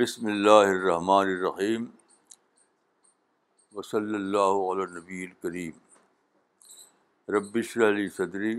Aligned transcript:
بسم 0.00 0.26
اللہ 0.26 0.66
الرحمن 0.74 1.28
الرحیم 1.30 1.84
وصلی 3.76 4.14
اللہ 4.14 4.60
علیہ 4.72 4.84
نبی 4.96 5.22
الکریم 5.24 5.72
ربشر 7.36 7.88
علی 7.88 8.08
صدری 8.18 8.54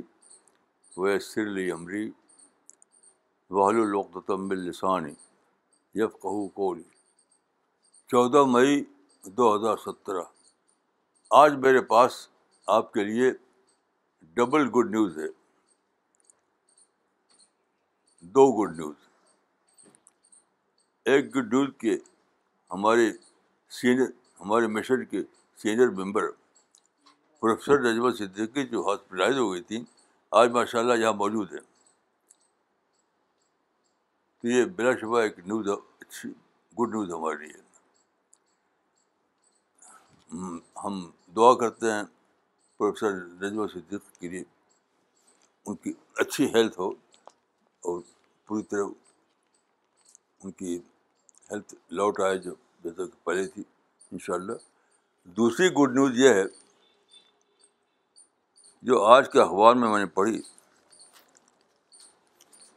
ویسر 0.98 1.48
علی 1.52 1.70
عمری 1.78 2.04
وحل 3.60 3.80
وحلوقۃم 3.80 4.52
السانی 4.60 5.14
یفقو 6.04 6.48
کوی 6.60 6.84
چودہ 8.12 8.44
مئی 8.52 8.84
دو 9.38 9.54
ہزار 9.56 9.78
سترہ 9.86 10.24
آج 11.44 11.56
میرے 11.68 11.82
پاس 11.94 12.26
آپ 12.80 12.92
کے 12.94 13.04
لیے 13.14 13.32
ڈبل 14.36 14.68
گڈ 14.76 14.92
نیوز 14.98 15.18
ہے 15.24 15.28
دو 18.38 18.52
گڈ 18.62 18.78
نیوز 18.80 19.10
ایک 21.10 21.34
گڈ 21.36 21.50
ڈول 21.52 21.70
کے 21.82 21.98
ہمارے 22.72 23.10
سینئر 23.80 24.10
ہمارے 24.40 24.68
مشن 24.74 25.06
کے 25.12 25.22
senior 25.62 25.90
member 26.00 26.28
professor 27.40 27.80
Najma 27.84 28.10
Siddiqui 28.18 28.66
جو 28.72 28.82
ہاسپٹلائز 28.90 29.38
ہو 29.38 29.52
گئی 29.52 29.62
تھیں 29.70 29.84
آج 30.42 30.50
ماشاء 30.52 30.80
اللہ 30.80 31.02
یہاں 31.02 31.14
موجود 31.24 31.54
ہیں 31.54 31.62
تو 34.42 34.48
یہ 34.48 34.66
بلا 34.76 34.92
شبہ 35.02 35.20
ایک 35.22 35.40
نیوز 35.46 35.70
اچھی 35.70 36.30
گڈ 36.80 36.94
نیوز 36.96 37.12
ہمارے 37.14 37.46
لیے 37.46 37.60
ہم 40.84 41.04
دعا 41.36 41.54
کرتے 41.60 41.92
ہیں 41.94 42.04
پروفیسر 42.78 43.14
نجمہ 43.42 43.68
صدیقی 43.74 44.20
کے 44.20 44.28
لیے 44.36 44.44
ان 45.66 45.76
کی 45.84 45.94
اچھی 46.22 46.54
ہیلتھ 46.56 46.80
ہو 46.80 46.90
اور 46.90 48.02
پوری 48.48 48.64
طرح 48.72 48.88
ان 50.46 50.52
کی 50.60 50.78
ہیلتھ 51.52 51.74
لوٹ 51.94 52.20
آئے 52.28 52.38
جو 52.44 52.54
جیسا 52.84 53.06
کہ 53.06 53.24
پہلے 53.26 53.46
تھی 53.48 53.64
ان 54.12 54.20
شاء 54.20 54.34
اللہ 54.34 54.68
دوسری 55.38 55.68
گڈ 55.80 55.96
نیوز 55.96 56.18
یہ 56.20 56.34
ہے 56.34 56.44
جو 58.90 59.04
آج 59.06 59.32
کے 59.32 59.40
اخبار 59.42 59.76
میں 59.82 59.90
میں 59.90 60.00
نے 60.00 60.06
پڑھی 60.18 60.42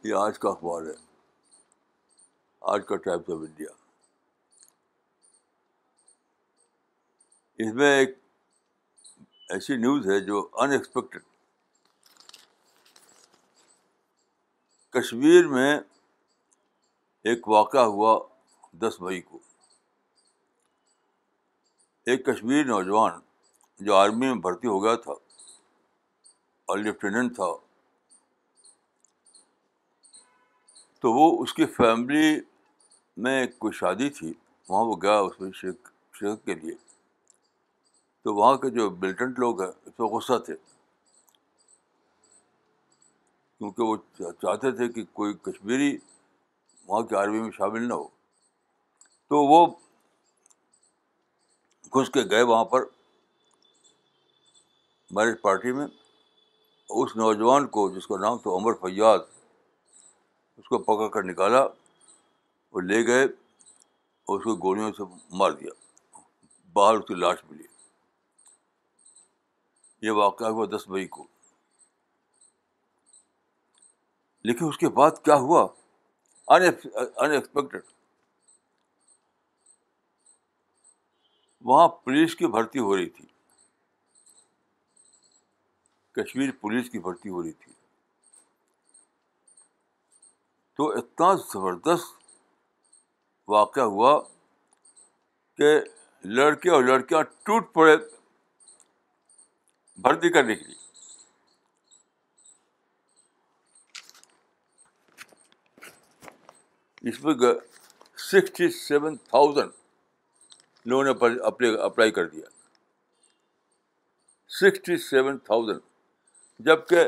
یہ 0.03 0.13
آج 0.23 0.37
کا 0.39 0.49
اخبار 0.49 0.83
ہے 0.85 0.93
آج 2.73 2.85
کا 2.87 2.95
ٹائمس 3.05 3.29
آف 3.33 3.37
انڈیا 3.47 3.69
اس 7.67 7.73
میں 7.75 7.95
ایک 7.97 8.17
ایسی 9.55 9.75
نیوز 9.77 10.07
ہے 10.09 10.19
جو 10.25 10.47
ان 10.61 10.71
ایکسپیکٹڈ 10.71 11.19
کشمیر 14.99 15.47
میں 15.47 15.77
ایک 17.29 17.47
واقعہ 17.49 17.81
ہوا 17.93 18.09
دس 18.81 18.99
مئی 19.01 19.19
کو 19.21 19.37
ایک 22.09 22.25
کشمیری 22.25 22.63
نوجوان 22.63 23.13
جو 23.85 23.95
آرمی 23.95 24.25
میں 24.25 24.35
بھرتی 24.41 24.67
ہو 24.67 24.83
گیا 24.83 24.93
تھا 25.05 25.11
اور 26.69 26.77
لیفٹیننٹ 26.77 27.35
تھا 27.35 27.47
تو 31.01 31.11
وہ 31.13 31.25
اس 31.43 31.53
کی 31.53 31.65
فیملی 31.77 32.27
میں 33.25 33.45
کوئی 33.59 33.73
شادی 33.79 34.09
تھی 34.19 34.33
وہاں 34.69 34.83
وہ 34.89 34.95
گیا 35.01 35.17
اس 35.25 35.39
میں 35.41 35.51
شرکت 35.61 36.45
کے 36.45 36.53
لیے 36.61 36.73
تو 38.23 38.35
وہاں 38.35 38.55
کے 38.65 38.69
جو 38.79 38.89
ملٹنٹ 39.01 39.39
لوگ 39.39 39.61
ہیں 39.61 39.71
اس 39.85 39.99
میں 39.99 40.07
غصہ 40.15 40.37
تھے 40.45 40.55
کیونکہ 43.57 43.83
وہ 43.91 43.95
چاہتے 44.41 44.71
تھے 44.77 44.87
کہ 44.93 45.03
کوئی 45.13 45.33
کشمیری 45.49 45.95
وہاں 46.87 47.01
کی 47.07 47.15
آرمی 47.15 47.39
میں 47.41 47.51
شامل 47.57 47.87
نہ 47.87 47.93
ہو 47.93 48.07
تو 49.29 49.43
وہ 49.51 49.65
گھس 51.99 52.09
کے 52.13 52.23
گئے 52.31 52.41
وہاں 52.49 52.65
پر 52.73 52.83
میرج 55.15 55.35
پارٹی 55.41 55.71
میں 55.71 55.85
اس 57.01 57.15
نوجوان 57.15 57.67
کو 57.77 57.89
جس 57.95 58.07
کا 58.07 58.17
نام 58.21 58.37
تو 58.43 58.55
عمر 58.57 58.73
فیاض 58.81 59.19
اس 60.57 60.67
کو 60.67 60.77
پکڑ 60.89 61.07
کر 61.13 61.23
نکالا 61.29 61.61
اور 61.61 62.83
لے 62.83 63.05
گئے 63.07 63.23
اور 63.23 64.37
اس 64.39 64.43
کو 64.43 64.55
گولیوں 64.67 64.91
سے 64.97 65.03
مار 65.37 65.51
دیا 65.59 65.71
باہر 66.73 66.95
اس 66.97 67.05
کی 67.07 67.15
لاش 67.15 67.37
ملی 67.49 67.63
یہ 70.07 70.11
واقعہ 70.21 70.47
ہوا 70.55 70.65
دس 70.75 70.87
مئی 70.89 71.07
کو 71.17 71.25
لیکن 74.49 74.65
اس 74.67 74.77
کے 74.77 74.89
بعد 74.99 75.23
کیا 75.23 75.35
ہوا 75.47 75.65
انیکسپیکٹڈ 76.53 77.75
uh, 77.81 77.91
وہاں 81.69 81.87
پولیس 81.87 82.35
کی 82.35 82.47
بھرتی 82.55 82.79
ہو 82.79 82.95
رہی 82.95 83.09
تھی 83.09 83.25
کشمیر 86.21 86.51
پولیس 86.61 86.89
کی 86.89 86.99
بھرتی 87.07 87.29
ہو 87.29 87.41
رہی 87.43 87.51
تھی 87.63 87.71
تو 90.77 90.89
اتنا 90.97 91.33
زبردست 91.53 92.13
واقعہ 93.57 93.83
ہوا 93.95 94.19
کہ 95.57 95.73
لڑکے 96.37 96.69
اور 96.71 96.83
لڑکیاں 96.83 97.21
ٹوٹ 97.45 97.73
پڑے 97.73 97.95
بھرتی 100.03 100.29
کرنے 100.33 100.55
کے 100.55 100.65
لیے 100.65 100.84
اس 107.09 107.21
پہ 107.21 107.33
سکسٹی 108.29 108.69
سیون 108.71 109.15
تھاؤزینڈ 109.29 109.71
لوگوں 110.89 111.03
نے 111.03 111.75
اپلائی 111.85 112.11
کر 112.11 112.27
دیا 112.29 112.45
سکسٹی 114.59 114.97
سیون 115.09 115.37
تھاؤزینڈ 115.51 115.81
جب 116.67 116.87
کہ 116.89 117.03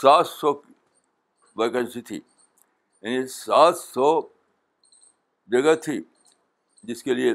سات 0.00 0.26
سو 0.28 0.52
ویکنسی 1.60 2.00
تھی 2.10 2.16
یعنی 2.20 3.26
سات 3.36 3.78
سو 3.78 4.10
جگہ 5.52 5.74
تھی 5.84 6.00
جس 6.90 7.02
کے 7.02 7.14
لیے 7.14 7.34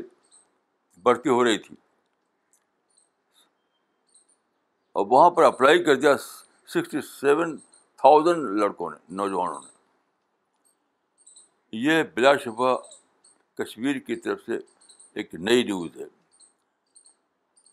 بھرتی 1.04 1.30
ہو 1.30 1.44
رہی 1.44 1.58
تھی 1.68 1.76
اور 4.98 5.06
وہاں 5.10 5.30
پر 5.38 5.44
اپلائی 5.44 5.84
کر 5.84 5.96
دیا 6.06 6.16
سکسٹی 6.28 7.02
سیون 7.20 7.58
تھاؤزینڈ 7.58 8.60
لڑکوں 8.60 8.90
نے 8.92 8.98
نوجوانوں 9.22 9.62
نے 9.62 9.74
یہ 11.84 12.04
بلا 12.16 12.34
شفا 12.44 12.74
کشمیر 13.62 13.98
کی 14.08 14.16
طرف 14.26 14.40
سے 14.46 14.56
ایک 15.20 15.34
نئی 15.48 15.64
نیوز 15.64 15.98
ہے 16.00 16.06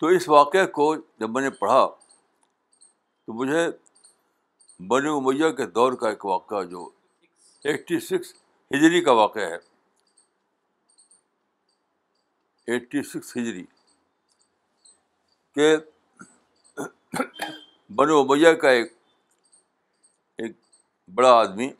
تو 0.01 0.07
اس 0.15 0.29
واقعہ 0.29 0.65
کو 0.79 0.87
جب 1.21 1.31
میں 1.31 1.43
نے 1.43 1.51
پڑھا 1.59 1.85
تو 1.87 3.33
مجھے 3.41 3.67
بن 4.91 5.07
امیہ 5.09 5.51
کے 5.61 5.67
دور 5.77 5.93
کا 6.01 6.09
ایک 6.09 6.25
واقعہ 6.27 6.63
جو 6.71 6.89
ایٹی 7.71 8.01
سکس 8.09 8.33
ہجری 8.75 9.01
کا 9.09 9.13
واقعہ 9.21 9.47
ہے 9.53 9.59
ایٹی 12.73 13.03
سکس 13.13 13.37
ہجری 13.37 13.65
کہ 15.55 15.71
بن 18.01 18.11
امیہ 18.19 18.53
کا 18.67 18.71
ایک 18.81 18.93
ایک 20.43 20.57
بڑا 21.15 21.33
آدمی 21.39 21.71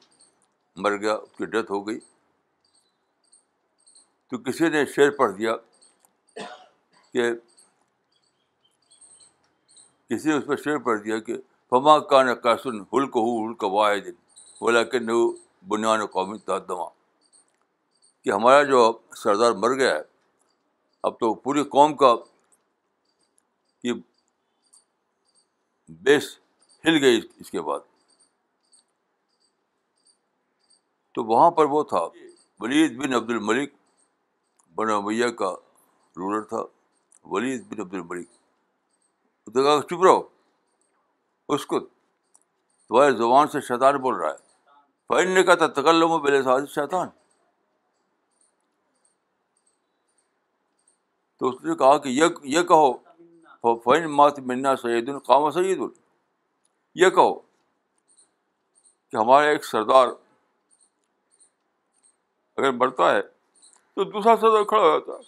مر 0.83 0.97
گیا 1.01 1.15
اس 1.15 1.37
کی 1.39 1.47
ڈیتھ 1.55 1.71
ہو 1.73 1.87
گئی 1.89 1.99
تو 4.33 4.39
کسی 4.43 4.69
نے 4.73 4.85
شعر 4.95 5.11
پڑھ 5.17 5.33
دیا 5.39 5.55
کہ 7.13 7.23
کسی 10.11 10.29
نے 10.29 10.37
اس 10.37 10.45
پر 10.47 10.57
شعر 10.63 10.79
پڑھ 10.85 11.01
دیا 11.05 11.19
کہ 11.27 11.35
فما 11.71 11.99
کا 12.13 12.23
نہ 12.23 12.31
ہلک 12.93 13.17
ہو 13.19 13.25
ہلک 13.47 13.65
واحد 13.75 14.09
بولا 14.61 14.83
کہ 14.93 14.99
نو 14.99 15.17
بنیاد 15.73 16.05
قومی 16.13 16.39
تعدمہ 16.47 16.87
کہ 18.25 18.31
ہمارا 18.33 18.63
جو 18.71 18.81
سردار 19.25 19.53
مر 19.65 19.75
گیا 19.79 19.95
ہے 19.95 20.01
اب 21.09 21.19
تو 21.21 21.35
پوری 21.45 21.65
قوم 21.77 21.97
کا 22.05 22.15
کہ 23.83 23.93
بیس 26.09 26.31
ہل 26.87 27.03
گئی 27.05 27.21
اس 27.41 27.51
کے 27.51 27.61
بعد 27.69 27.81
تو 31.15 31.25
وہاں 31.35 31.51
پر 31.61 31.65
وہ 31.77 31.83
تھا 31.95 32.05
ولید 32.61 32.97
بن 33.05 33.15
عبد 33.23 33.31
الملک 33.31 33.73
بنا 34.77 35.29
کا 35.39 35.53
رولر 36.17 36.45
تھا 36.53 36.63
ولید 37.33 37.65
بن 37.73 37.81
عبد 37.81 37.95
الملک 37.95 38.29
دیکھا 39.55 39.75
کہا 39.81 39.83
چپ 39.89 40.05
رہو 40.05 40.23
اس 41.55 41.67
کو 41.73 41.81
تمہاری 41.81 43.17
زبان 43.17 43.49
سے 43.53 43.61
شیطان 43.69 43.97
بول 44.07 44.15
رہا 44.21 44.31
ہے 44.31 45.07
فن 45.25 45.31
نے 45.35 45.43
کہا 45.43 45.55
تھا 45.63 45.67
تکلوم 45.81 46.21
بل 46.23 46.43
ساز 46.45 46.69
شیطان 46.75 47.09
تو 51.39 51.49
اس 51.49 51.63
نے 51.65 51.75
کہا 51.77 51.97
کہ 51.99 52.09
یہ 52.53 52.63
کہو 52.73 53.75
فین 53.85 54.11
مات 54.17 54.39
منا 54.51 54.75
سعید 54.83 55.09
القام 55.09 55.51
سعید 55.57 55.81
ال 55.81 55.89
یہ 57.03 57.11
کہو 57.19 57.35
کہ 59.11 59.17
ہمارا 59.17 59.47
ایک 59.51 59.65
سردار 59.65 60.09
اگر 62.57 62.71
مرتا 62.81 63.11
ہے 63.15 63.21
تو 63.95 64.05
دوسرا 64.13 64.35
سزا 64.41 64.63
کھڑا 64.69 64.83
ہو 64.83 64.99
جاتا 64.99 65.21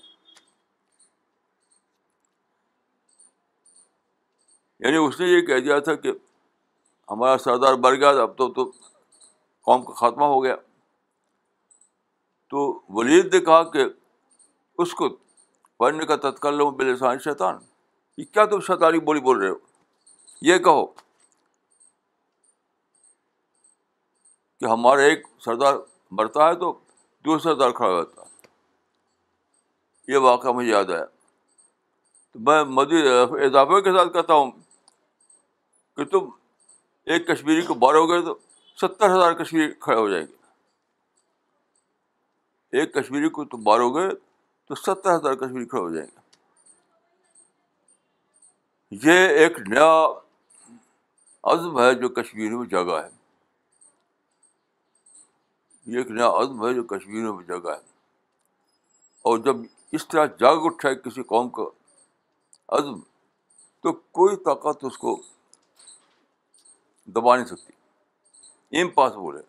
یعنی 4.87 4.96
اس 5.06 5.20
نے 5.20 5.26
یہ 5.26 5.40
کہہ 5.46 5.61
دیا 5.64 5.78
تھا 5.88 5.94
کہ 6.05 6.12
ہمارا 7.11 7.38
سردار 7.38 7.75
بڑھ 7.84 7.99
گیا 8.00 8.11
اب 8.22 8.37
تو 8.38 8.50
قوم 8.70 9.84
کا 9.84 9.93
خاتمہ 9.94 10.25
ہو 10.34 10.43
گیا 10.44 10.55
تو 12.50 12.64
ولید 12.96 13.34
نے 13.34 13.40
کہا 13.44 13.62
کہ 13.70 13.84
اس 14.82 14.93
کو 14.99 15.08
پڑھنے 15.78 16.06
کا 16.06 16.17
تتکل 16.28 16.56
لوگ 16.58 16.72
بلسانی 16.78 17.19
شیطان 17.25 17.58
یہ 18.19 18.25
کیا 18.32 18.44
تم 18.55 18.60
شیطانی 18.67 18.99
بولی 19.10 19.20
بول 19.28 19.40
رہے 19.43 19.49
ہو 19.50 19.55
یہ 20.49 20.58
کہو 20.69 20.84
کہ 24.56 24.67
ہمارا 24.72 25.02
ایک 25.10 25.26
سردار 25.44 25.76
بڑھتا 26.19 26.49
ہے 26.49 26.55
تو 26.58 26.72
دوسرا 27.25 27.52
سردار 27.52 27.70
کھڑا 27.78 27.88
ہو 27.90 28.02
جاتا 28.02 28.20
ہے 28.20 28.24
یہ 30.09 30.17
واقعہ 30.31 30.53
مجھے 30.53 30.71
یاد 30.71 30.91
آیا 30.95 31.05
تو 31.05 32.39
میں 32.47 32.56
مزید 32.79 33.05
اضافے 33.47 33.77
کے 33.83 33.91
ساتھ 33.97 34.11
کہتا 34.12 34.33
ہوں 34.35 34.49
کہ 35.97 36.03
تم 36.15 36.23
ایک 37.12 37.23
کشمیری 37.29 37.62
کو 37.67 37.75
بارو 37.85 38.03
گے 38.09 38.19
تو 38.25 38.33
ستر 38.81 39.09
ہزار 39.15 39.33
کشمیری 39.43 39.69
کھڑے 39.81 39.97
ہو 39.99 40.09
جائیں 40.11 40.27
گے 40.27 40.37
ایک 42.81 42.89
کشمیری 42.95 43.29
کو 43.39 43.45
تم 43.55 43.61
بارو 43.65 43.91
گے 43.95 44.09
تو 44.69 44.75
ستر 44.75 45.11
ہزار 45.17 45.35
کشمیری 45.45 45.65
کھڑے 45.67 45.83
ہو 45.83 45.91
جائیں 45.95 46.09
گے 46.11 46.21
یہ 49.11 49.17
ایک 49.43 49.55
نیا 49.69 49.93
عزم 51.53 51.75
ہے 51.79 51.93
جو 52.01 52.09
کشمیر 52.21 52.51
میں 52.56 52.67
جگہ 52.69 52.97
ہے 53.03 53.11
یہ 55.93 55.99
ایک 55.99 56.11
نیا 56.11 56.29
عزم 56.41 56.65
ہے 56.67 56.73
جو 56.75 56.83
کشمیر 56.97 57.31
میں 57.31 57.45
جگہ 57.49 57.71
ہے 57.71 57.83
اور 59.31 59.39
جب 59.45 59.56
اس 59.96 60.06
طرح 60.12 60.25
جاگ 60.41 60.64
اٹھا 60.67 60.88
ہے 60.88 60.94
کسی 61.02 61.23
قوم 61.23 61.49
کا 61.56 61.62
عزم 62.76 62.99
تو 63.82 63.93
کوئی 64.19 64.37
طاقت 64.44 64.85
اس 64.85 64.96
کو 64.99 65.11
دبا 67.17 67.35
نہیں 67.37 67.46
سکتی 67.46 68.81
امپاسبل 68.82 69.37
ہے 69.37 69.43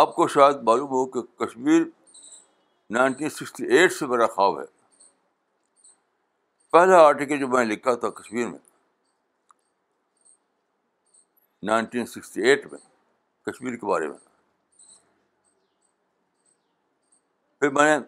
آپ 0.00 0.14
کو 0.16 0.26
شاید 0.34 0.62
معلوم 0.68 0.88
ہو 0.96 1.04
کہ 1.16 1.20
کشمیر 1.44 1.82
نائنٹین 2.98 3.30
سکسٹی 3.38 3.64
ایٹ 3.76 3.92
سے 3.92 4.06
میرا 4.06 4.26
خواب 4.34 4.60
ہے 4.60 4.64
پہلا 6.72 6.98
آرٹیکل 7.06 7.38
جو 7.38 7.48
میں 7.54 7.64
لکھا 7.64 7.94
تھا 8.02 8.10
کشمیر 8.22 8.48
میں 8.48 8.58
نائنٹین 11.72 12.06
سکسٹی 12.16 12.48
ایٹ 12.48 12.66
میں 12.72 12.78
کشمیر 13.50 13.76
کے 13.76 13.86
بارے 13.92 14.08
میں 14.08 14.18
پھر 17.62 17.70
میں 17.70 17.84
نے 17.98 18.04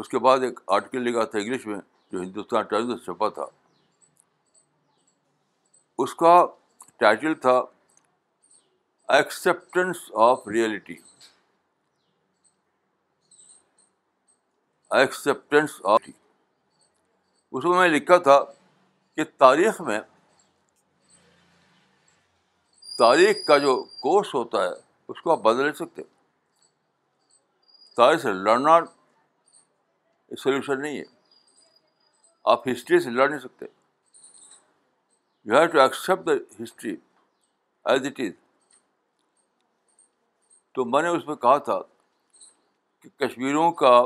اس 0.00 0.08
کے 0.08 0.18
بعد 0.26 0.44
ایک 0.44 0.60
آرٹیکل 0.74 1.02
لکھا 1.04 1.24
تھا 1.30 1.38
انگلش 1.38 1.64
میں 1.66 1.78
جو 2.12 2.20
ہندوستان 2.20 2.62
ٹائمز 2.70 2.88
میں 2.88 2.96
چھپا 3.04 3.28
تھا 3.38 3.44
اس 6.04 6.14
کا 6.22 6.30
ٹائٹل 7.00 7.34
تھا 7.42 7.52
acceptance 9.16 9.96
of 10.28 10.48
reality 10.52 10.96
acceptance 15.02 15.80
of 15.96 16.08
اس 16.08 17.64
میں 17.64 17.76
میں 17.78 17.88
لکھا 17.98 18.18
تھا 18.30 18.40
کہ 19.16 19.24
تاریخ 19.44 19.80
میں 19.90 20.00
تاریخ 22.98 23.46
کا 23.46 23.58
جو 23.68 23.82
کورس 24.02 24.34
ہوتا 24.34 24.64
ہے 24.64 24.72
اس 25.08 25.20
کو 25.20 25.32
آپ 25.32 25.42
بدل 25.42 25.62
نہیں 25.62 25.82
سکتے 25.86 26.02
تاریخ 27.96 28.20
سے 28.22 28.32
لڑنا 28.32 28.78
سلیوشن 30.42 30.80
نہیں 30.82 30.98
ہے 30.98 31.04
آپ 32.54 32.66
ہسٹری 32.68 32.98
سے 33.00 33.10
لڑ 33.10 33.28
نہیں 33.28 33.38
سکتے 33.40 33.66
you 35.48 35.56
have 35.58 35.66
to 35.72 35.80
accept 35.80 36.26
the 36.26 36.32
history 36.62 36.94
as 37.90 38.06
it 38.06 38.20
is 38.20 38.32
تو 40.74 40.84
میں 40.84 41.02
نے 41.02 41.08
اس 41.08 41.26
میں 41.26 41.34
کہا 41.44 41.56
تھا 41.68 41.78
کہ 43.02 43.08
کشمیروں 43.24 43.70
کا 43.82 43.98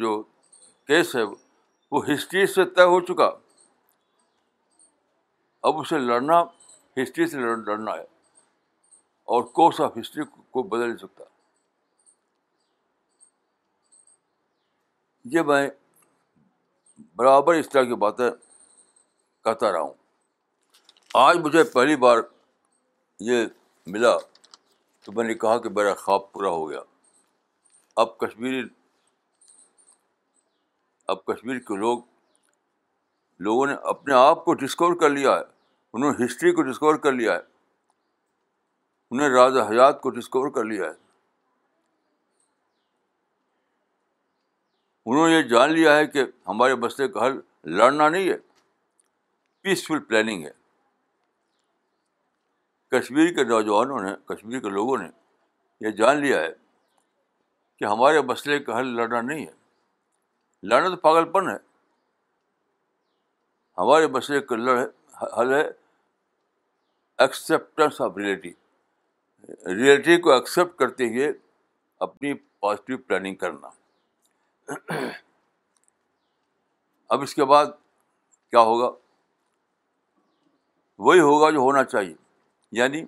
جو 0.00 0.08
کیس 0.86 1.14
ہے 1.16 1.20
وہ 1.90 2.04
ہسٹری 2.08 2.46
سے 2.54 2.64
طے 2.76 2.82
ہو 2.94 3.00
چکا 3.12 3.30
اب 5.68 5.78
اسے 5.80 5.98
لڑنا 5.98 6.40
ہسٹری 7.02 7.26
سے 7.28 7.36
لڑنا 7.38 7.92
ہے 7.94 8.04
اور 9.36 9.42
کورس 9.60 9.80
آف 9.86 9.96
ہسٹری 10.00 10.24
کو 10.34 10.62
بدل 10.62 10.86
نہیں 10.86 10.96
سکتا 10.98 11.24
یہ 15.32 15.42
میں 15.48 15.68
برابر 17.16 17.54
اس 17.54 17.68
طرح 17.68 17.82
کی 17.88 17.94
باتیں 18.02 18.28
کہتا 19.44 19.70
رہا 19.72 19.80
ہوں 19.80 19.92
آج 21.24 21.38
مجھے 21.44 21.62
پہلی 21.72 21.96
بار 22.04 22.18
یہ 23.30 23.44
ملا 23.94 24.16
تو 25.04 25.12
میں 25.16 25.24
نے 25.24 25.34
کہا 25.42 25.56
کہ 25.64 25.68
میرا 25.78 25.92
خواب 26.04 26.30
پورا 26.32 26.48
ہو 26.56 26.68
گیا 26.70 26.80
اب 28.02 28.16
کشمیری 28.18 28.62
اب 31.14 31.24
کشمیر 31.30 31.58
کے 31.68 31.76
لوگ 31.80 32.00
لوگوں 33.46 33.66
نے 33.66 33.74
اپنے 33.94 34.14
آپ 34.14 34.44
کو 34.44 34.54
ڈسکور 34.62 34.94
کر 35.00 35.10
لیا 35.18 35.36
ہے 35.36 35.42
انہوں 35.92 36.12
نے 36.12 36.24
ہسٹری 36.24 36.52
کو 36.52 36.62
ڈسکور 36.70 36.96
کر 37.06 37.12
لیا 37.20 37.32
ہے 37.34 37.38
انہوں 39.10 39.28
نے 39.28 39.34
راز 39.34 39.56
حیات 39.70 40.00
کو 40.00 40.10
ڈسکور 40.18 40.50
کر 40.58 40.64
لیا 40.72 40.84
ہے 40.84 40.96
انہوں 45.10 45.28
نے 45.28 45.34
یہ 45.34 45.42
جان 45.50 45.70
لیا 45.72 45.96
ہے 45.96 46.06
کہ 46.06 46.22
ہمارے 46.48 46.74
مسئلے 46.80 47.06
کا 47.12 47.26
حل 47.26 47.36
لڑنا 47.76 48.08
نہیں 48.08 48.28
ہے 48.28 48.36
پیسفل 49.62 49.98
پلاننگ 50.08 50.44
ہے 50.46 50.50
کشمیر 52.96 53.30
کے 53.34 53.44
نوجوانوں 53.44 54.00
نے 54.02 54.10
کشمیر 54.32 54.60
کے 54.60 54.70
لوگوں 54.74 54.96
نے 55.02 55.08
یہ 55.86 55.90
جان 56.00 56.16
لیا 56.24 56.40
ہے 56.40 56.50
کہ 57.78 57.84
ہمارے 57.84 58.20
مسئلے 58.32 58.58
کا 58.64 58.78
حل 58.78 58.94
لڑنا 58.96 59.20
نہیں 59.30 59.46
ہے 59.46 59.52
لڑنا 60.68 60.88
تو 60.88 60.96
پاگل 61.08 61.30
پن 61.38 61.48
ہے 61.50 61.56
ہمارے 63.78 64.06
مسئلے 64.18 64.40
کا 64.50 64.56
لڑ 64.66 64.78
حل 65.38 65.52
ہے 65.54 65.62
ایکسیپٹنس 67.26 68.00
آف 68.08 68.16
ریئلٹی 68.24 68.52
ریئلٹی 69.82 70.16
کو 70.26 70.32
ایکسیپٹ 70.38 70.78
کرتے 70.78 71.08
ہوئے 71.14 71.32
اپنی 72.10 72.34
پازیٹیو 72.66 72.98
پلاننگ 73.08 73.34
کرنا 73.46 73.77
اب 77.08 77.22
اس 77.22 77.34
کے 77.34 77.44
بعد 77.50 77.66
کیا 78.50 78.60
ہوگا 78.70 78.90
وہی 81.06 81.20
ہوگا 81.20 81.50
جو 81.50 81.58
ہونا 81.60 81.84
چاہیے 81.84 82.14
یعنی 82.80 83.04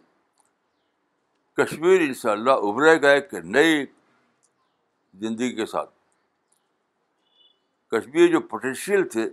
کشمیر 1.56 2.00
ان 2.00 2.14
شاء 2.20 2.30
اللہ 2.32 2.66
ابھرے 2.68 3.00
گا 3.02 3.10
ایک 3.12 3.34
نئی 3.56 3.84
زندگی 5.20 5.54
کے 5.56 5.66
ساتھ 5.66 5.90
کشمیر 7.92 8.30
جو 8.32 8.40
پوٹینشیل 8.50 9.08
تھے 9.12 9.28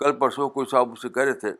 کل 0.00 0.18
پرسوں 0.18 0.48
کوئی 0.50 0.66
صاحب 0.70 0.92
اسے 0.92 1.08
کہہ 1.08 1.22
رہے 1.22 1.32
تھے 1.40 1.52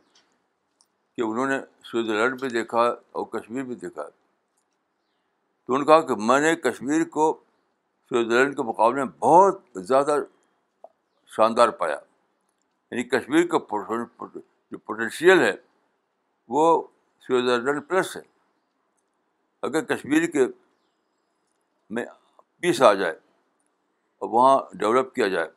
کہ 1.16 1.22
انہوں 1.22 1.46
نے 1.48 1.58
سوئٹزرلینڈ 1.90 2.40
بھی 2.40 2.48
دیکھا 2.58 2.78
اور 2.88 3.24
کشمیر 3.38 3.64
بھی 3.64 3.74
دیکھا 3.74 4.02
تو 4.06 5.74
انہوں 5.74 5.84
نے 5.84 5.86
کہا 5.86 6.00
کہ 6.08 6.14
میں 6.26 6.38
نے 6.40 6.54
کشمیر 6.70 7.04
کو 7.18 7.32
سوئٹزرلینڈ 8.08 8.56
کے 8.56 8.62
مقابلے 8.62 9.04
میں 9.04 9.12
بہت 9.20 9.60
زیادہ 9.86 10.16
شاندار 11.36 11.68
پایا 11.80 11.94
یعنی 12.90 13.02
کشمیر 13.08 13.46
کا 13.54 13.58
جو 13.88 14.78
پوٹینشیل 14.78 15.40
ہے 15.40 15.52
وہ 16.54 16.66
سوئٹزرلینڈ 17.26 17.88
پلس 17.88 18.16
ہے 18.16 18.20
اگر 19.66 19.84
کشمیر 19.94 20.26
کے 20.30 20.46
میں 21.94 22.04
پیس 22.62 22.82
آ 22.82 22.92
جائے 23.00 23.12
اور 23.12 24.28
وہاں 24.30 24.58
ڈیولپ 24.78 25.12
کیا 25.14 25.28
جائے 25.28 25.48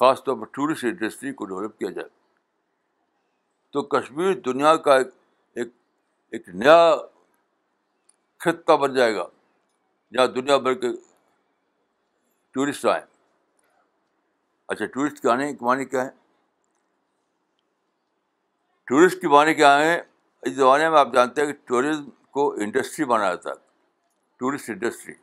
خاص 0.00 0.22
طور 0.24 0.36
پر 0.40 0.46
ٹورسٹ 0.52 0.84
انڈسٹری 0.84 1.32
کو 1.40 1.44
ڈیولپ 1.46 1.78
کیا 1.78 1.90
جائے 1.98 2.08
تو 3.72 3.82
کشمیر 3.96 4.34
دنیا 4.46 4.74
کا 4.86 4.96
ایک 4.96 5.68
ایک 6.36 6.48
نیا 6.48 6.78
خطہ 8.44 8.76
بن 8.82 8.94
جائے 8.94 9.14
گا 9.14 9.26
جہاں 10.14 10.26
دنیا 10.36 10.56
بھر 10.66 10.74
کے 10.80 10.88
ٹورسٹ 12.54 12.84
آئیں 12.86 13.04
اچھا 14.68 14.86
ٹورسٹ 14.94 15.20
کے 15.22 15.28
آنے 15.30 15.52
کے 15.52 15.64
معنی 15.64 15.84
کیا 15.84 16.04
ہے 16.04 16.10
ٹورسٹ 18.86 19.20
کے 19.20 19.28
معنی 19.28 19.54
کیا 19.54 19.76
ہیں 19.82 19.96
اس 20.00 20.52
زمانے 20.54 20.88
میں 20.90 20.98
آپ 20.98 21.12
جانتے 21.14 21.40
ہیں 21.40 21.52
کہ 21.52 21.58
ٹورزم 21.66 22.08
کو 22.36 22.48
انڈسٹری 22.64 23.04
جاتا 23.08 23.50
ہے 23.50 23.54
ٹورسٹ 24.38 24.70
انڈسٹری 24.70 25.14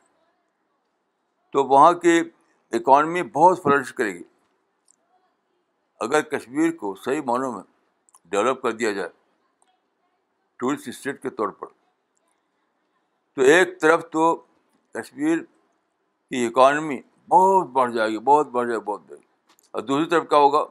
تو 1.52 1.64
وہاں 1.68 1.92
کی 2.04 2.20
اکانومی 2.78 3.22
بہت 3.38 3.62
فلرش 3.62 3.92
کرے 4.00 4.12
گی 4.14 4.22
اگر 6.06 6.20
کشمیر 6.36 6.70
کو 6.82 6.94
صحیح 7.04 7.20
معنوں 7.26 7.52
میں 7.52 7.62
ڈیولپ 8.30 8.60
کر 8.62 8.72
دیا 8.82 8.90
جائے 8.98 9.08
ٹورسٹ 10.60 10.88
اسٹیٹ 10.88 11.22
کے 11.22 11.30
طور 11.40 11.48
پر 11.60 11.66
تو 13.34 13.42
ایک 13.54 13.80
طرف 13.80 14.04
تو 14.12 14.34
کشمیر 14.94 15.38
کی 15.38 16.44
اکانومی 16.46 16.98
بہت 17.30 17.66
بڑھ 17.72 17.92
جائے 17.94 18.10
گی 18.10 18.18
بہت 18.30 18.48
بڑھ 18.52 18.66
جائے 18.68 18.78
گی 18.78 18.84
بہت 18.84 18.98
بڑھ 19.00 19.08
جائے 19.10 19.20
گی 19.20 19.28
اور 19.72 19.82
دوسری 19.88 20.08
طرف 20.10 20.28
کیا 20.28 20.38
ہوگا 20.44 20.64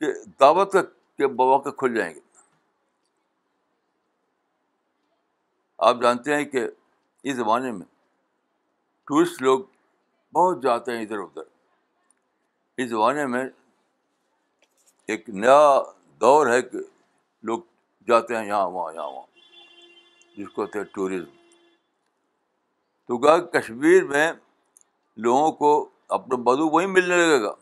کہ 0.00 0.12
دعوت 0.40 0.74
کے 1.18 1.26
مواقع 1.26 1.68
کھل 1.78 1.94
جائیں 1.94 2.14
گے 2.14 2.20
آپ 5.88 5.96
جانتے 6.02 6.36
ہیں 6.36 6.44
کہ 6.52 6.66
اس 7.30 7.36
زمانے 7.36 7.70
میں 7.72 7.86
ٹورسٹ 9.10 9.42
لوگ 9.42 9.60
بہت 10.34 10.62
جاتے 10.62 10.96
ہیں 10.96 11.02
ادھر 11.02 11.18
ادھر 11.18 12.82
اس 12.82 12.88
زمانے 12.90 13.26
میں 13.32 13.44
ایک 15.12 15.28
نیا 15.44 15.58
دور 16.20 16.52
ہے 16.52 16.60
کہ 16.70 16.78
لوگ 17.50 17.60
جاتے 18.08 18.36
ہیں 18.36 18.46
یہاں 18.46 18.68
وہاں 18.70 18.92
یہاں 18.94 19.10
وہاں 19.10 19.26
جس 20.36 20.48
کو 20.54 20.64
ٹورزم 20.94 21.36
تو 23.08 23.16
کہا 23.18 23.38
کشمیر 23.58 24.04
میں 24.06 24.30
لوگوں 25.24 25.50
کو 25.60 25.68
اپنا 26.16 26.36
بدو 26.46 26.68
وہیں 26.70 26.86
ملنے 26.96 27.16
لگے 27.16 27.40
گا 27.42 27.52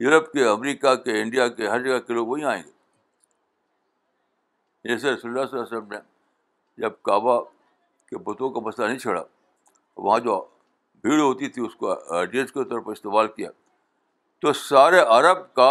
یورپ 0.00 0.30
کے 0.32 0.44
امریکہ 0.48 0.94
کے 1.04 1.20
انڈیا 1.22 1.46
کے 1.58 1.66
ہر 1.68 1.82
جگہ 1.82 1.98
کے 2.06 2.14
لوگ 2.14 2.26
وہیں 2.26 2.44
آئیں 2.52 2.62
گے 2.62 2.70
جیسے 4.88 5.10
رسول 5.12 5.30
اللہ 5.30 5.50
صلی 5.50 5.58
اللہ 5.58 5.68
علیہ 5.68 5.76
وسلم 5.76 5.92
نے 5.92 5.98
جب 6.82 6.92
کعبہ 7.08 7.38
کے 8.10 8.18
بتوں 8.30 8.50
کا 8.52 8.60
مسئلہ 8.68 8.86
نہیں 8.86 8.98
چھڑا 8.98 9.22
وہاں 9.96 10.18
جو 10.24 10.40
بھیڑ 11.02 11.20
ہوتی 11.20 11.48
تھی 11.54 11.64
اس 11.66 11.74
کو 11.76 11.90
ایڈریس 11.92 12.52
کے 12.52 12.64
طور 12.68 12.80
پر 12.86 12.92
استعمال 12.92 13.28
کیا 13.36 13.50
تو 14.42 14.52
سارے 14.66 15.00
عرب 15.18 15.44
کا 15.54 15.70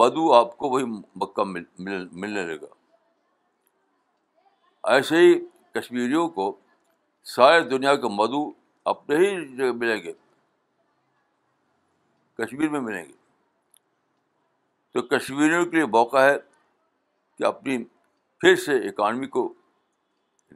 مدو 0.00 0.32
آپ 0.32 0.56
کو 0.58 0.68
وہی 0.70 0.84
مکہ 0.88 1.44
مل, 1.44 1.62
ملنے 2.10 2.42
لگا 2.54 2.66
ایسے 4.96 5.16
ہی 5.16 5.38
کشمیریوں 5.74 6.28
کو 6.38 6.54
سارے 7.30 7.60
دنیا 7.68 7.94
کے 7.96 8.08
مدو 8.14 8.42
اپنے 8.92 9.16
ہی 9.16 9.34
جگہ 9.56 9.72
ملیں 9.80 10.02
گے 10.02 10.12
کشمیر 12.42 12.68
میں 12.70 12.80
ملیں 12.80 13.04
گے 13.04 13.12
تو 14.92 15.02
کشمیریوں 15.16 15.64
کے 15.64 15.76
لیے 15.76 15.84
موقع 15.92 16.18
ہے 16.24 16.34
کہ 17.38 17.44
اپنی 17.44 17.76
پھر 18.40 18.56
سے 18.64 18.76
اکانومی 18.88 19.26
کو 19.36 19.46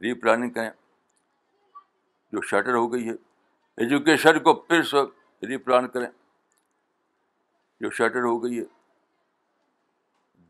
ری 0.01 0.13
پلاننگ 0.21 0.49
کریں 0.53 0.69
جو 2.31 2.41
شٹر 2.47 2.73
ہو 2.75 2.91
گئی 2.93 3.07
ہے 3.07 3.13
ایجوکیشن 3.83 4.39
کو 4.43 4.53
پھر 4.53 4.83
سے 4.91 5.01
ری 5.47 5.57
پلان 5.57 5.87
کریں 5.91 6.07
جو 7.81 7.89
شٹر 7.97 8.23
ہو 8.23 8.41
گئی 8.43 8.59
ہے 8.59 8.65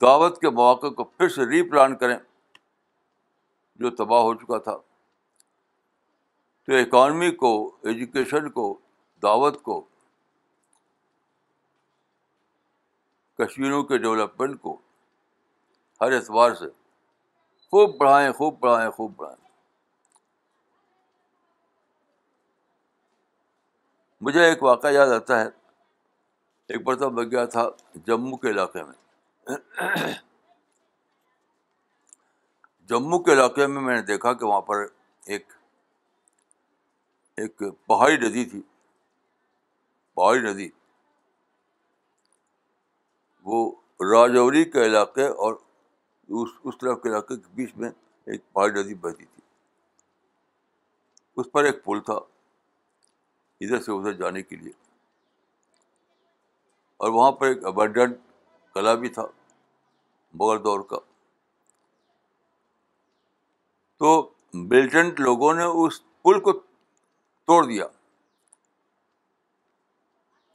دعوت 0.01 0.39
کے 0.41 0.50
مواقع 0.50 0.88
کو 0.97 1.03
پھر 1.03 1.29
سے 1.36 1.45
ری 1.50 1.62
پلان 1.69 1.95
کریں 1.97 2.17
جو 3.79 3.89
تباہ 3.95 4.21
ہو 4.24 4.33
چکا 4.36 4.57
تھا 4.67 4.75
تو 6.67 6.74
اکانمی 6.75 7.29
کو 7.41 7.50
ایجوکیشن 7.89 8.50
کو 8.51 8.63
دعوت 9.24 9.62
کو 9.63 9.79
کشمیروں 13.41 13.81
کے 13.91 13.97
ڈیولپمنٹ 14.05 14.59
کو 14.62 14.75
ہر 16.01 16.13
اعتبار 16.15 16.53
سے 16.62 16.65
خوب 17.71 17.97
پڑھائیں 18.00 18.31
خوب 18.38 18.59
پڑھائیں 18.59 18.89
خوب 18.97 19.13
بڑھائیں 19.17 19.41
مجھے 24.25 24.43
ایک 24.45 24.63
واقعہ 24.63 24.89
یاد 24.91 25.09
آتا 25.15 25.39
ہے 25.39 25.47
ایک 26.69 26.86
پڑتا 26.86 27.07
بن 27.07 27.31
گیا 27.31 27.45
تھا 27.55 27.67
جموں 28.07 28.38
کے 28.38 28.50
علاقے 28.50 28.83
میں 28.83 29.57
جموں 32.89 33.19
کے 33.24 33.31
علاقے 33.33 33.67
میں 33.67 33.81
میں 33.81 33.95
نے 33.95 34.01
دیکھا 34.12 34.33
کہ 34.33 34.45
وہاں 34.45 34.62
پر 34.71 34.86
ایک 35.27 35.53
ایک 37.41 37.62
پہاڑی 37.88 38.17
ندی 38.27 38.44
تھی 38.50 38.62
پہاڑی 40.15 40.39
ندی 40.41 40.67
وہ 43.50 43.60
راجوری 44.12 44.63
کے 44.72 44.86
علاقے 44.86 45.25
اور 45.46 45.53
اس 46.44 46.50
اس 46.63 46.77
طرف 46.77 46.96
کے 46.98 47.01
کے 47.03 47.10
علاقے 47.10 47.36
بیچ 47.56 47.75
میں 47.84 47.89
ایک 47.89 48.41
پہاڑی 48.53 48.74
ندی 48.82 48.94
بہتی 49.03 49.25
تھی 49.25 49.41
اس 51.41 51.51
پر 51.51 51.63
ایک 51.63 51.84
پل 51.86 52.00
تھا 52.06 52.13
ادھر 53.62 53.82
سے 53.82 53.91
ادھر 53.91 54.13
جانے 54.24 54.41
کے 54.44 54.56
لیے 54.56 54.72
اور 57.06 57.10
وہاں 57.20 57.32
پر 57.39 57.48
ایک 57.48 58.10
کلا 58.74 58.94
بھی 59.03 59.10
تھا 59.20 59.25
مغل 60.39 60.63
دور 60.63 60.79
کا 60.89 60.98
تو 64.01 64.15
بلٹنٹ 64.74 65.20
لوگوں 65.20 65.53
نے 65.53 65.63
اس 65.86 66.01
پل 66.24 66.39
کو 66.48 66.51
توڑ 67.48 67.63
دیا 67.66 67.86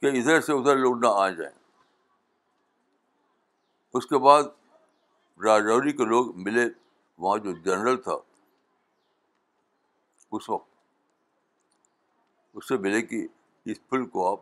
کہ 0.01 0.07
ادھر 0.17 0.41
سے 0.47 0.53
ادھر 0.53 0.75
لوگ 0.77 0.97
نہ 1.03 1.07
آ 1.21 1.27
جائیں 1.37 1.53
اس 3.97 4.05
کے 4.07 4.17
بعد 4.25 4.43
راجوری 5.43 5.91
کے 6.01 6.05
لوگ 6.09 6.27
ملے 6.43 6.65
وہاں 7.25 7.37
جو 7.43 7.51
جنرل 7.65 7.95
تھا 8.01 8.15
اس 10.37 10.49
وقت 10.49 10.69
اس 12.57 12.67
سے 12.67 12.77
ملے 12.85 13.01
کہ 13.09 13.25
اس 13.71 13.77
پل 13.89 14.05
کو 14.15 14.25
آپ 14.31 14.39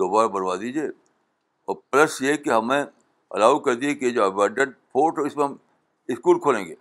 دوبارہ 0.00 0.28
بنوا 0.36 0.54
دیجیے 0.60 0.84
اور 0.88 1.76
پلس 1.90 2.20
یہ 2.22 2.36
کہ 2.46 2.50
ہمیں 2.50 2.80
الاؤ 2.82 3.58
کر 3.66 3.74
دیے 3.84 3.94
کہ 4.04 4.10
جو 4.18 4.24
اب 4.24 4.40
فورٹ 4.56 5.18
اس 5.26 5.36
میں 5.36 5.44
ہم 5.44 5.56
اسکول 6.14 6.40
کھولیں 6.42 6.64
گے 6.64 6.74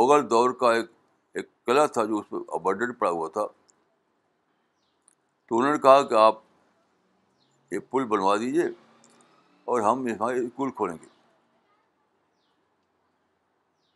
مغل 0.00 0.28
دور 0.30 0.52
کا 0.60 0.72
ایک 0.74 0.90
ایک 1.38 1.48
کلا 1.66 1.84
تھا 1.94 2.04
جو 2.04 2.18
اس 2.18 2.32
ابرڈن 2.56 2.92
پڑا 3.00 3.10
ہوا 3.10 3.28
تھا 3.32 3.46
تو 5.48 5.58
انہوں 5.58 5.72
نے 5.72 5.78
کہا 5.84 6.02
کہ 6.08 6.14
آپ 6.20 6.38
یہ 7.72 7.78
پل 7.90 8.04
بنوا 8.14 8.36
دیجیے 8.44 8.66
اور 9.72 9.80
ہم 9.88 10.06
یہاں 10.08 10.30
اسکول 10.42 10.70
کھولیں 10.80 10.96
گے 11.02 11.06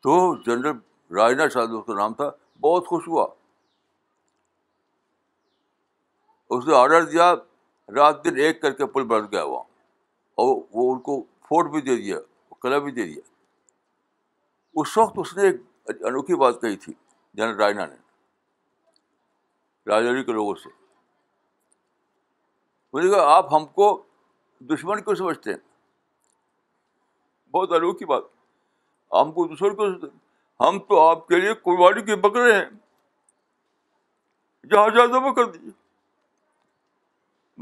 تو 0.06 0.14
جنرل 0.46 0.78
راجنا 1.18 1.46
کا 1.54 1.94
نام 2.02 2.14
تھا 2.22 2.30
بہت 2.66 2.86
خوش 2.92 3.08
ہوا 3.08 3.26
اس 6.56 6.66
نے 6.68 6.74
آڈر 6.76 7.04
دیا 7.10 7.32
رات 7.96 8.24
دن 8.24 8.36
ایک 8.46 8.60
کر 8.62 8.72
کے 8.80 8.86
پل 8.96 9.04
بن 9.16 9.30
گیا 9.32 9.42
وہاں 9.52 10.44
اور 10.44 10.56
وہ 10.80 10.92
ان 10.92 10.98
کو 11.10 11.22
فورٹ 11.48 11.70
بھی 11.74 11.80
دے 11.90 11.96
دیا 12.06 12.18
قلعہ 12.64 12.80
بھی 12.88 12.92
دے 12.98 13.06
دیا 13.12 13.22
اس 14.80 14.96
وقت 14.98 15.18
اس 15.22 15.36
نے 15.36 15.48
ایک 15.50 16.04
انوکھی 16.10 16.34
بات 16.42 16.60
کہی 16.60 16.76
تھی 16.84 16.92
جنرل 17.36 17.56
رائنا 17.60 17.84
نے 17.86 17.96
راجوری 19.90 20.22
کے 20.24 20.32
لوگوں 20.32 20.54
سے 20.62 20.70
کہا 23.02 23.34
آپ 23.34 23.52
ہم 23.54 23.64
کو 23.78 23.86
دشمن 24.74 25.02
کیوں 25.02 25.14
سمجھتے 25.18 25.50
ہیں 25.50 25.58
بہت 27.54 27.72
آلو 27.72 27.92
کی 27.92 28.04
بات 28.06 28.22
ہم 29.20 29.32
کو 29.32 29.46
دشمن 29.54 29.74
کیوں 29.76 29.88
سمجھتے 29.90 30.06
ہم 30.64 30.78
تو 30.88 31.00
آپ 31.08 31.26
کے 31.28 31.40
لیے 31.40 31.54
قربانی 31.62 32.02
کے 32.06 32.16
بکرے 32.26 32.52
ہیں 32.54 32.64
جہاں 34.70 34.88
جہاں 34.94 35.06
دبا 35.12 35.32
کر 35.40 35.46
دیجیے 35.52 35.70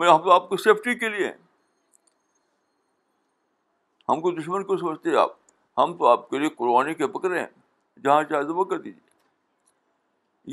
میں 0.00 0.09
ہم 0.11 0.23
تو 0.25 0.31
آپ 0.33 0.49
کو 0.49 0.57
سیفٹی 0.65 0.95
کے 0.99 1.09
لیے 1.09 1.29
ہم 4.09 4.21
کو 4.21 4.31
دشمن 4.41 4.65
کیوں 4.67 4.77
سمجھتے 4.79 5.17
آپ 5.23 5.31
ہم 5.83 5.97
تو 5.99 6.07
آپ 6.07 6.29
کے 6.31 6.39
لیے 6.39 6.49
قربانی 6.59 6.95
کے 6.95 7.07
بکرے 7.19 7.39
ہیں 7.41 7.47
جہاں 8.05 8.23
جہاں 8.31 8.43
دبا 8.53 8.65
کر 8.71 8.79
دیجیے 8.83 9.09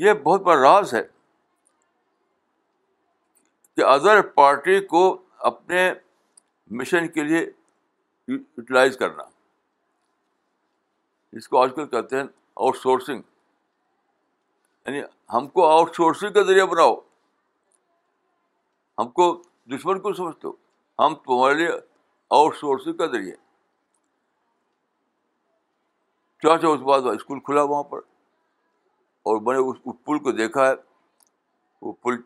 یہ 0.00 0.12
بہت 0.24 0.42
بڑا 0.46 0.56
راز 0.62 0.92
ہے 0.94 1.00
کہ 3.76 3.84
ادر 3.92 4.20
پارٹی 4.34 4.78
کو 4.92 5.00
اپنے 5.48 5.80
مشن 6.80 7.06
کے 7.14 7.22
لیے 7.30 7.38
یوٹیلائز 8.28 8.96
کرنا 8.96 9.22
اس 11.40 11.48
کو 11.48 11.62
آج 11.62 11.70
کل 11.76 11.86
کہتے 11.94 12.16
ہیں 12.16 12.22
آؤٹ 12.26 12.76
سورسنگ 12.82 13.22
یعنی 14.86 15.00
ہم 15.34 15.48
کو 15.56 15.64
آؤٹ 15.70 15.96
سورسنگ 15.96 16.32
کا 16.32 16.42
ذریعہ 16.50 16.66
بناؤ 16.74 16.94
ہم 19.02 19.08
کو 19.18 19.26
دشمن 19.74 20.00
کو 20.06 20.12
سمجھ 20.20 20.36
دو 20.42 20.52
ہم 21.04 21.14
تمہارے 21.26 21.54
لیے 21.62 21.72
آؤٹ 22.38 22.56
سورسنگ 22.60 22.96
کا 23.02 23.06
ذریعے 23.16 23.34
چاچا 26.46 26.68
اس 26.68 26.80
بعد 26.92 27.10
اسکول 27.14 27.40
کھلا 27.50 27.62
وہاں 27.72 27.82
پر 27.96 28.06
اور 29.30 29.40
میں 29.46 29.54
نے 29.54 29.60
اس 29.68 29.96
پل 30.04 30.18
کو 30.26 30.32
دیکھا 30.36 30.66
ہے 30.68 30.72
وہ 31.86 31.92
پل 32.02 32.16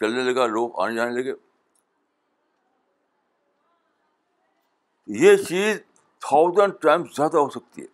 چلنے 0.00 0.22
لگا 0.30 0.44
لوگ 0.52 0.78
آنے 0.84 0.94
جانے 0.96 1.20
لگے 1.20 1.32
یہ 5.24 5.36
چیز 5.48 5.80
تھاؤزینڈ 6.26 6.80
ٹائمس 6.82 7.16
زیادہ 7.16 7.36
ہو 7.38 7.50
سکتی 7.56 7.82
ہے 7.82 7.86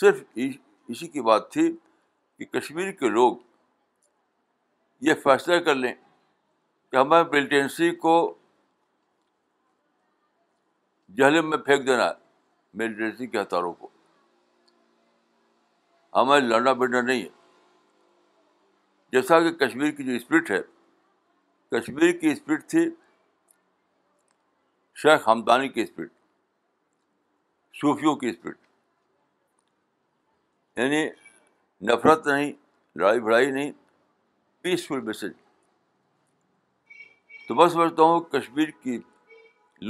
صرف 0.00 0.22
اسی 0.44 1.08
کی 1.16 1.20
بات 1.30 1.50
تھی 1.52 1.66
کہ 1.76 2.44
کشمیر 2.58 2.92
کے 3.02 3.08
لوگ 3.16 3.36
یہ 5.08 5.14
فیصلہ 5.24 5.58
کر 5.68 5.74
لیں 5.84 5.94
کہ 6.90 6.96
ہمیں 6.96 7.22
ملٹینسی 7.32 7.90
کو 8.06 8.14
جہلم 11.18 11.50
میں 11.50 11.58
پھینک 11.70 11.86
دینا 11.86 12.08
ہے 12.08 12.26
کے 12.78 13.32
ہتھیاروں 13.42 13.72
کو 13.72 13.88
ہمارے 16.16 16.40
لڑنا 16.40 16.72
بڑنا 16.82 17.00
نہیں 17.00 17.22
ہے 17.22 17.36
جیسا 19.12 19.38
کہ 19.40 19.50
کشمیر 19.64 19.90
کی 19.96 20.04
جو 20.04 20.12
اسپرٹ 20.16 20.50
ہے 20.50 20.60
کشمیر 21.76 22.12
کی 22.20 22.30
اسپرٹ 22.30 22.64
تھی 22.70 22.88
شیخ 25.02 25.28
ہمدانی 25.28 25.68
کی 25.68 25.80
اسپرٹ 25.82 26.12
صوفیوں 27.80 28.14
کی 28.22 28.28
اسپرٹ 28.28 28.56
یعنی 30.78 31.04
نفرت 31.92 32.26
نہیں 32.26 32.52
لڑائی 32.98 33.20
بھڑائی 33.20 33.50
نہیں 33.50 33.70
پیسفل 34.62 35.00
میسج 35.08 35.36
تو 37.48 37.54
میں 37.54 37.68
سمجھتا 37.74 38.02
ہوں 38.02 38.20
کشمیر 38.32 38.70
کی 38.82 38.98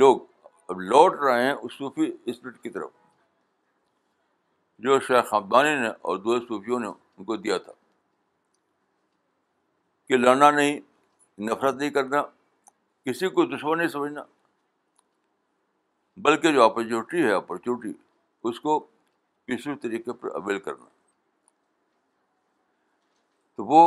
لوگ 0.03 0.19
اب 0.71 0.81
لوٹ 0.81 1.19
رہے 1.23 1.43
ہیں 1.45 1.53
اس 1.63 1.73
صوفی 1.79 2.11
اسپرٹ 2.31 2.59
کی 2.63 2.71
طرف 2.71 2.91
جو 4.87 4.99
شیخ 5.07 5.29
خاندانی 5.31 5.75
نے 5.81 5.89
اور 6.09 6.17
دو 6.25 6.39
صوفیوں 6.41 6.81
نے 6.81 6.87
ان 6.87 7.25
کو 7.25 7.37
دیا 7.37 7.57
تھا 7.59 7.73
کہ 10.09 10.17
لڑنا 10.17 10.51
نہیں 10.51 10.79
نفرت 11.49 11.75
نہیں 11.75 11.91
کرنا 11.91 12.23
کسی 13.05 13.29
کو 13.39 13.45
دشمن 13.57 13.79
نہیں 13.79 13.89
سمجھنا 13.89 14.23
بلکہ 16.27 16.53
جو 16.53 16.63
اپرچونیٹی 16.63 17.23
ہے 17.27 17.33
اپرچونیٹی 17.35 17.93
اس 18.49 18.61
کو 18.61 18.79
کسی 18.89 19.69
بھی 19.71 19.77
طریقے 19.89 20.13
پر 20.21 20.35
اویل 20.43 20.59
کرنا 20.69 20.85
تو 23.57 23.65
وہ 23.67 23.81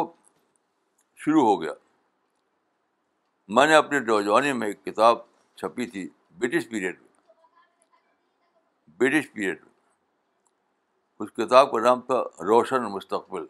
شروع 1.25 1.43
ہو 1.47 1.61
گیا 1.61 1.73
میں 3.57 3.67
نے 3.67 3.75
اپنی 3.75 3.99
نوجوانی 4.07 4.53
میں 4.61 4.67
ایک 4.67 4.83
کتاب 4.85 5.17
چھپی 5.61 5.85
تھی 5.95 6.07
برٹش 6.41 6.67
پیریڈ 6.69 6.99
میں 6.99 7.09
برٹش 8.99 9.31
پیریڈ 9.33 9.59
میں 9.63 9.69
اس 11.25 11.31
کتاب 11.31 11.71
کا 11.71 11.79
نام 11.81 11.99
تھا 12.07 12.15
روشن 12.47 12.83
مستقبل 12.93 13.43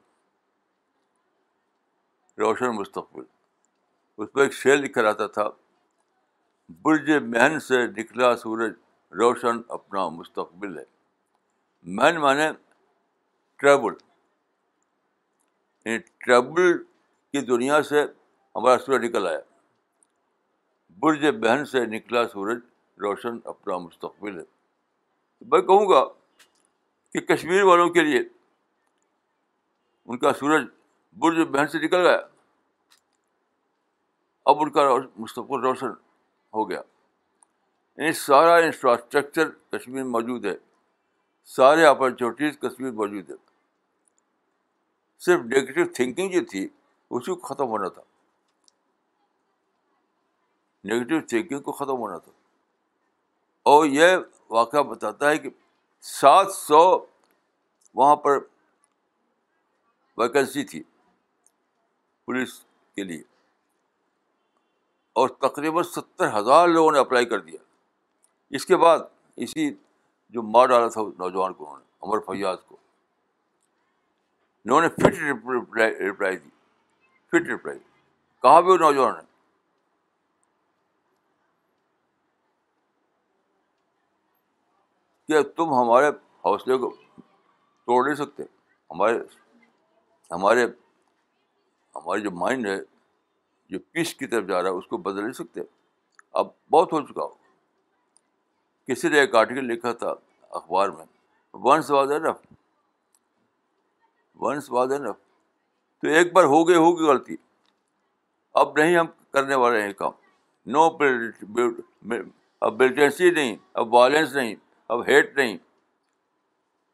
روشن 2.42 2.76
مستقبل 2.76 3.24
اس 4.22 4.32
پہ 4.34 4.42
ایک 4.42 4.54
شعر 4.54 4.78
لکھا 4.78 5.02
رہتا 5.04 5.28
تھا 5.38 5.44
برج 6.86 7.12
مہن 7.28 7.60
سے 7.68 7.86
نکلا 8.00 8.36
سورج 8.42 8.74
روشن 9.20 9.62
اپنا 9.78 10.08
مستقبل 10.18 10.78
ہے 10.78 10.84
مہن 12.00 12.18
مانے 12.24 12.48
ٹریبل 13.60 13.94
یعنی 15.86 15.98
ٹریبل 16.26 16.78
کی 16.84 17.42
دنیا 17.56 17.82
سے 17.94 18.04
ہمارا 18.04 18.78
سورج 18.86 19.06
نکل 19.06 19.28
آیا 19.28 19.40
برج 21.06 21.26
بہن 21.42 21.66
سے 21.76 21.86
نکلا 21.96 22.28
سورج 22.34 22.60
روشن 23.02 23.38
اپنا 23.52 23.78
مستقبل 23.88 24.38
ہے 24.38 24.44
میں 25.52 25.62
کہوں 25.70 25.88
گا 25.90 26.04
کہ 27.14 27.20
کشمیر 27.34 27.64
والوں 27.70 27.90
کے 27.94 28.02
لیے 28.10 28.20
ان 30.10 30.18
کا 30.18 30.34
سورج 30.40 30.66
برج 31.24 31.40
بہن 31.56 31.68
سے 31.68 31.78
نکل 31.86 32.02
گیا 32.08 32.20
اب 34.52 34.62
ان 34.62 34.70
کا 34.78 34.84
مستقبل 35.24 35.62
روشن 35.64 35.90
ہو 36.58 36.70
گیا 36.70 36.82
یعنی 37.98 38.12
سارا 38.20 38.56
انفراسٹرکچر 38.66 39.50
کشمیر 39.76 40.04
موجود 40.18 40.46
ہے 40.46 40.54
سارے 41.56 41.86
اپرچونیٹیز 41.86 42.58
کشمیر 42.62 42.92
موجود 43.02 43.30
ہے 43.30 43.36
صرف 45.26 45.40
نگیٹو 45.54 45.86
تھنکنگ 45.98 46.32
جو 46.40 46.44
تھی 46.52 46.68
اسی 46.68 47.34
کو 47.36 47.40
ختم 47.48 47.68
ہونا 47.74 47.88
تھا 47.98 48.02
نگیٹو 50.92 51.20
تھینکنگ 51.30 51.60
کو 51.62 51.72
ختم 51.80 51.98
ہونا 52.04 52.18
تھا 52.26 52.32
اور 53.74 53.86
یہ 53.96 54.16
واقعہ 54.54 54.82
بتاتا 54.88 55.30
ہے 55.30 55.38
کہ 55.44 55.50
سات 56.06 56.48
سو 56.54 56.80
وہاں 58.00 58.16
پر 58.24 58.38
ویکنسی 60.18 60.64
تھی 60.72 60.82
پولیس 62.26 62.54
کے 62.96 63.04
لیے 63.12 63.22
اور 65.22 65.30
تقریباً 65.46 65.84
ستر 65.92 66.34
ہزار 66.38 66.68
لوگوں 66.74 66.92
نے 66.92 67.00
اپلائی 67.00 67.26
کر 67.34 67.40
دیا 67.52 67.60
اس 68.60 68.66
کے 68.72 68.78
بعد 68.84 69.06
اسی 69.46 69.70
جو 70.36 70.44
مار 70.56 70.68
ڈالا 70.74 70.88
تھا 70.98 71.02
نوجوان 71.24 71.54
کو 71.60 71.70
انہوں 71.70 71.80
نے 71.80 72.08
عمر 72.08 72.20
فیاض 72.28 72.58
کو 72.68 72.76
انہوں 74.66 74.82
نے 74.82 74.90
فٹ 74.98 75.22
رپلائی 75.22 76.38
دی 76.38 76.50
فٹ 77.32 77.50
رپلائی 77.54 77.80
کہا 77.80 78.60
بھی 78.60 78.72
وہ 78.72 78.78
نوجوان 78.86 79.16
نے 79.18 79.30
تم 85.56 85.74
ہمارے 85.74 86.08
حوصلے 86.46 86.78
کو 86.78 86.90
توڑ 86.96 88.04
نہیں 88.06 88.16
سکتے 88.26 88.44
ہمارے 88.92 89.18
ہمارے 90.32 90.64
ہمارے 91.96 92.22
جو 92.22 92.32
مائنڈ 92.32 92.68
ہے 92.68 92.78
جو 93.70 93.80
پیس 93.92 94.14
کی 94.16 94.28
طرف 94.28 94.48
جا 94.48 94.62
رہا 94.62 94.70
ہے 94.70 94.76
اس 94.76 94.88
کو 94.88 94.98
بدل 95.08 95.22
نہیں 95.24 95.34
سکتے 95.34 95.62
اب 96.40 96.48
بہت 96.72 96.94
ہو 96.94 97.02
چکا 97.08 97.24
ہو 97.24 97.34
کسی 98.88 99.10
نے 99.10 99.20
ایک 99.20 99.36
آرٹیکل 99.36 99.66
لکھا 99.74 99.92
تھا 100.04 100.14
اخبار 100.60 100.90
میں 100.90 101.06
ونس 101.66 101.92
ونس 104.42 104.68
تو 104.68 106.08
ایک 106.10 106.32
بار 106.34 106.44
ہو 106.52 106.68
گئی 106.68 106.76
ہوگی 106.76 107.08
غلطی 107.08 107.36
اب 108.62 108.78
نہیں 108.78 108.98
ہم 108.98 109.06
کرنے 109.34 109.56
والے 109.64 109.82
ہیں 109.82 109.94
کام 109.98 110.12
نو 110.72 110.84
اب 112.60 112.82
ملٹنسی 112.82 113.30
نہیں 113.32 113.56
اب 113.82 113.94
وائلنس 113.94 114.34
نہیں 114.36 114.56
اب 114.92 115.00
ہیٹ 115.08 115.36
نہیں 115.38 115.58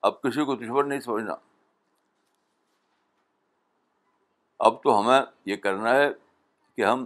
اب 0.08 0.22
کسی 0.22 0.44
کو 0.46 0.56
دشمن 0.56 0.90
نہیں 0.90 1.00
سمجھنا 1.02 1.34
اب 4.68 4.76
تو 4.84 5.00
ہمیں 5.00 5.22
یہ 5.52 5.56
کرنا 5.64 5.94
ہے 5.96 6.06
کہ 6.76 6.86
ہم 6.86 7.06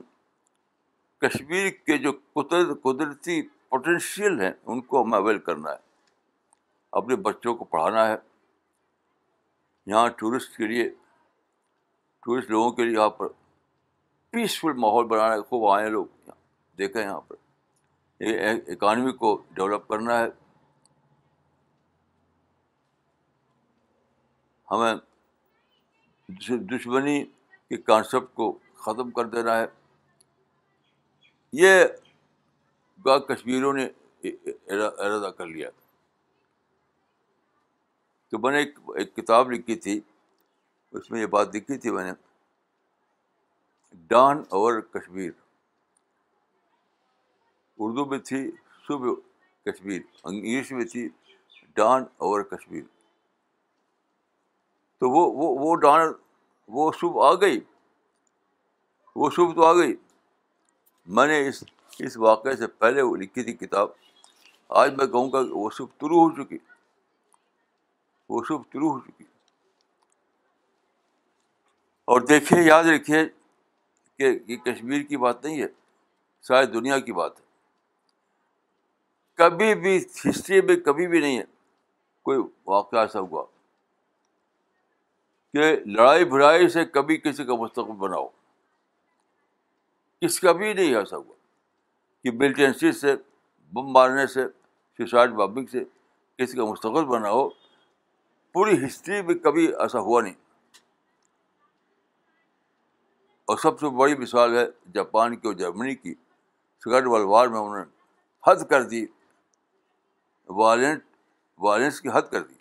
کشمیر 1.22 1.70
کے 1.86 1.98
جو 2.06 2.12
قدرت 2.36 2.76
قدرتی 2.84 3.42
پوٹینشیل 3.70 4.40
ہیں 4.42 4.52
ان 4.74 4.82
کو 4.90 5.04
ہمیں 5.04 5.18
اویل 5.18 5.38
کرنا 5.46 5.72
ہے 5.72 5.78
اپنے 7.02 7.16
بچوں 7.30 7.56
کو 7.56 7.66
پڑھانا 7.78 8.08
ہے 8.08 8.16
یہاں 9.94 10.08
ٹورسٹ 10.18 10.58
کے 10.58 10.68
لیے 10.74 10.90
ٹورسٹ 12.26 12.50
لوگوں 12.58 12.72
کے 12.80 12.84
لیے 12.84 12.96
یہاں 12.98 13.10
پر 13.22 13.28
پیسفل 14.32 14.74
ماحول 14.88 15.06
بنانا 15.16 15.34
ہے 15.36 15.42
خوب 15.50 15.68
آئیں 15.72 15.90
لوگ 15.96 16.32
دیکھیں 16.78 17.02
یہاں 17.02 17.22
پر 17.28 18.34
اکانومی 18.76 19.18
کو 19.24 19.36
ڈیولپ 19.56 19.88
کرنا 19.88 20.20
ہے 20.20 20.28
ہمیں 24.72 24.96
دشمنی 26.74 27.24
کے 27.70 27.78
کانسیپٹ 27.82 28.34
کو 28.36 28.52
ختم 28.84 29.10
کر 29.18 29.26
دینا 29.36 29.58
ہے 29.60 29.66
یہ 31.62 31.84
کشمیروں 33.28 33.72
نے 33.74 33.86
ارادہ 34.74 35.30
کر 35.38 35.46
لیا 35.48 35.70
تھا 35.70 35.80
تو 38.32 38.40
میں 38.40 38.52
نے 38.52 38.58
ایک 38.60 38.78
ایک 39.00 39.16
کتاب 39.16 39.52
لکھی 39.52 39.76
تھی 39.86 40.00
اس 41.00 41.10
میں 41.12 41.20
یہ 41.22 41.26
بات 41.36 41.56
لکھی 41.56 41.78
تھی 41.86 41.92
میں 41.92 42.04
نے 42.04 42.12
ڈان 44.10 44.44
اور 44.60 44.80
کشمیر 44.94 45.32
اردو 47.84 48.06
میں 48.12 48.20
تھی 48.30 48.40
صبح 48.88 49.14
کشمیر 49.72 50.02
انگلش 50.24 50.72
میں 50.72 50.86
تھی 50.92 51.08
ڈان 51.76 52.04
اور 52.28 52.42
کشمیر 52.56 52.84
تو 55.02 55.10
وہ 55.10 55.22
وہ 55.42 55.54
وہ 55.60 55.76
ڈان 55.84 56.12
وہ 56.78 56.92
صبح 57.00 57.28
آ 57.28 57.34
گئی 57.42 57.60
وہ 59.20 59.30
صبح 59.36 59.54
تو 59.56 59.64
آ 59.66 59.72
گئی 59.78 59.94
میں 61.18 61.26
نے 61.28 61.38
اس 61.48 61.64
اس 62.06 62.18
واقعے 62.26 62.56
سے 62.56 62.68
پہلے 62.84 63.02
وہ 63.02 63.16
لکھی 63.22 63.44
تھی 63.44 63.54
کتاب 63.64 63.88
آج 64.82 64.94
میں 64.98 65.08
کہوں 65.16 65.32
گا 65.32 65.42
کہ 65.48 65.54
وہ 65.54 65.70
صبح 65.78 65.96
شروع 66.02 66.20
ہو 66.22 66.30
چکی 66.44 66.58
وہ 68.30 68.44
صبح 68.48 68.62
شروع 68.74 68.92
ہو 68.92 69.00
چکی 69.08 69.24
اور 72.12 72.22
دیکھیے 72.34 72.62
یاد 72.68 72.84
رکھیے 72.94 73.24
کہ 73.26 74.32
یہ 74.52 74.58
کشمیر 74.70 75.02
کی 75.10 75.18
بات 75.26 75.44
نہیں 75.46 75.62
ہے 75.62 75.68
شاید 76.48 76.74
دنیا 76.74 77.00
کی 77.08 77.14
بات 77.22 77.40
ہے 77.40 77.46
کبھی 79.44 79.74
بھی 79.86 79.98
ہسٹری 80.26 80.62
میں 80.70 80.76
کبھی 80.86 81.08
بھی 81.16 81.20
نہیں 81.26 81.38
ہے 81.38 81.44
کوئی 82.30 82.40
واقعہ 82.76 83.00
ایسا 83.02 83.20
ہوا 83.32 83.44
کہ 85.54 85.74
لڑائی 85.98 86.26
بھڑائی 86.26 86.68
سے 86.74 86.86
کبھی 86.96 87.18
کسی 87.18 87.44
کا 87.46 87.56
مستقبل 87.62 87.96
بناؤ 88.08 88.28
کس 90.22 90.40
کا 90.40 90.52
بھی 90.60 90.74
نہیں 90.74 90.96
ایسا 90.96 91.18
ہوا 91.18 91.36
کہ 92.24 92.32
بلٹنس 92.38 92.84
سے 93.02 93.16
بم 93.74 93.92
مارنے 93.94 94.26
سے 94.34 94.48
سوسائڈ 94.98 95.32
بابنگ 95.36 95.66
سے 95.72 95.84
کسی 96.38 96.58
کا 96.58 96.66
مستقبل 96.72 97.06
بناؤ 97.06 97.48
پوری 98.54 98.86
ہسٹری 98.86 99.22
میں 99.28 99.36
کبھی 99.44 99.66
ایسا 99.82 100.00
ہوا 100.08 100.22
نہیں 100.22 100.34
اور 103.52 103.58
سب 103.64 103.80
سے 103.80 103.90
بڑی 104.00 104.16
مثال 104.18 104.58
ہے 104.58 104.66
جاپان 104.94 105.36
کی 105.38 105.48
اور 105.48 105.56
جرمنی 105.64 105.96
کی 105.96 106.14
ورلڈ 106.86 107.08
وار 107.30 107.48
میں 107.48 107.60
انہوں 107.60 107.78
نے 107.78 107.84
حد 108.48 108.64
کر 108.70 108.84
دی 108.90 109.06
وائلنٹ 110.60 111.04
وائلنس 111.66 112.02
کی 112.02 112.10
حد 112.14 112.32
کر 112.32 112.44
دی 112.44 112.56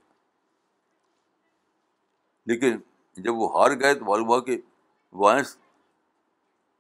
لیکن 2.47 2.79
جب 3.23 3.39
وہ 3.39 3.49
ہار 3.59 3.71
گئے 3.81 3.95
تو 3.95 4.05
معلوم 4.05 4.29
ہوا 4.29 4.41
کہ 4.45 4.57
وائنس 5.25 5.57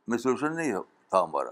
میں 0.08 0.18
سلوشن 0.18 0.56
نہیں 0.56 0.72
تھا 1.10 1.22
ہمارا 1.22 1.50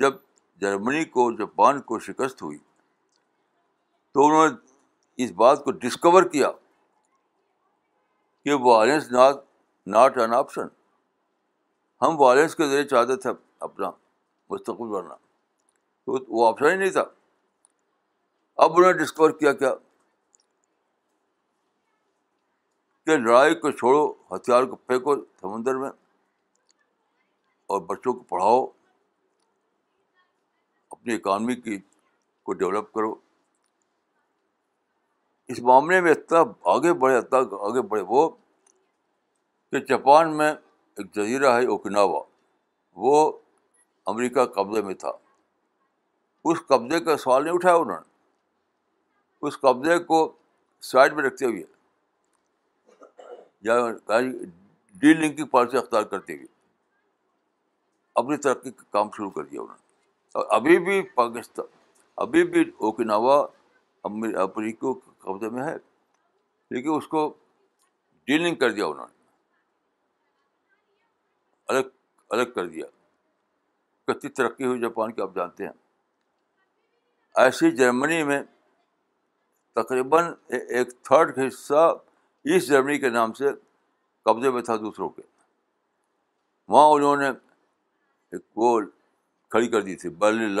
جب 0.00 0.12
جرمنی 0.60 1.04
کو 1.16 1.30
جاپان 1.38 1.80
کو 1.90 1.98
شکست 1.98 2.42
ہوئی 2.42 2.58
تو 4.14 4.24
انہوں 4.26 4.48
نے 4.48 4.72
اس 5.24 5.30
بات 5.36 5.64
کو 5.64 5.70
ڈسکور 5.84 6.22
کیا 6.32 6.50
کہ 8.44 8.54
violence 8.62 9.10
not 9.12 9.36
not 9.94 10.18
an 10.18 10.34
option 10.34 10.66
ہم 12.02 12.20
وائلنس 12.20 12.54
کے 12.56 12.66
ذریعے 12.68 12.84
چاہتے 12.88 13.16
تھے 13.24 13.30
اپنا 13.66 13.90
مستقبل 14.50 14.88
بننا 14.90 15.14
تو 16.04 16.16
وہ 16.36 16.46
آپشن 16.48 16.66
ہی 16.70 16.76
نہیں 16.76 16.90
تھا 16.90 17.04
اب 18.62 18.76
انہوں 18.76 18.92
نے 18.92 18.98
ڈسکور 19.02 19.30
کیا 19.40 19.52
کیا 19.60 19.72
کہ 23.06 23.16
لڑائی 23.16 23.54
کو 23.60 23.70
چھوڑو 23.70 24.04
ہتھیار 24.34 24.64
کو 24.72 24.76
پھینکو 24.86 25.14
سمندر 25.40 25.76
میں 25.78 25.88
اور 27.72 27.80
بچوں 27.86 28.12
کو 28.12 28.22
پڑھاؤ 28.28 28.64
اپنی 30.90 31.14
اکانمی 31.14 31.54
کی 31.60 31.78
کو 32.46 32.52
ڈیولپ 32.60 32.92
کرو 32.92 33.14
اس 35.52 35.60
معاملے 35.70 36.00
میں 36.00 36.10
اتنا 36.12 36.42
آگے 36.72 36.92
بڑھے 37.00 37.16
اتنا 37.18 37.38
آگے 37.68 37.82
بڑھے 37.88 38.02
وہ 38.08 38.28
کہ 39.70 39.78
جاپان 39.88 40.36
میں 40.36 40.50
ایک 40.52 41.12
جزیرہ 41.14 41.52
ہے 41.54 41.66
اوکناوا 41.74 42.20
وہ 43.04 43.16
امریکہ 44.12 44.44
قبضے 44.54 44.82
میں 44.82 44.94
تھا 45.02 45.12
اس 46.50 46.58
قبضے 46.68 47.00
کا 47.04 47.16
سوال 47.24 47.44
نہیں 47.44 47.54
اٹھایا 47.54 47.74
انہوں 47.76 47.96
نے 48.00 48.10
اس 49.48 49.58
قبضے 49.60 49.98
کو 50.12 50.20
سائڈ 50.90 51.12
میں 51.14 51.22
رکھتے 51.24 51.46
ہوئے 51.46 51.62
جی، 53.64 54.34
ڈی 55.00 55.12
لنکنگ 55.14 55.44
پالیسی 55.50 55.76
اختیار 55.78 56.02
کرتے 56.12 56.34
ہوئے 56.36 56.46
اپنی 58.20 58.36
ترقی 58.46 58.70
کا 58.70 58.82
کام 58.92 59.10
شروع 59.16 59.30
کر 59.36 59.44
دیا 59.50 59.60
انہوں 59.60 59.76
نے 59.76 60.38
اور 60.38 60.46
ابھی 60.56 60.78
بھی 60.84 61.00
پاکستان 61.14 61.66
ابھی 62.24 62.44
بھی 62.54 62.60
اوکناوا 62.86 63.36
امریکو 64.10 64.92
کے 65.38 65.48
میں 65.50 65.62
ہے 65.64 65.76
لیکن 66.74 66.94
اس 66.96 67.06
کو 67.14 67.22
ڈیلنگ 68.26 68.54
کر 68.64 68.72
دیا 68.72 68.86
انہوں 68.86 69.06
نے 69.06 69.20
الگ 71.74 71.88
الگ 72.36 72.52
کر 72.54 72.66
دیا 72.68 72.86
کتنی 74.12 74.30
ترقی 74.40 74.64
ہوئی 74.64 74.80
جاپان 74.80 75.12
کی 75.12 75.22
آپ 75.22 75.34
جانتے 75.34 75.64
ہیں 75.64 75.72
ایسی 77.42 77.70
جرمنی 77.76 78.22
میں 78.30 78.42
تقریباً 79.74 80.32
ایک 80.58 80.88
تھرڈ 81.04 81.38
حصہ 81.46 81.92
ایسٹ 82.50 82.68
جرمنی 82.68 82.98
کے 82.98 83.08
نام 83.10 83.32
سے 83.32 83.48
قبضے 84.24 84.50
میں 84.50 84.62
تھا 84.62 84.76
دوسروں 84.76 85.08
کے 85.08 85.22
وہاں 86.68 86.86
انہوں 86.94 87.16
نے 87.16 87.28
ایک 88.32 88.42
وہ 88.58 88.80
کھڑی 89.50 89.68
کر 89.70 89.82
دی 89.82 89.94
تھی 89.96 90.08
برلن 90.22 90.60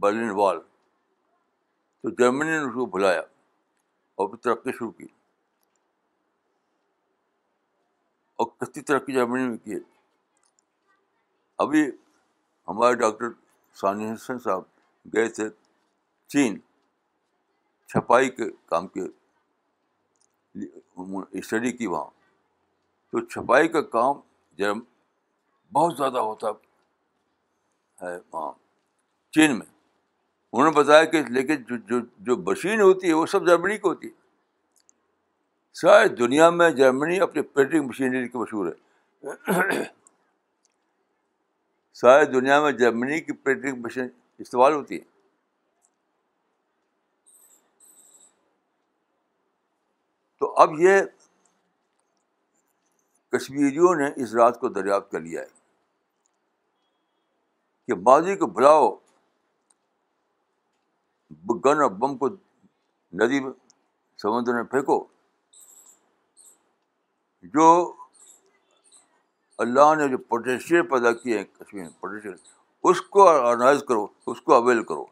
برلن 0.00 0.30
وال 0.40 0.58
تو 0.60 2.10
جرمنی 2.18 2.50
نے 2.50 2.58
اس 2.58 2.72
کو 2.74 2.86
بھلایا 2.96 3.20
اور 3.20 4.28
پھر 4.28 4.36
ترقی 4.46 4.72
شروع 4.78 4.90
کی 4.90 5.06
اور 8.42 8.46
کتنی 8.64 8.82
ترقی 8.82 9.12
جرمنی 9.12 9.48
میں 9.48 9.56
کی 9.64 9.78
ابھی 11.64 11.84
ہمارے 12.68 12.94
ڈاکٹر 13.02 13.28
حسن 14.10 14.38
صاحب 14.38 14.62
گئے 15.14 15.28
تھے 15.38 15.48
چین 16.32 16.58
چھپائی 17.90 18.30
کے 18.30 18.50
کام 18.68 18.86
کے 18.96 19.00
اسٹڈی 21.38 21.72
کی 21.76 21.86
وہاں 21.86 22.10
تو 23.10 23.20
چھپائی 23.28 23.68
کا 23.68 23.80
کام 23.96 24.20
جرم 24.58 24.80
بہت 25.74 25.96
زیادہ 25.96 26.18
ہوتا 26.18 26.48
ہے 28.02 28.16
وہاں 28.32 28.50
چین 29.34 29.58
میں 29.58 29.66
انہوں 30.52 30.70
نے 30.70 30.76
بتایا 30.80 31.04
کہ 31.12 31.22
لیکن 31.28 31.62
جو 31.68 31.76
جو 31.88 31.98
جو 32.26 32.36
مشین 32.50 32.80
ہوتی 32.80 33.08
ہے 33.08 33.12
وہ 33.14 33.26
سب 33.32 33.46
جرمنی 33.46 33.76
کی 33.76 33.88
ہوتی 33.88 34.08
ہے 34.08 34.24
ساری 35.80 36.08
دنیا 36.18 36.48
میں 36.58 36.70
جرمنی 36.80 37.18
اپنی 37.20 37.42
پرنٹنگ 37.56 37.86
مشینری 37.88 38.28
کی 38.28 38.38
مشہور 38.38 38.66
ہے 38.72 39.82
ساری 42.00 42.26
دنیا 42.32 42.60
میں 42.62 42.72
جرمنی 42.82 43.20
کی 43.20 43.32
پرنٹنگ 43.44 43.82
مشین 43.84 44.08
استعمال 44.38 44.72
ہوتی 44.74 44.96
ہے 45.00 45.14
اب 50.62 50.78
یہ 50.80 51.00
کشمیریوں 53.32 53.94
نے 53.94 54.06
اس 54.22 54.34
رات 54.34 54.58
کو 54.60 54.68
دریافت 54.76 55.10
کر 55.10 55.20
لیا 55.20 55.40
ہے 55.40 55.46
کہ 57.86 57.94
ماضی 58.04 58.36
کو 58.36 58.46
بلاؤ 58.58 58.88
گن 61.64 61.82
اور 61.82 61.90
بم 62.04 62.16
کو 62.18 62.28
ندی 63.22 63.40
میں 63.44 63.50
سمندر 64.22 64.54
میں 64.54 64.62
پھینکو 64.70 64.98
جو 67.54 67.68
اللہ 69.66 69.94
نے 70.00 70.08
جو 70.08 70.18
پوٹینشیل 70.32 70.86
پیدا 70.88 71.12
کیے 71.22 71.38
ہیں 71.38 71.44
کشمیر 71.58 71.82
میں 71.82 71.92
پوٹینشیل 72.00 72.34
اس 72.90 73.00
کو 73.16 73.28
آرگنائز 73.28 73.84
کرو 73.88 74.06
اس 74.26 74.40
کو 74.42 74.54
اویل 74.54 74.82
کرو 74.90 75.04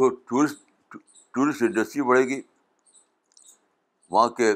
تو 0.00 0.08
ٹورسٹ 0.28 0.94
ٹورسٹ 1.34 1.62
انڈسٹری 1.62 2.02
بڑھے 2.08 2.22
گی 2.28 2.40
وہاں 4.10 4.28
کے 4.36 4.52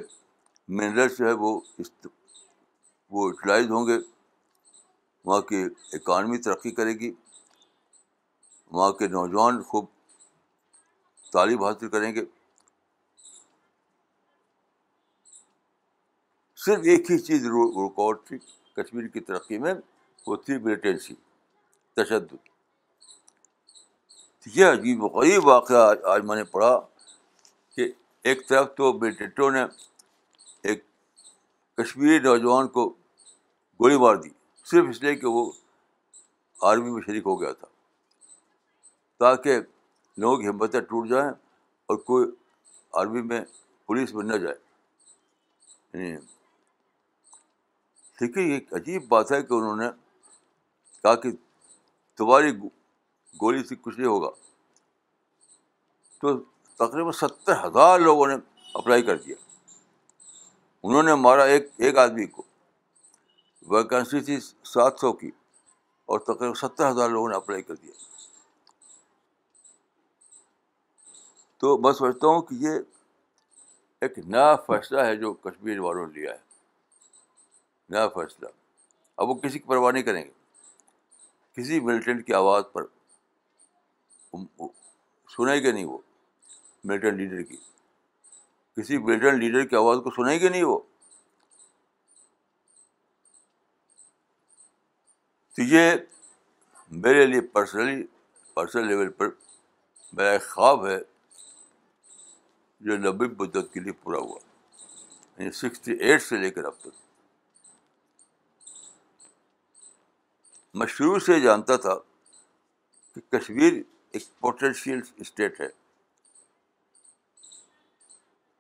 منرلس 0.77 1.21
ہے 1.21 1.33
وہ 1.39 1.51
وہ 3.11 3.27
یوٹیلائز 3.29 3.71
ہوں 3.71 3.87
گے 3.87 3.97
وہاں 5.25 5.41
کی 5.51 5.63
اکانمی 5.97 6.39
ترقی 6.47 6.71
کرے 6.79 6.93
گی 7.01 7.11
وہاں 8.73 8.93
کے 8.99 9.09
نوجوان 9.17 9.61
خوب 9.73 9.85
تعلیم 11.33 11.63
حاصل 11.65 11.89
کریں 11.97 12.11
گے 12.15 12.25
صرف 16.65 16.87
ایک 16.95 17.11
ہی 17.11 17.19
چیز 17.29 17.47
رکاوٹ 17.51 18.27
تھی 18.29 18.39
کشمیر 18.83 19.09
کی 19.17 19.21
ترقی 19.33 19.59
میں 19.67 19.75
وہ 20.27 20.37
تھی 20.47 20.59
ملیٹنسی 20.59 21.15
تشدد 22.03 22.35
یہ 24.55 24.67
عجیب 24.67 25.03
و 25.05 25.09
غریب 25.09 25.47
واقعہ 25.47 25.91
آج 26.13 26.23
میں 26.25 26.37
نے 26.37 26.45
پڑھا 26.45 26.79
کہ 27.77 27.89
ایک 28.29 28.47
طرف 28.49 28.67
تو 28.77 28.93
بیٹیٹو 28.99 29.49
نے 29.51 29.63
ایک 30.63 30.83
کشمیری 31.77 32.19
نوجوان 32.25 32.69
کو 32.75 32.89
گولی 33.81 33.97
مار 33.99 34.17
دی 34.17 34.29
صرف 34.71 34.89
اس 34.89 35.03
لیے 35.03 35.15
کہ 35.17 35.27
وہ 35.37 35.51
آرمی 36.71 36.91
میں 36.91 37.03
شریک 37.07 37.27
ہو 37.27 37.41
گیا 37.41 37.53
تھا 37.53 37.67
تاکہ 39.19 39.61
لوگوں 40.21 40.37
کی 40.43 40.49
ہمتیں 40.49 40.81
ٹوٹ 40.81 41.09
جائیں 41.09 41.29
اور 41.87 41.97
کوئی 42.11 42.27
آرمی 43.01 43.23
میں 43.23 43.41
پولیس 43.87 44.15
میں 44.15 44.25
نہ 44.25 44.37
جائے 44.43 46.15
ٹھیک 48.19 48.37
یعنی 48.37 48.49
ہے 48.51 48.55
ایک 48.55 48.73
عجیب 48.75 49.09
بات 49.09 49.33
ہے 49.33 49.43
کہ 49.43 49.53
انہوں 49.55 49.77
نے 49.77 49.89
تاکہ 51.03 51.33
تمہاری 52.17 52.53
گولی 53.41 53.63
کچھ 53.83 53.99
نہیں 53.99 54.09
ہوگا 54.09 54.31
تو 56.21 56.37
تقریباً 56.87 57.13
ستر 57.21 57.65
ہزار 57.65 57.99
لوگوں 58.01 58.27
نے 58.27 58.35
اپلائی 58.81 59.03
کر 59.03 59.19
دیا 59.27 59.37
انہوں 60.87 61.03
نے 61.03 61.15
مارا 61.15 61.45
ایک 61.53 61.69
ایک 61.85 61.99
آدمی 61.99 62.27
کو 62.27 62.43
ویکنسی 63.75 64.21
تھی 64.29 64.39
سات 64.73 64.99
سو 65.01 65.13
کی 65.21 65.31
اور 66.13 66.19
تقریباً 66.31 66.55
ستر 66.63 66.91
ہزار 66.91 67.09
لوگوں 67.11 67.29
نے 67.29 67.37
اپلائی 67.37 67.63
کر 67.63 67.75
دیا 67.75 67.93
تو 71.61 71.77
میں 71.83 71.93
سمجھتا 71.99 72.27
ہوں 72.27 72.43
کہ 72.49 72.55
یہ 72.65 72.79
ایک 74.05 74.19
نیا 74.29 74.55
فیصلہ 74.67 75.01
ہے 75.05 75.15
جو 75.17 75.33
کشمیر 75.45 75.79
والوں 75.81 76.07
نے 76.07 76.13
لیا 76.21 76.33
ہے 76.33 76.39
نیا 77.91 78.07
فیصلہ 78.15 78.47
اب 79.23 79.29
وہ 79.29 79.35
کسی 79.43 79.59
کی 79.59 79.69
پرواہ 79.69 79.93
نہیں 79.93 80.03
کریں 80.03 80.23
گے 80.25 80.31
کسی 81.57 81.81
ملیٹنٹ 81.81 82.27
کی 82.27 82.35
آواز 82.35 82.65
پر 82.73 82.85
سنے 85.37 85.63
گا 85.65 85.73
نہیں 85.73 85.85
وہ 85.85 85.99
ملٹن 86.89 87.17
لیڈر 87.17 87.43
کی 87.51 87.57
کسی 88.77 88.99
ملٹن 89.05 89.39
لیڈر 89.39 89.65
کی 89.69 89.77
آواز 89.77 89.99
کو 90.05 90.11
سنے 90.17 90.41
گا 90.43 90.49
نہیں 90.51 90.63
وہ 90.65 90.79
تو 95.57 95.63
یہ 95.63 95.93
میرے 97.03 97.27
لیے 97.27 97.41
پرسنلی 97.53 98.03
پرسنل 98.55 98.87
لیول 98.89 99.11
پر 99.19 99.29
میرا 100.17 100.31
ایک 100.31 100.47
خواب 100.49 100.87
ہے 100.87 100.99
جو 102.87 102.97
نبی 102.99 103.29
بدت 103.45 103.73
کے 103.73 103.81
لیے 103.81 103.93
پورا 104.03 104.19
ہوا 104.19 104.39
یعنی 105.39 105.51
سکسٹی 105.59 105.93
ایٹ 106.09 106.23
سے 106.23 106.37
لے 106.39 106.51
کر 106.57 106.65
اب 106.65 106.79
تک 106.81 107.03
میں 110.79 110.87
شروع 110.97 111.19
سے 111.27 111.39
جانتا 111.41 111.77
تھا 111.87 111.95
کہ 113.15 113.21
کشمیر 113.37 113.73
ایک 114.15 114.23
پوٹینشیل 114.41 115.01
اسٹیٹ 115.23 115.61
ہے 115.61 115.67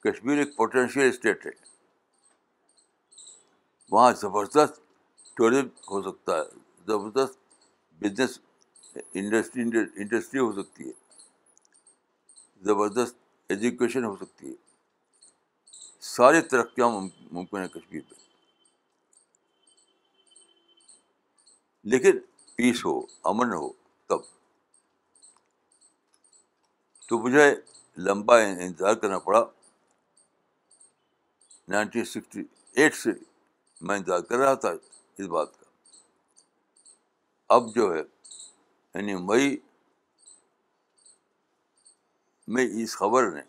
کشمیر 0.04 0.38
ایک 0.38 0.56
پوٹینشیل 0.56 1.08
اسٹیٹ 1.08 1.46
ہے 1.46 1.50
وہاں 3.92 4.10
زبردست 4.20 4.80
ٹوریزم 5.36 5.68
ہو 5.90 6.00
سکتا 6.10 6.36
ہے 6.38 6.44
زبردست 6.92 7.38
بزنس 8.00 8.38
انڈسٹری 9.20 9.62
انڈسٹری 9.62 10.40
ہو 10.40 10.50
سکتی 10.60 10.88
ہے 10.88 10.92
زبردست 12.70 13.16
ایجوکیشن 13.50 14.04
ہو 14.04 14.14
سکتی 14.24 14.48
ہے 14.50 14.54
ساری 16.14 16.40
ترقیاں 16.54 16.88
ممکن 16.90 17.58
ہیں 17.60 17.68
کشمیر 17.78 18.00
میں 18.10 18.22
لیکن 21.92 22.18
پیس 22.56 22.84
ہو 22.86 22.98
امن 23.30 23.52
ہو 23.54 23.68
تب 24.08 24.20
تو 27.14 27.18
مجھے 27.22 27.42
لمبا 28.06 28.36
انتظار 28.42 28.94
کرنا 29.02 29.18
پڑا 29.24 29.44
نائنٹین 31.70 32.04
سکسٹی 32.12 32.42
ایٹ 32.80 32.94
سے 32.96 33.10
میں 33.86 33.96
انتظار 33.96 34.20
کر 34.28 34.38
رہا 34.38 34.54
تھا 34.62 34.70
اس 35.18 35.26
بات 35.34 35.50
کا 35.58 35.66
اب 37.56 37.68
جو 37.74 37.92
ہے 37.94 38.00
یعنی 38.00 39.14
مئی 39.28 39.56
میں 42.56 42.66
اس 42.82 42.96
خبر 42.98 43.30
نے 43.34 43.42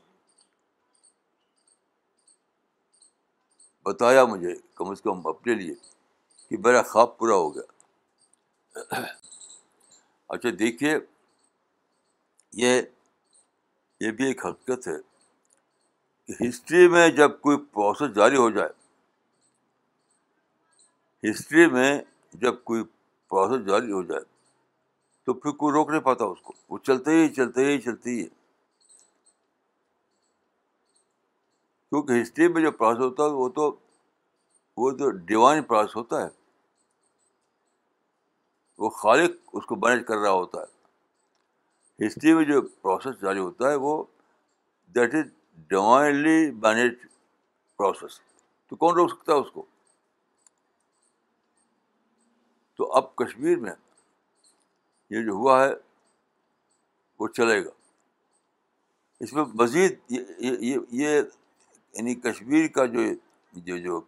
بتایا 3.86 4.26
مجھے 4.34 4.54
کم 4.78 4.90
از 4.90 5.02
کم 5.08 5.28
اپنے 5.38 5.54
لیے 5.64 5.74
کہ 6.50 6.58
میرا 6.64 6.82
خواب 6.92 7.18
پورا 7.18 7.36
ہو 7.44 7.54
گیا 7.56 9.02
اچھا 10.36 10.50
دیکھیے 10.60 10.98
یہ 12.66 12.82
یہ 14.02 14.12
بھی 14.12 14.26
ایک 14.28 14.46
حقیقت 14.46 14.88
ہے 14.88 14.96
کہ 16.28 16.44
ہسٹری 16.48 16.88
میں 16.92 17.08
جب 17.18 17.40
کوئی 17.42 17.58
پروسیس 17.74 18.16
جاری 18.16 18.36
ہو 18.38 18.50
جائے 18.56 18.70
ہسٹری 21.30 21.66
میں 21.72 21.98
جب 22.42 22.64
کوئی 22.64 22.84
پروسیس 23.30 23.66
جاری 23.68 23.92
ہو 23.92 24.02
جائے 24.12 24.24
تو 25.26 25.34
پھر 25.34 25.52
کوئی 25.62 25.74
روک 25.74 25.90
نہیں 25.90 26.02
پاتا 26.10 26.26
اس 26.26 26.42
کو 26.44 26.54
وہ 26.70 26.78
چلتے 26.88 27.12
ہی 27.22 27.28
چلتے 27.34 27.66
ہی 27.66 27.80
چلتے 27.82 28.10
ہی 28.18 28.24
کیونکہ 31.90 32.22
ہسٹری 32.22 32.48
میں 32.54 32.62
جو 32.62 32.72
پروسیس 32.78 33.02
ہوتا 33.04 33.24
ہے 33.24 33.30
وہ 33.40 33.50
تو 33.60 33.76
وہ 34.78 34.92
تو 34.98 35.10
ڈیوائن 35.32 35.64
پروسیس 35.64 35.96
ہوتا 35.96 36.22
ہے 36.24 36.28
وہ 38.84 38.90
خالق 39.02 39.38
اس 39.58 39.66
کو 39.66 39.76
مینج 39.88 40.06
کر 40.08 40.18
رہا 40.22 40.32
ہوتا 40.32 40.62
ہے 40.62 40.74
ہسٹری 42.04 42.34
میں 42.34 42.44
جو 42.46 42.62
پروسیس 42.62 43.22
جاری 43.22 43.40
ہوتا 43.40 43.70
ہے 43.72 43.76
وہ 43.84 43.92
that 44.96 45.14
is 45.16 45.26
divinely 45.70 46.40
manage 46.62 46.94
process 47.78 48.20
تو 48.70 48.76
کون 48.76 48.96
روک 48.96 49.12
سکتا 49.12 49.34
ہے 49.34 49.38
اس 49.40 49.52
کو 49.54 49.64
تو 52.78 52.92
اب 52.98 53.16
کشمیر 53.16 53.58
میں 53.58 53.74
یہ 55.10 55.24
جو 55.26 55.32
ہوا 55.34 55.64
ہے 55.64 55.72
وہ 57.20 57.28
چلے 57.36 57.64
گا 57.66 57.70
اس 59.24 59.34
میں 59.34 59.44
مزید 59.62 60.00
یہ 60.10 61.22
یعنی 61.94 62.16
کشمیر 62.22 62.68
کا 62.76 62.86
جو 62.96 63.02
جو 63.68 63.78
جو 63.86 64.00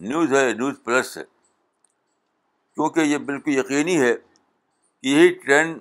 نیوز 0.00 0.32
ہے 0.32 0.44
نیوز 0.58 0.74
پلس 0.84 1.16
ہے 1.18 1.22
کیونکہ 1.24 3.00
یہ 3.00 3.18
بالکل 3.30 3.54
یقینی 3.56 4.00
ہے 4.00 4.14
کہ 4.14 5.06
یہی 5.08 5.30
ٹرینڈ 5.44 5.80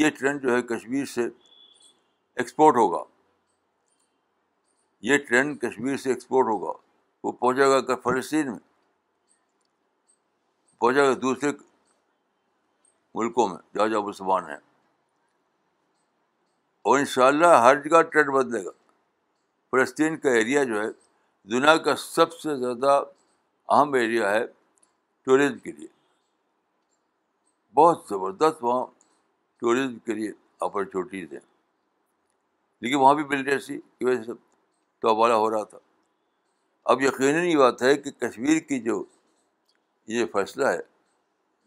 یہ 0.00 0.10
ٹرین 0.18 0.38
جو 0.40 0.54
ہے 0.56 0.60
کشمیر 0.74 1.04
سے 1.14 1.24
ایکسپورٹ 2.34 2.76
ہوگا 2.76 3.02
یہ 5.06 5.16
ٹرین 5.28 5.56
کشمیر 5.58 5.96
سے 6.04 6.10
ایکسپورٹ 6.10 6.46
ہوگا 6.48 6.72
وہ 7.24 7.32
پہنچے 7.32 7.66
گا 7.70 7.94
فلسطین 8.04 8.50
میں 8.50 8.58
پہنچے 10.80 11.00
گا 11.06 11.12
دوسرے 11.22 11.50
ملکوں 13.18 13.48
میں 13.48 13.58
جہاں 13.74 13.86
جہاں 13.88 14.00
مسلمان 14.06 14.48
ہیں 14.48 14.56
اور 16.82 16.98
ان 16.98 17.04
شاء 17.14 17.26
اللہ 17.26 17.56
ہر 17.64 17.80
جگہ 17.82 18.00
ٹرین 18.12 18.30
بدلے 18.34 18.64
گا 18.64 18.70
فلسطین 19.70 20.16
کا 20.20 20.30
ایریا 20.38 20.64
جو 20.64 20.80
ہے 20.82 20.88
دنیا 21.50 21.76
کا 21.84 21.94
سب 21.98 22.32
سے 22.42 22.56
زیادہ 22.58 23.02
اہم 23.74 23.92
ایریا 23.94 24.30
ہے 24.34 24.44
ٹورزم 25.24 25.58
کے 25.58 25.72
لیے 25.72 25.86
بہت 27.78 28.04
زبردست 28.08 28.62
وہاں 28.64 28.84
ٹورزم 29.64 29.98
کے 30.06 30.14
لیے 30.14 30.30
اپرچونیٹیز 30.64 31.32
ہیں 31.32 31.46
لیکن 32.84 32.96
وہاں 33.02 33.12
بھی 33.18 33.24
ملٹریسی 33.28 33.76
کی 33.80 34.04
وجہ 34.04 34.22
سے 34.22 34.32
توبالا 35.04 35.36
ہو 35.42 35.50
رہا 35.50 35.64
تھا 35.70 35.78
اب 36.92 37.02
یقینی 37.02 37.56
بات 37.56 37.82
ہے 37.82 37.94
کہ 38.04 38.10
کشمیر 38.24 38.58
کی 38.68 38.78
جو 38.88 38.96
یہ 40.16 40.26
فیصلہ 40.32 40.66
ہے 40.66 40.80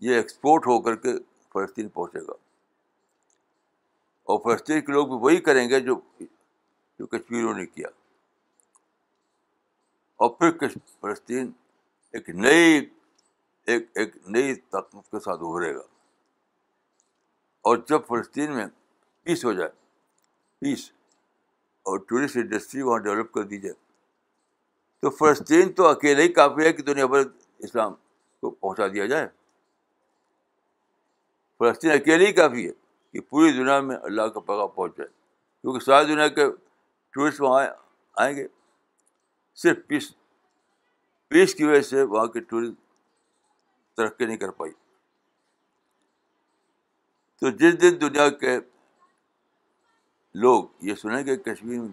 یہ 0.08 0.16
ایکسپورٹ 0.16 0.68
ہو 0.74 0.80
کر 0.88 0.96
کے 1.06 1.16
فلسطین 1.54 1.88
پہنچے 1.98 2.22
گا 2.28 2.38
اور 4.34 4.40
فلسطین 4.44 4.82
کے 4.86 4.92
لوگ 5.00 5.08
بھی 5.08 5.18
وہی 5.26 5.40
کریں 5.50 5.64
گے 5.70 5.80
جو 5.90 6.00
جو 7.00 7.06
کشمیروں 7.18 7.54
نے 7.58 7.66
کیا 7.66 7.88
اور 10.26 10.30
پھر 10.38 10.58
فلسطین 10.78 11.52
ایک 12.20 12.30
نئی 12.48 12.80
ایک 13.74 14.16
نئی 14.38 14.56
طاقت 14.76 15.12
کے 15.12 15.20
ساتھ 15.30 15.44
ابھرے 15.52 15.76
گا 15.76 15.88
اور 17.68 17.78
جب 17.88 18.02
فلسطین 18.08 18.52
میں 18.56 18.66
پیس 19.26 19.44
ہو 19.46 19.52
جائے 19.54 19.70
پیس 20.60 20.84
اور 21.90 21.98
ٹورسٹ 22.12 22.38
انڈسٹری 22.38 22.82
وہاں 22.82 23.00
ڈیولپ 23.08 23.32
کر 23.32 23.44
دی 23.54 23.58
جائے 23.62 23.74
تو 25.06 25.10
فلسطین 25.18 25.74
تو 25.80 25.88
اکیلے 25.88 26.24
ہی 26.24 26.32
کافی 26.38 26.66
ہے 26.66 26.72
کہ 26.74 26.84
دنیا 26.92 27.06
بھر 27.16 27.26
اسلام 27.70 27.94
کو 28.46 28.50
پہنچا 28.52 28.88
دیا 28.94 29.06
جائے 29.14 29.28
فلسطین 31.60 31.92
اکیلے 31.96 32.28
ہی 32.28 32.32
کافی 32.40 32.66
ہے 32.68 32.72
کہ 32.74 33.22
پوری 33.34 33.52
دنیا 33.60 33.80
میں 33.90 33.96
اللہ 34.12 34.28
کا 34.36 34.40
پگا 34.52 34.68
پہنچ 34.80 34.98
جائے 34.98 35.10
کیونکہ 35.10 35.84
ساری 35.86 36.12
دنیا 36.14 36.28
کے 36.40 36.50
ٹورسٹ 37.18 37.42
وہاں 37.42 37.62
آئیں 38.24 38.36
گے 38.38 38.48
صرف 39.64 39.86
پیس 39.88 40.12
پیس 41.36 41.56
کی 41.60 41.66
وجہ 41.74 41.82
سے 41.94 42.04
وہاں 42.16 42.26
کے 42.38 42.50
ٹورسٹ 42.54 42.80
ترقی 43.98 44.26
نہیں 44.26 44.44
کر 44.46 44.52
پائی 44.62 44.72
تو 47.40 47.50
جس 47.58 47.74
دن 47.82 48.00
دنیا 48.02 48.28
کے 48.42 48.58
لوگ 50.44 50.64
یہ 50.88 50.96
سنیں 51.02 51.26
گے 51.26 51.36
کشمیر 51.38 51.80
میں 51.80 51.90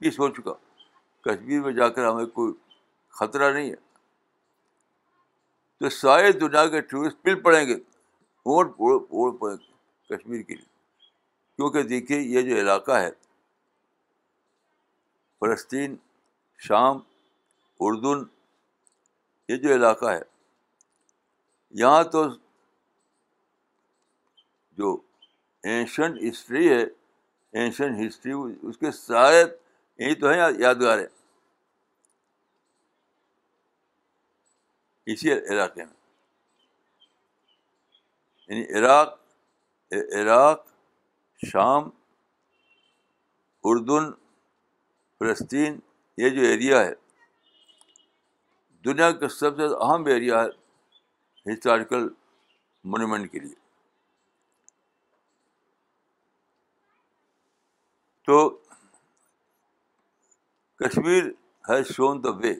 پیس 0.00 0.18
ہو 0.20 0.28
چکا 0.34 0.52
کشمیر 1.24 1.60
میں 1.62 1.72
جا 1.78 1.88
کر 1.96 2.08
ہمیں 2.08 2.26
کوئی 2.36 2.52
خطرہ 3.18 3.52
نہیں 3.52 3.70
ہے 3.70 3.76
تو 5.78 5.88
سارے 5.96 6.30
دنیا 6.32 6.66
کے 6.74 6.80
ٹورسٹ 6.92 7.18
پل 7.24 7.40
پڑیں 7.42 7.64
گے 7.66 7.74
اوڑ 8.52 8.64
پڑیں 9.38 9.56
گے 9.56 10.14
کشمیر 10.16 10.42
کے 10.42 10.54
لیے 10.54 10.66
کیونکہ 11.56 11.82
دیکھیے 11.88 12.18
یہ 12.20 12.42
جو 12.48 12.60
علاقہ 12.60 12.92
ہے 12.98 13.10
فلسطین 15.40 15.96
شام 16.68 16.98
اردن 17.86 18.24
یہ 19.48 19.56
جو 19.62 19.74
علاقہ 19.74 20.06
ہے 20.10 20.20
یہاں 21.80 22.02
تو 22.12 22.24
جو 24.78 24.96
اینشنٹ 25.70 26.18
ہسٹری 26.28 26.68
ہے 26.72 27.68
ہسٹری 27.68 28.32
اس 28.68 28.78
کے 28.78 28.90
سارے 28.96 29.40
یہی 29.42 30.14
تو 30.20 30.30
ہیں 30.30 30.40
یادگاریں 30.58 31.06
اسی 35.12 35.32
علاقے 35.32 35.84
میں 35.84 35.96
یعنی 38.48 38.62
عراق 38.78 39.14
عراق 40.20 40.62
شام 41.52 41.88
اردن 43.70 44.10
فلسطین 45.18 45.78
یہ 46.22 46.28
جو 46.38 46.42
ایریا 46.48 46.80
ہے 46.86 46.92
دنیا 48.84 49.10
کا 49.20 49.28
سب 49.38 49.56
سے 49.60 49.66
اہم 49.88 50.04
ایریا 50.16 50.44
ہے 50.44 51.52
ہسٹوریکل 51.52 52.08
مونومنٹ 52.92 53.32
کے 53.32 53.38
لیے 53.38 53.57
تو 58.28 58.38
Kashmir 60.78 61.24
has 61.68 61.90
shown 61.96 62.22
the 62.24 62.30
way 62.40 62.52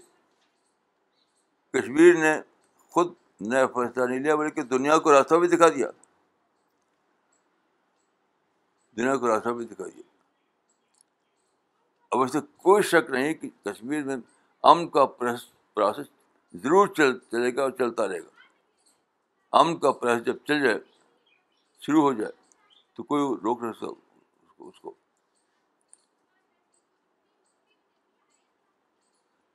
Kashmir 1.73 2.15
نے 2.21 2.33
خود 2.93 3.13
نیا 3.49 3.67
فیصلہ 3.75 4.05
نہیں 4.07 4.19
لیا 4.25 4.37
بلکہ 4.37 4.63
دنیا 4.71 4.97
کو 5.05 5.13
راستہ 5.13 5.35
بھی 5.43 5.49
دکھا 5.57 5.69
دیا 5.75 5.89
دنیا 8.97 9.17
کو 9.17 9.29
راستہ 9.29 9.49
بھی 9.59 9.65
دکھا 9.73 9.85
دیا 9.87 10.03
اب 12.15 12.23
اس 12.23 12.33
سے 12.33 12.39
کوئی 12.65 12.83
شک 12.93 13.11
نہیں 13.17 13.35
کہ 13.41 13.49
کشمیر 13.69 14.03
میں 14.05 14.17
امن 14.71 14.89
کا 14.97 15.05
پروسیس 15.19 16.07
ضرور 16.63 16.87
چل 16.97 17.19
چلے 17.31 17.55
گا 17.57 17.63
اور 17.63 17.71
چلتا 17.83 18.07
رہے 18.09 18.21
گا 18.21 19.59
امن 19.61 19.77
کا 19.81 19.93
پروسیس 20.01 20.25
جب 20.27 20.37
چل 20.47 20.63
جائے 20.63 20.79
شروع 21.87 22.03
ہو 22.09 22.13
جائے 22.21 22.33
تو 22.97 23.03
کوئی 23.13 23.23
روک 23.45 23.63
نہیں 23.63 23.73
سکتا 23.81 24.65
اس 24.69 24.81
کو 24.81 24.95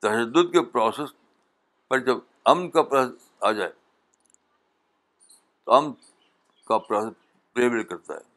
تشدد 0.03 0.51
کے 0.53 0.61
پروسیس 0.71 1.11
پر 1.89 1.99
جب 2.07 2.17
امن 2.51 2.69
کا 2.71 2.81
پروسیس 2.93 3.29
آ 3.49 3.51
جائے 3.59 3.71
تو 5.65 5.73
امن 5.73 5.93
کا 6.67 6.77
پروسیس 6.87 7.29
پریویل 7.53 7.83
کرتا 7.91 8.13
ہے 8.13 8.31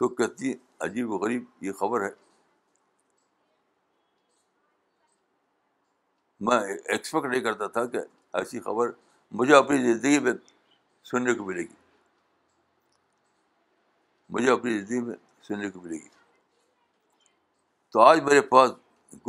تو 0.00 0.08
کتنی 0.20 0.52
عجیب 0.88 1.10
و 1.12 1.16
غریب 1.24 1.44
یہ 1.64 1.72
خبر 1.80 2.04
ہے 2.08 2.12
میں 6.48 6.60
ایکسپیکٹ 6.66 7.26
نہیں 7.26 7.40
کرتا 7.48 7.66
تھا 7.74 7.84
کہ 7.94 7.98
ایسی 8.40 8.60
خبر 8.70 8.90
مجھے 9.40 9.54
اپنی 9.56 9.82
زندگی 9.92 10.18
میں 10.26 10.32
سننے 11.10 11.34
کو 11.34 11.44
ملے 11.44 11.62
گی 11.62 11.79
مجھے 14.32 14.50
اپنی 14.50 14.78
زندگی 14.78 15.00
میں 15.06 15.14
سننے 15.46 15.70
کو 15.70 15.80
ملے 15.80 15.94
گی 15.96 16.08
تو 17.92 18.00
آج 18.00 18.20
میرے 18.22 18.40
پاس 18.48 18.70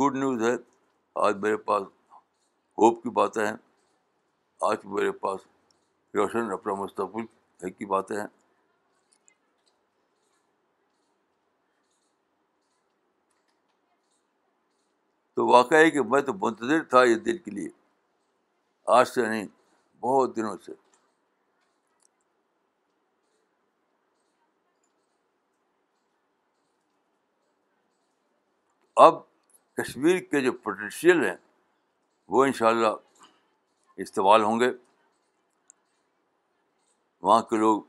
گڈ 0.00 0.16
نیوز 0.16 0.42
ہے 0.48 0.52
آج 1.26 1.36
میرے 1.42 1.56
پاس 1.70 1.82
ہوپ 2.78 3.02
کی 3.02 3.10
باتیں 3.18 3.44
ہیں 3.46 3.52
آج 4.68 4.84
میرے 4.94 5.10
پاس 5.24 5.40
روشن 6.14 6.50
اپنا 6.52 6.74
مستقبل 6.82 7.26
کی 7.78 7.86
باتیں 7.94 8.16
ہیں 8.16 8.26
تو 15.36 15.46
واقعہ 15.48 15.78
ہے 15.78 15.90
کہ 15.90 16.02
میں 16.12 16.20
تو 16.22 16.32
منتظر 16.40 16.82
تھا 16.94 17.00
اس 17.10 17.24
دن 17.26 17.36
کے 17.44 17.50
لیے 17.50 17.68
آج 18.98 19.08
سے 19.08 19.26
نہیں 19.28 19.46
بہت 20.00 20.36
دنوں 20.36 20.56
سے 20.66 20.72
اب 29.04 29.14
کشمیر 29.76 30.18
کے 30.30 30.40
جو 30.40 30.50
پوٹینشیل 30.64 31.20
ہیں 31.24 31.34
وہ 32.34 32.44
ان 32.44 32.52
شاء 32.58 32.68
اللہ 32.68 33.24
استعمال 34.04 34.42
ہوں 34.42 34.60
گے 34.60 34.68
وہاں 37.28 37.40
کے 37.52 37.56
لوگ 37.64 37.80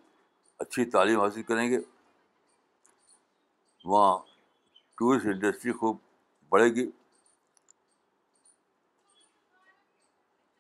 اچھی 0.66 0.86
تعلیم 0.96 1.20
حاصل 1.22 1.42
کریں 1.52 1.68
گے 1.72 1.80
وہاں 3.94 4.16
ٹورسٹ 4.98 5.26
انڈسٹری 5.34 5.72
خوب 5.84 5.98
بڑھے 6.52 6.68
گی 6.80 6.90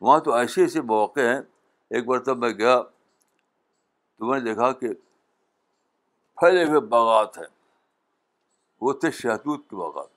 وہاں 0.01 0.19
تو 0.29 0.33
ایسے 0.43 0.61
ایسے 0.67 0.81
مواقع 0.95 1.25
ہیں 1.33 1.41
ایک 1.95 2.05
بار 2.11 2.19
تب 2.29 2.37
میں 2.45 2.51
گیا 2.63 2.79
تو 2.81 4.25
میں 4.31 4.39
نے 4.39 4.49
دیکھا 4.53 4.71
کہ 4.85 4.93
پھیلے 6.39 6.63
ہوئے 6.69 6.79
باغات 6.95 7.37
ہیں 7.37 7.51
وہ 8.85 8.93
تھے 9.01 9.11
شہتوت 9.25 9.69
کے 9.69 9.75
باغات 9.85 10.12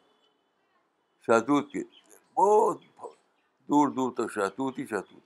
شہتوت 1.26 1.70
کی 1.70 1.82
بہت 2.36 2.82
دور 3.68 3.88
دور 3.94 4.10
تک 4.16 4.32
شہتوت 4.34 4.78
ہی 4.78 4.84
شہتوت 4.90 5.22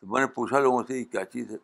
تو 0.00 0.06
میں 0.12 0.20
نے 0.20 0.26
پوچھا 0.36 0.58
لوگوں 0.60 0.82
سے 0.88 0.98
یہ 0.98 1.04
کیا 1.12 1.24
چیز 1.32 1.50
ہے 1.50 1.56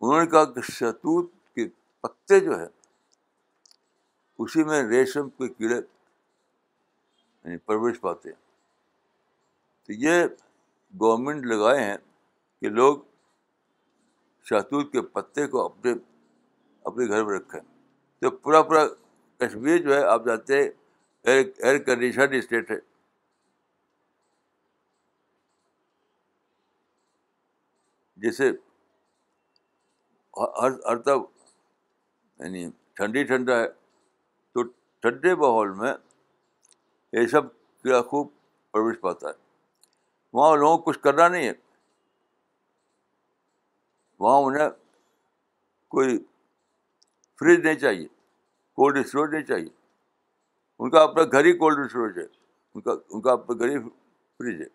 انہوں 0.00 0.20
نے 0.22 0.26
کہا 0.30 0.44
کہ 0.52 0.60
شہتوت 0.70 1.30
کے 1.54 1.66
پتے 2.00 2.40
جو 2.44 2.58
ہے 2.60 2.66
اسی 4.44 4.64
میں 4.70 4.82
ریشم 4.88 5.28
کے 5.38 5.48
کیڑے 5.54 5.74
یعنی 5.74 7.56
پرورش 7.66 8.00
پاتے 8.00 8.28
ہیں 8.28 8.40
تو 9.86 9.92
یہ 10.04 10.22
گورنمنٹ 11.00 11.46
لگائے 11.52 11.82
ہیں 11.84 11.96
کہ 12.60 12.68
لوگ 12.80 12.98
شہتوت 14.50 14.92
کے 14.92 15.00
پتے 15.16 15.46
کو 15.54 15.64
اپنے 15.64 15.92
اپنے 16.90 17.08
گھر 17.08 17.24
میں 17.24 17.36
رکھیں 17.38 17.60
تو 18.20 18.30
پورا 18.36 18.62
پورا 18.62 18.86
کشمیر 19.46 19.78
جو 19.82 19.94
ہے 19.96 20.02
آپ 20.08 20.24
جاتے 20.26 20.62
ایئر 21.30 21.76
ایئر 21.86 22.34
اسٹیٹ 22.38 22.70
ہے 22.70 22.76
جسے 28.22 28.50
ہر 30.88 30.98
طب 31.06 31.20
یعنی 32.44 32.68
ٹھنڈی 32.96 33.22
ٹھنڈا 33.24 33.56
ہے 33.60 33.68
تو 34.54 34.62
ٹھنڈے 35.02 35.34
ماحول 35.34 35.70
میں 35.80 35.92
یہ 37.18 37.26
سب 37.32 37.52
کیا 37.82 38.00
خوب 38.10 38.28
پروش 38.72 39.00
پاتا 39.00 39.28
ہے 39.28 39.32
وہاں 40.36 40.56
لوگوں 40.56 40.76
کو 40.76 40.90
کچھ 40.90 40.98
کرنا 41.02 41.28
نہیں 41.28 41.46
ہے 41.48 41.52
وہاں 44.20 44.40
انہیں 44.46 44.68
کوئی 45.94 46.16
فریج 47.40 47.64
نہیں 47.66 47.78
چاہیے 47.84 48.06
کولڈ 48.76 48.96
اسٹوریج 48.98 49.32
نہیں 49.34 49.46
چاہیے 49.46 49.80
ان 50.82 50.90
کا 50.90 51.02
اپنا 51.02 51.22
گھر 51.32 51.44
ہی 51.44 51.52
کولڈ 51.58 51.78
اسٹوریج 51.84 52.18
ہے 52.18 52.24
ان 52.74 52.80
کا 52.82 52.92
ان 53.14 53.20
کا 53.22 53.32
اپنا 53.32 53.56
گھر 53.58 53.68
ہی 53.68 53.78
فریج 53.82 54.60
ہے 54.60 54.66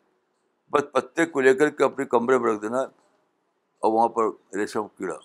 بس 0.74 0.84
پتے 0.92 1.26
کو 1.32 1.42
لے 1.42 1.54
کر 1.62 1.70
کے 1.80 1.84
اپنے 1.84 2.06
کمرے 2.14 2.38
میں 2.40 2.52
رکھ 2.52 2.62
دینا 2.62 2.80
ہے 2.82 2.86
اور 3.80 3.92
وہاں 3.94 4.08
پر 4.18 4.30
ریشم 4.58 4.88
کیڑا 4.98 5.16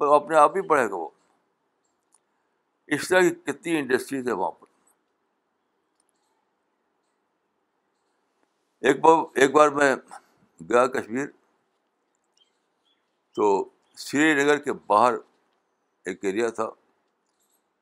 بس 0.00 0.12
اپنے 0.14 0.36
آپ 0.42 0.56
ہی 0.56 0.60
پڑھے 0.68 0.84
گا 0.90 0.96
وہ 1.00 1.08
اس 2.96 3.08
طرح 3.08 3.20
کی 3.28 3.34
کتنی 3.50 3.76
انڈسٹریز 3.78 4.28
ہے 4.28 4.32
وہاں 4.42 4.50
پر 4.60 4.66
ایک 9.42 9.50
بار 9.56 9.68
میں 9.80 9.94
گیا 10.70 10.86
کشمیر 10.96 11.26
تو 13.36 13.52
سری 14.06 14.32
نگر 14.42 14.58
کے 14.68 14.72
باہر 14.94 15.14
ایک 16.08 16.24
ایریا 16.24 16.48
تھا 16.60 16.68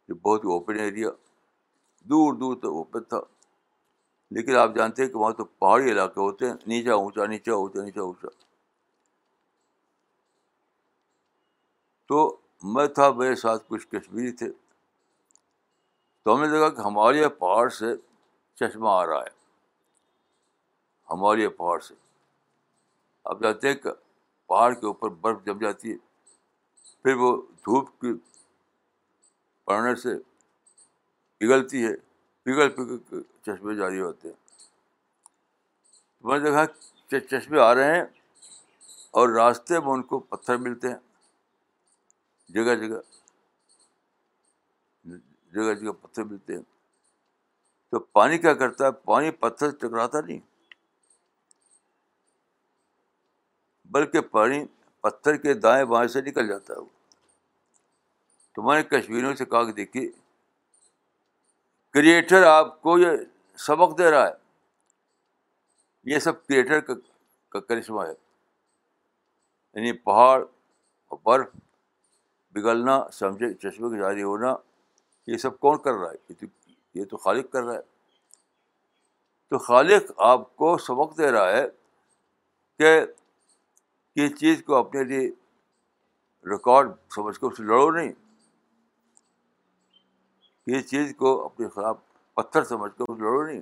جو 0.09 0.15
بہت 0.29 0.45
ہی 0.45 0.51
اوپن 0.53 0.79
ایریا 0.81 1.11
دور 2.11 2.35
دور 2.41 2.57
تک 2.61 2.73
وہ 2.81 2.85
پہ 2.93 2.99
تھا 3.13 3.19
لیکن 4.37 4.57
آپ 4.57 4.75
جانتے 4.77 5.03
ہیں 5.03 5.09
کہ 5.11 5.17
وہاں 5.19 5.33
تو 5.41 5.45
پہاڑی 5.63 5.91
علاقے 5.93 6.21
ہوتے 6.21 6.47
ہیں 6.47 6.55
نیچا 6.73 6.95
اونچا 7.01 7.27
نیچا 7.33 7.53
اونچا 7.63 7.85
نیچا 7.85 8.01
اونچا 8.03 8.29
تو 12.13 12.19
میں 12.75 12.87
تھا 12.99 13.11
میرے 13.19 13.35
ساتھ 13.45 13.65
کچھ 13.71 13.87
کشمیری 13.89 14.31
تھے 14.43 14.49
تو 16.23 16.35
ہم 16.35 16.41
نے 16.43 16.49
دیکھا 16.51 16.69
کہ 16.77 16.87
ہمارے 16.87 17.29
پہاڑ 17.43 17.69
سے 17.79 17.95
چشمہ 18.61 18.89
آ 18.93 19.05
رہا 19.07 19.21
ہے 19.21 19.37
ہمارے 21.11 21.49
پہاڑ 21.61 21.79
سے 21.89 21.95
آپ 23.33 23.43
جانتے 23.43 23.69
ہیں 23.69 23.75
کہ 23.83 23.91
پہاڑ 24.53 24.73
کے 24.75 24.87
اوپر 24.87 25.09
برف 25.27 25.45
جم 25.47 25.59
جاتی 25.61 25.93
ہے 25.93 25.97
پھر 27.03 27.15
وہ 27.25 27.37
دھوپ 27.67 27.89
کی 28.01 28.13
پڑنے 29.71 29.95
سے 30.03 30.17
پگھلتی 31.41 31.85
ہے 31.87 31.93
پگھل 32.45 32.69
پگھل 32.77 33.21
چشمے 33.47 33.75
جاری 33.77 34.01
ہوتے 34.01 34.29
ہیں 34.29 34.37
میں 36.27 36.39
نے 36.39 36.51
دیکھا 36.51 37.21
چشمے 37.31 37.61
آ 37.61 37.75
رہے 37.75 37.95
ہیں 37.95 38.03
اور 39.19 39.29
راستے 39.35 39.79
میں 39.81 39.93
ان 39.93 40.03
کو 40.13 40.19
پتھر 40.33 40.57
ملتے 40.67 40.89
ہیں 40.89 40.97
جگہ 42.55 42.75
جگہ 42.85 43.01
جگہ 45.55 45.73
جگہ 45.75 45.93
پتھر 46.03 46.25
ملتے 46.25 46.55
ہیں 46.55 46.63
تو 47.91 47.99
پانی 48.19 48.39
کیا 48.39 48.55
کرتا 48.55 48.87
ہے 48.87 48.91
پانی 49.05 49.31
پتھر 49.45 49.71
ٹکراتا 49.81 50.21
نہیں 50.21 50.39
بلکہ 53.93 54.21
پانی 54.31 54.65
پتھر 55.03 55.37
کے 55.45 55.55
دائیں 55.67 55.85
بائیں 55.93 56.07
سے 56.17 56.21
نکل 56.23 56.49
جاتا 56.49 56.75
ہے 56.75 56.81
وہ 58.67 58.75
نے 58.75 58.83
کشمیروں 58.83 59.35
سے 59.39 59.45
کہا 59.45 59.65
کہ 59.65 59.73
دیکھیے 59.73 60.11
کریٹر 61.99 62.43
آپ 62.47 62.81
کو 62.83 62.97
یہ 62.99 63.17
سبق 63.67 63.97
دے 63.99 64.11
رہا 64.11 64.27
ہے 64.27 64.33
یہ 66.11 66.19
سب 66.27 66.45
کریٹر 66.47 66.81
کا 66.91 67.61
کرشمہ 67.61 68.03
ہے 68.07 68.13
یعنی 68.13 69.93
پہاڑ 70.11 70.39
اور 70.41 71.19
برف 71.25 71.49
بگلنا 72.57 72.99
سمجھے 73.13 73.53
چشمے 73.63 73.91
کے 73.95 73.99
جاری 74.03 74.23
ہونا 74.23 74.55
یہ 75.33 75.37
سب 75.47 75.59
کون 75.67 75.79
کر 75.85 75.99
رہا 76.01 76.11
ہے 76.11 76.45
یہ 77.01 77.05
تو 77.11 77.17
خالق 77.25 77.51
کر 77.53 77.63
رہا 77.63 77.75
ہے 77.75 77.83
تو 79.51 79.59
خالق 79.67 80.13
آپ 80.31 80.47
کو 80.63 80.77
سبق 80.87 81.19
دے 81.19 81.31
رہا 81.33 81.51
ہے 81.57 81.65
کہ 82.79 82.97
کس 84.15 84.39
چیز 84.41 84.63
کو 84.67 84.77
اپنے 84.85 85.05
لیے 85.13 85.29
ریکارڈ 86.55 86.93
سمجھ 87.15 87.39
کے 87.41 87.47
اسے 87.47 87.63
لڑو 87.63 87.91
نہیں 87.91 88.13
کسی 90.69 90.81
چیز 90.89 91.15
کو 91.19 91.31
اپنے 91.45 91.69
خلاف 91.75 91.99
پتھر 92.37 92.65
سمجھ 92.65 92.91
نہیں 93.11 93.61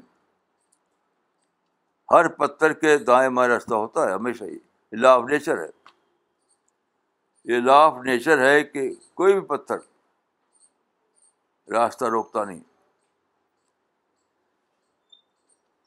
ہر 2.13 2.29
پتھر 2.41 2.73
کے 2.81 2.97
دائیں 3.07 3.29
مائیں 3.37 3.51
راستہ 3.51 3.75
ہوتا 3.75 4.07
ہے 4.07 4.13
ہمیشہ 4.13 4.45
ہی 4.45 4.57
لا 5.01 5.13
آف 5.15 5.23
نیچر 5.31 5.59
ہے 5.63 5.67
یہ 7.53 7.61
لا 7.65 7.75
آف 7.85 7.95
نیچر 8.05 8.43
ہے 8.49 8.63
کہ 8.65 8.89
کوئی 9.21 9.33
بھی 9.35 9.41
پتھر 9.47 9.77
راستہ 11.75 12.05
روکتا 12.17 12.45
نہیں 12.45 12.61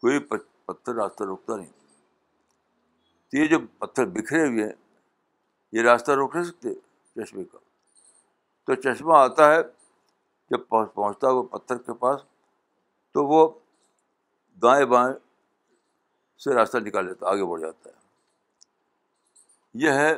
کوئی 0.06 0.20
پتھر 0.30 0.94
راستہ 0.96 1.24
روکتا 1.24 1.56
نہیں 1.58 1.72
تو 3.32 3.38
یہ 3.38 3.48
جو 3.48 3.60
پتھر 3.80 4.06
بکھرے 4.18 4.46
ہوئے 4.48 4.64
ہیں 4.66 4.72
یہ 5.78 5.82
راستہ 5.88 6.12
روک 6.22 6.36
نہیں 6.36 6.46
سکتے 6.50 6.74
چشمے 7.20 7.44
کا 7.52 7.58
تو 8.68 8.76
چشمہ 8.82 9.16
آتا 9.18 9.54
ہے 9.56 9.60
جب 10.52 10.68
پہنچ 10.68 10.94
پہنچتا 10.94 11.28
ہے 11.28 11.32
وہ 11.34 11.44
پتھر 11.58 11.78
کے 11.88 11.94
پاس 12.04 12.22
تو 13.14 13.26
وہ 13.28 13.48
دائیں 14.62 14.86
بائیں 14.94 15.14
سے 16.44 16.54
راستہ 16.56 16.78
نکال 16.86 17.06
لیتا 17.06 17.28
آگے 17.30 17.46
بڑھ 17.50 17.62
جاتا 17.62 17.90
ہے 17.90 17.98
یہ 19.86 19.92
ہے 20.00 20.14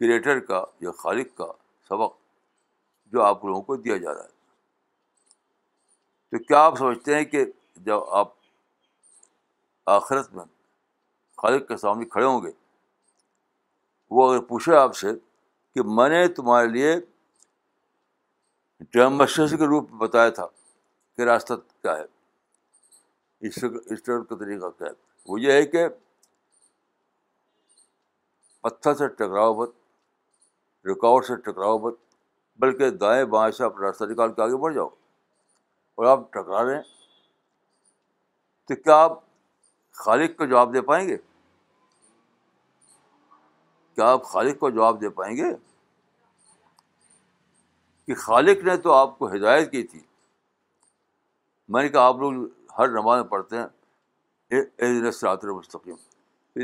کریٹر 0.00 0.40
کا 0.46 0.64
یا 0.80 0.90
خالق 0.98 1.36
کا 1.38 1.50
سبق 1.88 2.16
جو 3.12 3.22
آپ 3.22 3.44
لوگوں 3.44 3.62
کو 3.62 3.76
دیا 3.76 3.96
جا 4.04 4.14
رہا 4.14 4.22
ہے 4.24 4.28
تو 6.30 6.38
کیا 6.44 6.60
آپ 6.64 6.78
سمجھتے 6.78 7.14
ہیں 7.14 7.24
کہ 7.34 7.44
جب 7.86 8.04
آپ 8.20 8.30
آخرت 9.96 10.32
میں 10.34 10.44
خالق 11.42 11.68
کے 11.68 11.76
سامنے 11.76 12.04
کھڑے 12.08 12.24
ہوں 12.24 12.42
گے 12.42 12.50
وہ 14.14 14.30
اگر 14.30 14.40
پوچھے 14.46 14.74
آپ 14.76 14.96
سے 14.96 15.12
کہ 15.74 15.82
میں 15.98 16.08
نے 16.08 16.26
تمہارے 16.38 16.66
لیے 16.68 16.94
کے 18.90 19.66
روپ 19.66 19.90
میں 19.92 19.98
بتایا 20.00 20.30
تھا 20.38 20.44
کہ 21.16 21.22
راستہ 21.28 21.54
کیا 21.82 21.94
ہے 21.96 22.04
اسٹرگل 23.48 24.24
کا 24.24 24.36
طریقہ 24.44 24.70
کیا 24.78 24.86
ہے 24.88 24.92
وہ 25.28 25.34
یہ 25.40 25.50
ہے 25.52 25.64
کہ 25.66 25.82
پتھر 28.62 28.94
سے 28.94 29.08
ٹکراؤ 29.08 29.54
بت 29.54 29.72
رکاوٹ 30.86 31.24
سے 31.24 31.36
ٹکراؤ 31.50 31.78
بت 31.78 31.96
بلکہ 32.62 32.90
دائیں 33.02 33.24
بائیں 33.34 33.50
سے 33.52 33.64
آپ 33.64 33.76
راستہ 33.80 34.04
نکال 34.10 34.32
کے 34.32 34.42
آگے 34.42 34.56
بڑھ 34.62 34.74
جاؤ 34.74 34.86
اور 35.94 36.06
آپ 36.06 36.30
ٹکرا 36.32 36.62
رہے 36.64 36.74
ہیں 36.74 36.82
تو 38.68 38.74
کیا 38.82 38.96
آپ 39.04 39.12
خالق 40.04 40.36
کا 40.38 40.44
جواب 40.44 40.72
دے 40.74 40.80
پائیں 40.90 41.06
گے 41.08 41.16
کیا 41.16 44.06
آپ 44.10 44.22
خالق 44.32 44.56
کو 44.58 44.70
جواب 44.70 45.00
دے 45.00 45.08
پائیں 45.18 45.34
گے 45.36 45.50
کہ 48.06 48.14
خالق 48.22 48.64
نے 48.64 48.76
تو 48.84 48.92
آپ 48.92 49.18
کو 49.18 49.32
ہدایت 49.34 49.70
کی 49.70 49.82
تھی 49.92 50.00
میں 51.74 51.82
نے 51.82 51.88
کہا 51.88 52.06
آپ 52.06 52.16
لوگ 52.20 52.44
ہر 52.78 52.88
نماز 52.98 53.20
میں 53.20 53.28
پڑھتے 53.30 53.56
ہیں 53.58 55.10
سعتر 55.18 55.48
مستقیم 55.52 55.94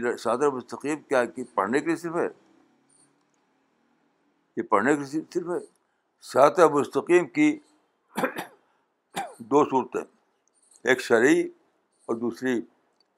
ادھر 0.06 0.50
مستقیم 0.54 1.00
کیا 1.08 1.24
کہ 1.24 1.42
پڑھنے 1.54 1.80
کے 1.80 1.86
لیے 1.86 1.96
صرف 1.96 2.16
ہے 2.16 2.26
یہ 4.56 4.62
پڑھنے 4.70 4.94
کے 4.96 5.02
لیے 5.12 5.20
صرف 5.34 5.48
ہے 5.48 5.58
سیات 6.32 6.58
مستقیم 6.72 7.26
کی 7.38 7.50
دو 9.50 9.64
صورتیں 9.70 10.00
ایک 10.90 11.00
شرعی 11.00 11.42
اور 12.06 12.16
دوسری 12.16 12.60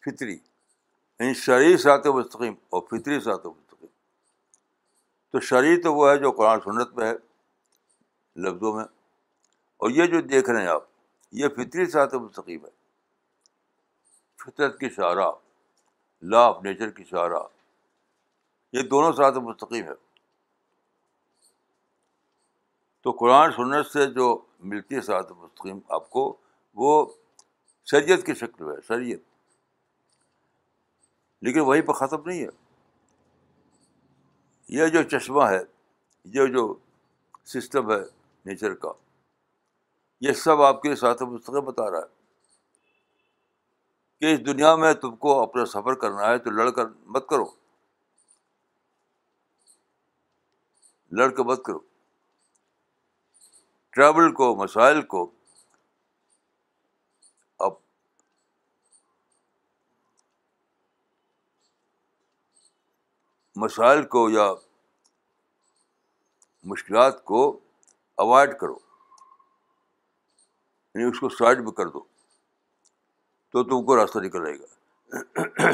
فطری 0.05 0.33
یعنی 0.35 1.35
شرعی 1.45 1.77
سرات 1.77 2.07
مستقیم 2.15 2.55
اور 2.77 2.83
فطری 2.91 3.19
سرات 3.21 3.47
مستقیم 3.47 3.89
تو 5.33 5.41
شرعی 5.49 5.81
تو 5.83 5.95
وہ 5.95 6.11
ہے 6.11 6.17
جو 6.19 6.31
قرآن 6.41 6.61
سنت 6.67 6.93
میں 6.99 7.07
ہے 7.07 7.15
لفظوں 8.45 8.73
میں 8.77 8.85
اور 9.83 9.91
یہ 9.91 10.07
جو 10.13 10.21
دیکھ 10.21 10.51
رہے 10.51 10.61
ہیں 10.63 10.69
آپ 10.69 10.85
یہ 11.41 11.49
فطری 11.57 11.87
سات 11.91 12.15
مستقیم 12.15 12.65
ہے 12.65 12.71
فطرت 14.45 14.79
کی 14.81 14.89
شعرا 14.97 15.31
لا 16.31 16.45
آف 16.47 16.63
نیچر 16.65 16.91
کی 16.91 17.05
شعرا 17.11 17.41
یہ 18.77 18.83
دونوں 18.89 19.13
سات 19.17 19.37
مستقیم 19.47 19.85
ہے 19.89 19.95
تو 23.03 23.11
قرآن 23.21 23.51
سنت 23.57 23.87
سے 23.93 24.07
جو 24.13 24.27
ملتی 24.71 24.97
ہے 24.97 25.01
سات 25.01 25.31
مستقیم 25.33 25.79
آپ 25.99 26.09
کو 26.11 26.33
وہ 26.83 27.05
شریعت 27.91 28.27
کی 28.27 28.35
شکل 28.41 28.71
ہے 28.71 28.77
شریعت 28.89 29.19
لیکن 31.45 31.61
وہیں 31.69 31.83
پہ 31.83 31.93
ختم 32.01 32.29
نہیں 32.29 32.43
ہے 32.45 32.49
یہ 34.79 34.87
جو 34.97 35.03
چشمہ 35.19 35.43
ہے 35.51 35.61
یہ 36.35 36.47
جو 36.57 36.73
سسٹم 37.53 37.91
ہے 37.93 38.01
نیچر 38.47 38.75
کا 38.85 38.93
یہ 40.27 40.33
سب 40.45 40.63
آپ 40.63 40.83
کے 40.83 40.95
ساتھ 40.97 41.23
بتا 41.67 41.91
رہا 41.91 41.99
ہے 41.99 42.19
کہ 44.21 44.33
اس 44.35 44.45
دنیا 44.47 44.75
میں 44.77 44.93
تم 45.03 45.15
کو 45.25 45.41
اپنا 45.43 45.65
سفر 45.67 45.95
کرنا 46.01 46.29
ہے 46.31 46.39
تو 46.47 46.51
لڑ 46.51 46.71
کر 46.79 46.87
مت 47.15 47.27
کرو 47.29 47.45
لڑ 51.19 51.29
کر 51.37 51.45
مت 51.51 51.63
کرو 51.67 51.79
ٹریول 53.97 54.33
کو 54.35 54.55
مسائل 54.57 55.01
کو 55.15 55.23
اب 57.67 57.73
مسائل 63.65 64.03
کو 64.15 64.29
یا 64.31 64.53
مشکلات 66.71 67.25
کو 67.25 67.43
اوائڈ 68.23 68.55
کرو 68.59 68.75
یعنی 70.95 71.05
اس 71.11 71.19
کو 71.21 71.29
سائڈ 71.37 71.59
بھی 71.65 71.71
کر 71.77 71.87
دو 71.93 72.01
تو 73.53 73.63
تم 73.71 73.85
کو 73.87 73.97
راستہ 73.97 74.19
نکل 74.25 74.47
آئے 74.47 74.59
گا 74.59 75.73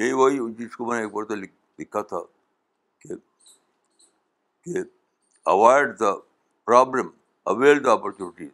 یہی 0.00 0.12
وہی 0.20 0.38
جس 0.58 0.76
کو 0.76 0.86
میں 0.86 0.96
نے 0.96 1.04
ایک 1.04 1.12
بار 1.12 1.24
تو 1.28 1.34
لکھا 1.42 2.02
تھا 2.12 2.22
کہ 3.04 4.82
avoid 5.54 5.98
the 6.00 6.12
problem 6.70 7.08
avail 7.52 7.84
the 7.84 7.92
opportunities 7.92 8.50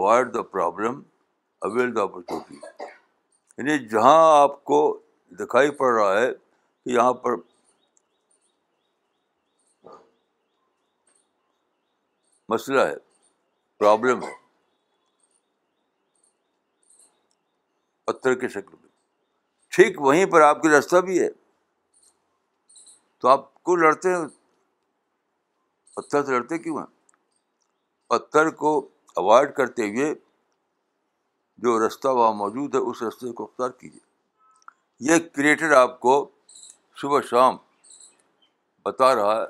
avoid 0.00 0.34
the 0.34 0.42
problem 0.58 1.00
avail 1.70 1.94
the 1.96 2.02
opportunities 2.02 2.92
یعنی 3.58 3.78
جہاں 3.88 4.18
آپ 4.42 4.62
کو 4.72 4.82
دکھائی 5.38 5.70
پڑ 5.78 5.92
رہا 5.94 6.20
ہے 6.20 6.30
کہ 6.32 6.90
یہاں 6.90 7.12
پر 7.24 7.36
مسئلہ 12.48 12.80
ہے 12.86 12.94
پرابلم 13.78 14.22
ہے 14.22 14.32
پتھر 18.06 18.34
کے 18.40 18.48
شکل 18.48 18.76
میں 18.80 18.88
ٹھیک 19.76 20.00
وہیں 20.02 20.26
پر 20.32 20.40
آپ 20.48 20.60
کی 20.62 20.68
رستہ 20.78 20.96
بھی 21.06 21.18
ہے 21.22 21.28
تو 23.20 23.28
آپ 23.28 23.52
کو 23.68 23.76
لڑتے 23.76 24.14
ہیں 24.14 24.22
پتھر 25.96 26.24
سے 26.24 26.32
لڑتے 26.38 26.58
کیوں 26.58 26.76
ہیں 26.78 26.86
پتھر 28.10 28.50
کو 28.62 28.78
اوائڈ 29.22 29.54
کرتے 29.54 29.88
ہوئے 29.90 30.12
جو 31.64 31.78
رستہ 31.86 32.08
وہاں 32.18 32.32
موجود 32.34 32.74
ہے 32.74 32.80
اس 32.90 33.02
رستے 33.02 33.32
کو 33.40 33.44
اختیار 33.44 33.70
کیجیے 33.80 34.10
یہ 35.08 35.18
کریٹر 35.34 35.72
آپ 35.76 35.98
کو 36.00 36.14
صبح 37.00 37.20
شام 37.30 37.56
بتا 38.84 39.14
رہا 39.14 39.40
ہے 39.40 39.46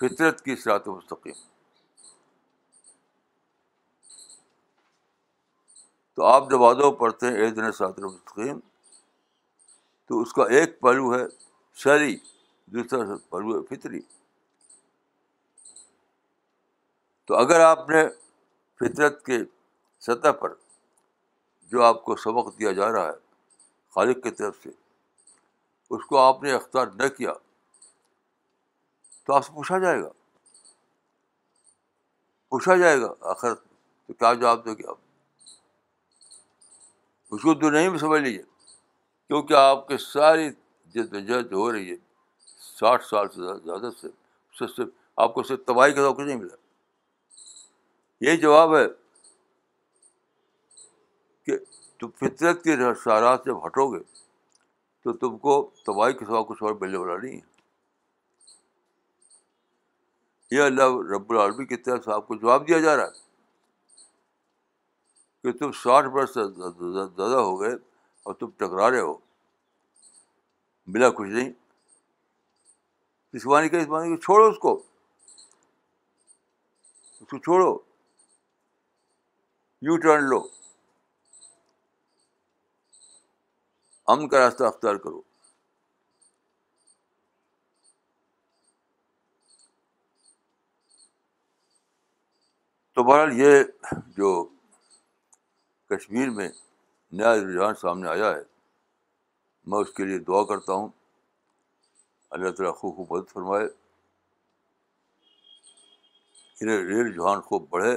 فطرت 0.00 0.40
کی 0.44 0.56
سرات 0.56 0.88
و 0.88 0.98
تو 6.14 6.24
آپ 6.26 6.48
جب 6.50 6.62
آدھو 6.64 6.90
پڑھتے 7.00 7.26
ہیں 7.36 7.48
دن 7.54 7.72
ساطر 7.72 8.02
مستقیم 8.02 8.58
تو 10.08 10.20
اس 10.20 10.32
کا 10.32 10.44
ایک 10.58 10.80
پہلو 10.80 11.12
ہے 11.14 11.24
شری 11.82 12.16
دوسرا 12.72 13.16
پہلو 13.30 13.56
ہے 13.58 13.74
فطری 13.74 14.00
تو 17.26 17.34
اگر 17.36 17.60
آپ 17.60 17.88
نے 17.90 18.02
فطرت 18.80 19.24
کے 19.24 19.38
سطح 20.06 20.32
پر 20.40 20.52
جو 21.72 21.82
آپ 21.84 22.04
کو 22.04 22.16
سبق 22.24 22.58
دیا 22.58 22.72
جا 22.72 22.90
رہا 22.92 23.06
ہے 23.06 23.26
خالق 23.98 24.22
کی 24.24 24.30
طرف 24.38 24.56
سے 24.62 24.70
اس 25.96 26.04
کو 26.08 26.18
آپ 26.18 26.42
نے 26.42 26.52
اختیار 26.54 26.86
نہ 26.98 27.06
کیا 27.16 27.32
تو 29.26 29.32
آپ 29.34 29.44
سے 29.46 29.52
پوچھا 29.52 29.78
جائے 29.84 30.00
گا 30.02 30.08
پوچھا 32.54 32.76
جائے 32.82 33.00
گا 33.00 33.12
آخر 33.30 33.54
کیا 33.54 34.32
جواب 34.34 34.64
دو 34.64 34.74
گے 34.74 34.86
آپ 34.90 34.96
اس 37.34 37.42
کو 37.42 37.54
تو 37.62 37.70
نہیں 37.70 37.88
بھی 37.94 37.98
سمجھ 38.04 38.20
لیجیے 38.20 38.42
کیونکہ 38.70 39.64
آپ 39.64 39.86
کے 39.88 39.98
ساری 40.04 40.48
جد 40.94 41.52
ہو 41.52 41.70
رہی 41.72 41.90
ہے 41.90 41.96
ساٹھ 42.80 43.04
سال 43.06 43.28
سے 43.34 43.52
زیادہ 43.64 43.90
سے 44.00 44.08
سے 44.58 44.64
اس 44.64 44.80
آپ 45.24 45.34
کو 45.34 45.42
صرف 45.48 45.66
تباہی 45.66 45.92
کا 45.94 46.02
ذوق 46.02 46.20
نہیں 46.20 46.36
ملا 46.44 46.56
یہ 48.30 48.36
جواب 48.46 48.76
ہے 48.76 48.86
تم 52.00 52.10
فطرت 52.18 52.62
کے 52.64 52.74
شارات 53.04 53.44
جب 53.46 53.64
ہٹو 53.66 53.86
گے 53.92 54.02
تو 55.04 55.12
تم 55.22 55.36
کو 55.44 55.54
تباہی 55.86 56.12
کے 56.18 56.24
سوا 56.24 56.42
کچھ 56.48 56.62
اور 56.62 56.74
ملنے 56.80 56.96
والا 56.98 57.16
نہیں 57.22 57.36
ہے 57.36 57.56
یہ 60.56 60.62
اللہ 60.62 60.96
رب 61.12 61.30
العالمی 61.30 61.64
کی 61.70 61.76
طرف 61.86 62.04
سے 62.04 62.12
آپ 62.12 62.26
کو 62.28 62.34
جواب 62.42 62.68
دیا 62.68 62.78
جا 62.80 62.96
رہا 62.96 63.04
ہے 63.06 63.26
کہ 65.52 65.58
تم 65.58 65.72
ساٹھ 65.82 66.06
برس 66.14 66.34
سے 66.34 66.44
زیادہ 66.50 67.38
ہو 67.38 67.60
گئے 67.60 67.72
اور 68.26 68.34
تم 68.40 68.50
ٹکرا 68.56 68.90
رہے 68.90 69.00
ہو 69.00 69.16
ملا 70.94 71.10
کچھ 71.16 71.28
نہیں 71.28 71.50
اس 73.36 73.46
بانی 73.46 73.68
کہ 73.68 73.76
اس 73.80 73.86
بانی 73.86 74.16
چھوڑو 74.16 74.46
اس 74.48 74.58
کو 74.58 74.74
اس 77.20 77.26
کو 77.30 77.38
چھوڑو 77.38 77.76
یو 79.86 79.96
ٹرن 80.02 80.24
لو 80.28 80.40
امن 84.12 84.28
کا 84.28 84.38
راستہ 84.38 84.64
اختیار 84.64 84.94
کرو 85.04 85.20
تو 92.94 93.02
بہرحال 93.08 93.32
یہ 93.40 93.62
جو 94.16 94.30
کشمیر 95.90 96.30
میں 96.38 96.48
نیا 97.18 97.34
رجحان 97.34 97.74
سامنے 97.80 98.08
آیا 98.08 98.30
ہے 98.34 98.40
میں 99.70 99.78
اس 99.78 99.92
کے 99.96 100.04
لیے 100.04 100.18
دعا 100.30 100.42
کرتا 100.54 100.72
ہوں 100.72 100.88
اللہ 102.36 102.50
تعالیٰ 102.56 102.74
خوب 102.76 102.96
خوب 102.96 103.16
مدد 103.16 103.30
فرمائے 103.32 103.66
رجحان 107.06 107.40
خوب 107.50 107.68
بڑھے 107.70 107.96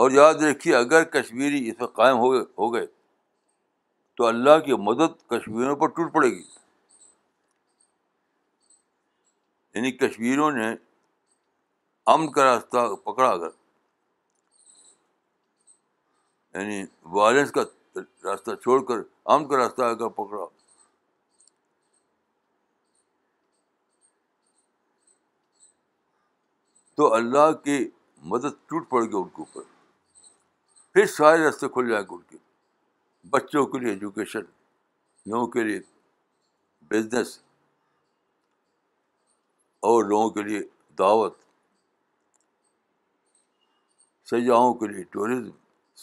اور 0.00 0.10
یاد 0.10 0.34
رکھیے 0.42 0.74
اگر 0.76 1.04
کشمیری 1.18 1.68
اس 1.70 1.78
میں 1.80 1.86
قائم 1.96 2.16
ہو 2.18 2.30
گئے 2.32 2.40
ہو 2.58 2.72
گئے 2.74 2.86
تو 4.16 4.26
اللہ 4.26 4.58
کی 4.64 4.76
مدد 4.84 5.20
کشمیروں 5.30 5.74
پر 5.76 5.88
ٹوٹ 5.96 6.12
پڑے 6.14 6.28
گی 6.30 6.42
یعنی 9.74 9.90
کشمیروں 9.96 10.50
نے 10.52 10.70
امن 12.12 12.30
کا 12.32 12.44
راستہ 12.44 12.86
پکڑا 13.04 13.28
اگر 13.30 13.48
یعنی 16.54 16.82
وائلنس 17.16 17.50
کا 17.52 17.60
راستہ 18.24 18.54
چھوڑ 18.62 18.82
کر 18.88 18.98
امن 19.34 19.48
کا 19.48 19.56
راستہ 19.58 19.82
اگر 19.82 20.08
پکڑا 20.22 20.44
تو 26.96 27.12
اللہ 27.14 27.52
کی 27.64 27.78
مدد 28.32 28.58
ٹوٹ 28.68 28.88
پڑے 28.90 29.06
گی 29.10 29.16
ان 29.16 29.28
کے 29.36 29.40
اوپر 29.42 29.70
پھر 30.94 31.06
سارے 31.06 31.42
راستے 31.44 31.68
کھل 31.74 31.84
جائیں 31.90 32.02
گے 32.10 32.14
ان 32.14 32.22
کے 32.30 32.36
بچوں 33.34 33.62
کے 33.66 33.78
لیے 33.78 33.90
ایجوکیشن 33.90 34.40
لوگوں 35.30 35.46
کے 35.52 35.62
لیے 35.64 35.80
بزنس 36.90 37.30
اور 39.90 39.98
لوگوں 40.08 40.30
کے 40.30 40.42
لیے 40.48 40.60
دعوت 40.98 41.34
سیاحوں 44.30 44.74
کے 44.82 44.86
لیے 44.92 45.04
ٹوریزم 45.16 45.50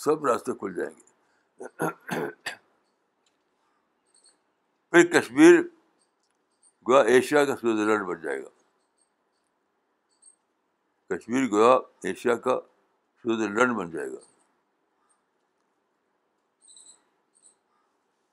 سب 0.04 0.26
راستے 0.26 0.52
کھل 0.60 0.72
جائیں 0.76 0.94
گے 0.98 1.06
پھر 4.92 5.02
کشمیر 5.20 5.54
گویا 6.88 7.02
ایشیا 7.16 7.42
کا 7.46 7.54
سوئٹزرلینڈ 7.62 8.04
بن 8.08 8.18
جائے 8.22 8.40
گا 8.44 8.52
کشمیر 11.16 11.44
گویا 11.52 11.74
ایشیا 12.10 12.36
کا 12.48 12.56
سوئٹزرلینڈ 13.22 13.72
بن 13.78 13.88
جائے 13.92 14.10
گا 14.12 14.18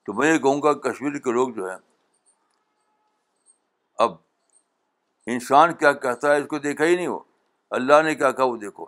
تو 0.06 0.12
میں 0.18 0.32
یہ 0.32 0.38
کہوں 0.38 0.60
گا 0.62 0.72
کشمیر 0.88 1.16
کے 1.22 1.32
لوگ 1.32 1.48
جو 1.54 1.68
ہیں 1.68 1.76
اب 4.04 4.14
انسان 5.34 5.72
کیا 5.76 5.92
کہتا 6.04 6.32
ہے 6.34 6.40
اس 6.40 6.46
کو 6.50 6.58
دیکھا 6.66 6.84
ہی 6.84 6.94
نہیں 6.96 7.06
ہو 7.06 7.18
اللہ 7.78 8.02
نے 8.04 8.14
کیا 8.20 8.30
کہا 8.32 8.44
وہ 8.50 8.56
دیکھو 8.56 8.86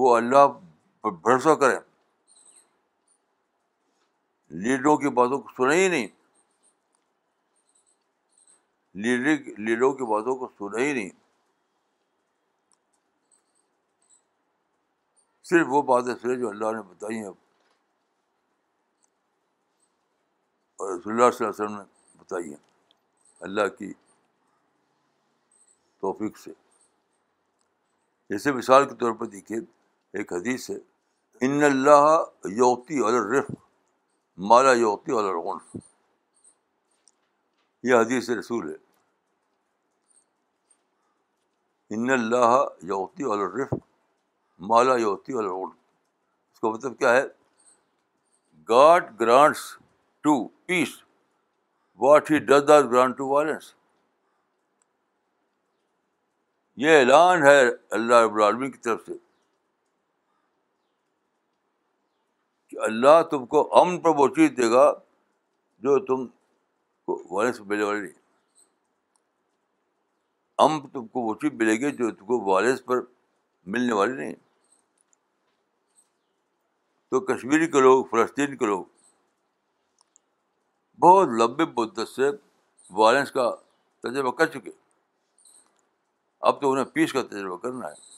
وہ 0.00 0.14
اللہ 0.16 0.46
پر 1.02 1.10
بھروسہ 1.22 1.54
کریں 1.64 1.78
لیڈروں 4.66 4.96
کی 5.04 5.10
باتوں 5.20 5.40
کو 5.40 5.48
سنیں 5.64 5.76
ہی 5.82 5.88
نہیں 5.88 6.06
لیڈر 9.02 9.58
لیڈروں 9.66 9.92
کی 10.02 10.10
باتوں 10.14 10.34
کو 10.36 10.48
سنے 10.58 10.86
ہی 10.88 10.92
نہیں 10.92 11.10
صرف 15.50 15.66
وہ 15.70 15.82
باتیں 15.92 16.14
سنیں 16.22 16.36
جو 16.36 16.48
اللہ 16.48 16.72
نے 16.76 16.82
بتائی 16.90 17.24
ہیں 17.24 17.30
اور 20.80 20.88
رسول 20.90 21.12
اللہ 21.12 21.24
اللہ 21.24 21.36
صلی 21.36 21.46
علیہ 21.46 21.64
وسلم 21.64 21.76
نے 21.78 22.20
بتائی 22.20 22.48
ہیں 22.48 22.60
اللہ 23.46 23.66
کی 23.78 23.92
توفیق 26.04 26.38
سے 26.38 26.50
جیسے 28.30 28.52
مثال 28.52 28.84
کے 28.88 28.94
طور 29.02 29.12
پر 29.20 29.26
دیکھیے 29.34 29.58
ایک 30.20 30.32
حدیث 30.32 30.68
ہے 30.70 30.76
ان 31.46 31.62
اللہ 31.64 32.06
یوتی 32.58 32.98
الرف 33.06 33.50
مالا 34.52 34.72
یوتی 34.82 35.12
یہ 37.88 37.94
حدیث 37.94 38.30
رسول 38.38 38.68
ہے 38.70 38.76
ان 41.96 42.10
اللہ 42.18 42.56
یوتی 42.92 43.30
الرف 43.36 43.74
مالا 44.72 44.96
یوتی 45.04 45.38
الرغنف 45.42 45.74
اس 46.52 46.60
کا 46.60 46.68
مطلب 46.70 46.98
کیا 46.98 47.12
ہے 47.16 47.22
God 48.68 49.08
grants 49.20 49.62
to 50.22 50.32
peace 50.66 50.88
what 52.02 52.30
he 52.30 52.38
does 52.46 52.70
to 53.18 53.28
violence 53.28 53.72
یہ 56.82 56.96
اعلان 56.98 57.42
ہے 57.46 57.58
اللہ 57.98 58.20
رب 58.24 58.34
العالمی 58.34 58.70
کی 58.70 58.78
طرف 58.84 59.00
سے 59.06 59.12
کہ 62.70 62.76
اللہ 62.84 63.22
تم 63.30 63.46
کو 63.54 63.62
امن 63.80 64.00
پر 64.02 64.14
وہ 64.18 64.26
چیز 64.36 64.50
دے 64.56 64.70
گا 64.70 64.84
جو 65.86 65.98
تم 66.10 66.26
کو 67.06 67.22
وائلنس 67.34 67.60
ملنے 67.60 67.82
والے 67.84 68.00
نہیں 68.02 68.14
تم 70.92 71.06
کو 71.06 71.20
وہ 71.28 71.34
چیز 71.40 71.52
ملے 71.60 71.72
گی 71.80 71.90
جو 71.96 72.10
تم 72.10 72.24
کو 72.26 72.40
وائلنس 72.50 72.84
پر 72.86 73.00
ملنے 73.74 73.92
والی 74.00 74.14
نہیں 74.16 74.34
تو 77.10 77.20
کشمیری 77.34 77.66
کے 77.76 77.80
لوگ 77.82 78.04
فلسطین 78.10 78.56
کے 78.56 78.66
لوگ 78.66 78.84
بہت 81.02 81.28
لمبے 81.40 81.64
مدت 81.76 82.00
سے 82.14 82.28
وائلنس 82.96 83.30
کا 83.32 83.50
تجربہ 84.02 84.30
کر 84.38 84.46
چکے 84.54 84.70
اب 86.48 86.60
تو 86.60 86.70
انہیں 86.72 86.84
پیس 86.94 87.12
کا 87.12 87.22
تجربہ 87.30 87.56
کرنا 87.62 87.86
ہے 87.88 88.08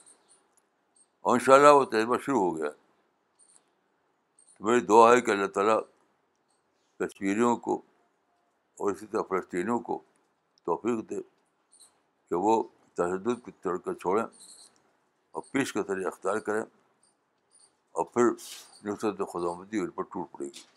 اور 1.20 1.35
ان 1.35 1.41
شاء 1.47 1.55
اللہ 1.55 1.72
وہ 1.78 1.85
تجربہ 1.93 2.16
شروع 2.24 2.41
ہو 2.41 2.57
گیا 2.57 2.70
تو 2.70 4.64
میری 4.66 4.80
دعا 4.87 5.11
ہے 5.12 5.20
کہ 5.20 5.30
اللہ 5.30 5.47
تعالیٰ 5.59 5.78
کشمیریوں 7.01 7.57
کو 7.66 7.76
اور 8.78 8.91
اسی 8.93 9.07
طرح 9.12 9.22
فلسطینیوں 9.28 9.78
کو 9.91 9.99
توفیق 10.66 11.09
دے 11.11 11.20
کہ 11.22 12.37
وہ 12.47 12.62
تشدد 13.01 13.45
کی 13.45 13.53
چڑھ 13.64 13.78
کر 13.85 13.95
چھوڑیں 14.05 14.22
اور 14.24 15.43
پیس 15.53 15.72
کا 15.72 15.83
طریقہ 15.93 16.09
اختیار 16.09 16.39
کریں 16.49 16.62
اور 17.93 18.05
پھر 18.14 18.30
نصرت 18.91 19.22
خدا 19.33 19.55
مدی 19.61 19.78
ان 19.80 19.91
پر 19.99 20.03
ٹوٹ 20.12 20.30
پڑے 20.33 20.47
گی 20.47 20.71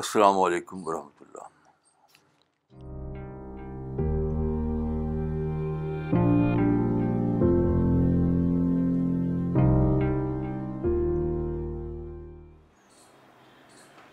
السلام 0.00 0.38
علیکم 0.40 0.80
ورحمۃ 0.86 1.20
اللہ 1.20 1.46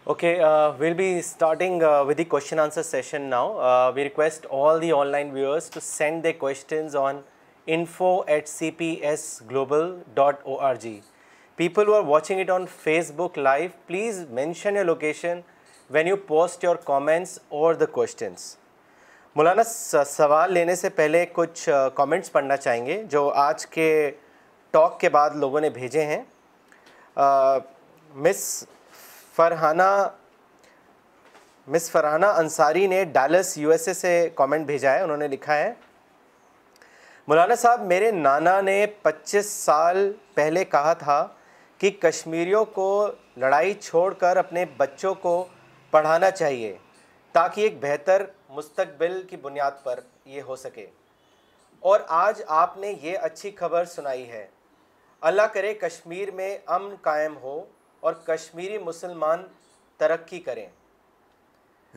okay 0.03 0.37
we'll 0.79 0.93
be 0.93 1.17
starting 1.19 1.81
with 2.07 2.17
the 2.17 2.23
question 2.23 2.59
answer 2.59 2.83
session 2.83 3.21
now 3.29 3.53
we 3.95 4.03
request 4.03 4.47
all 4.63 4.81
the 4.81 4.91
online 5.07 5.31
viewers 5.33 5.69
to 5.73 5.79
send 5.83 6.23
their 6.23 6.33
questions 6.45 6.95
on 7.01 7.21
info 7.77 8.17
at 8.27 8.47
C 8.49 8.71
P 8.77 8.89
S 9.09 9.29
global 9.51 9.93
dot 10.13 10.45
O 10.45 10.59
R 10.69 10.75
G 10.85 10.99
people 11.55 11.87
who 11.87 11.93
are 11.95 12.03
watching 12.13 12.39
it 12.39 12.49
on 12.49 12.65
Facebook 13.15 13.37
live 13.37 13.69
please 13.87 14.25
mention 14.29 14.75
your 14.75 14.85
location 14.85 15.41
when 15.91 16.07
you 16.07 16.15
post 16.27 16.63
your 16.63 16.75
comments 16.85 17.37
اور 17.59 17.73
the 17.75 17.85
questions 17.91 18.55
Maulana 19.35 19.63
سوال 20.03 20.53
لینے 20.53 20.75
سے 20.75 20.89
پہلے 20.95 21.25
کچھ 21.33 21.67
comments 21.95 22.31
پڑھنا 22.31 22.57
چاہیں 22.57 22.85
گے 22.85 23.01
جو 23.11 23.27
آج 23.45 23.65
کے 23.67 23.87
ٹاک 24.71 24.99
کے 24.99 25.09
بعد 25.15 25.29
لوگوں 25.35 25.61
نے 25.61 25.69
بھیجے 25.69 26.03
ہیں 26.05 26.21
مس 28.25 28.43
فرحانہ 29.35 29.89
مس 31.71 31.89
فرحانہ 31.91 32.25
انصاری 32.39 32.85
نے 32.87 33.03
ڈالس 33.13 33.57
یو 33.57 33.71
ایس 33.71 33.87
اے 33.87 33.93
سے 33.93 34.29
کامنٹ 34.35 34.65
بھیجا 34.67 34.91
ہے 34.93 35.01
انہوں 35.01 35.17
نے 35.17 35.27
لکھا 35.27 35.57
ہے 35.57 35.73
مولانا 37.27 37.55
صاحب 37.55 37.81
میرے 37.87 38.11
نانا 38.11 38.59
نے 38.61 38.85
پچیس 39.01 39.49
سال 39.65 40.11
پہلے 40.33 40.65
کہا 40.65 40.93
تھا 41.03 41.25
کہ 41.77 41.89
کشمیریوں 41.99 42.63
کو 42.73 42.89
لڑائی 43.39 43.73
چھوڑ 43.81 44.13
کر 44.17 44.37
اپنے 44.37 44.65
بچوں 44.77 45.13
کو 45.21 45.45
پڑھانا 45.93 46.29
چاہیے 46.37 46.71
تاکہ 47.37 47.61
ایک 47.61 47.73
بہتر 47.81 48.21
مستقبل 48.59 49.21
کی 49.29 49.37
بنیاد 49.41 49.71
پر 49.83 49.99
یہ 50.35 50.41
ہو 50.49 50.55
سکے 50.61 50.85
اور 51.89 51.99
آج 52.19 52.41
آپ 52.61 52.77
نے 52.83 52.93
یہ 53.01 53.17
اچھی 53.27 53.49
خبر 53.57 53.85
سنائی 53.95 54.23
ہے 54.29 54.45
اللہ 55.31 55.51
کرے 55.53 55.73
کشمیر 55.83 56.31
میں 56.39 56.47
امن 56.77 56.95
قائم 57.07 57.35
ہو 57.41 57.53
اور 58.07 58.13
کشمیری 58.29 58.77
مسلمان 58.85 59.43
ترقی 60.03 60.39
کریں 60.47 60.65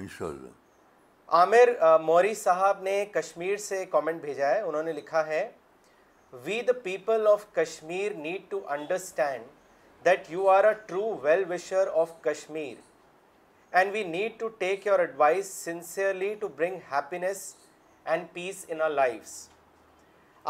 انشاءاللہ 0.05 0.51
عامر 1.41 1.73
موری 2.11 2.35
صاحب 2.43 2.83
نے 2.89 2.97
کشمیر 3.13 3.57
سے 3.69 3.85
کامنٹ 3.97 4.21
بھیجا 4.25 4.49
ہے 4.55 4.61
انہوں 4.73 4.83
نے 4.91 4.93
لکھا 4.99 5.27
ہے 5.27 5.39
we 6.47 6.61
the 6.69 6.73
people 6.83 7.27
of 7.33 7.47
Kashmir 7.61 8.13
need 8.29 8.43
to 8.51 8.61
understand 8.79 10.05
that 10.11 10.31
you 10.35 10.49
are 10.59 10.65
a 10.73 10.75
true 10.93 11.15
well 11.23 11.45
wisher 11.53 11.89
of 12.05 12.13
Kashmir 12.29 12.75
and 13.79 13.93
we 13.95 14.03
need 14.11 14.39
to 14.41 14.49
take 14.59 14.87
your 14.87 14.99
advice 14.99 15.47
sincerely 15.65 16.33
to 16.41 16.49
bring 16.59 16.77
happiness 16.93 17.43
and 18.13 18.25
peace 18.33 18.65
in 18.69 18.81
our 18.83 18.91
lives 18.91 19.35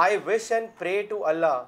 I 0.02 0.16
wish 0.26 0.50
and 0.52 0.68
pray 0.78 1.02
to 1.08 1.24
Allah 1.26 1.62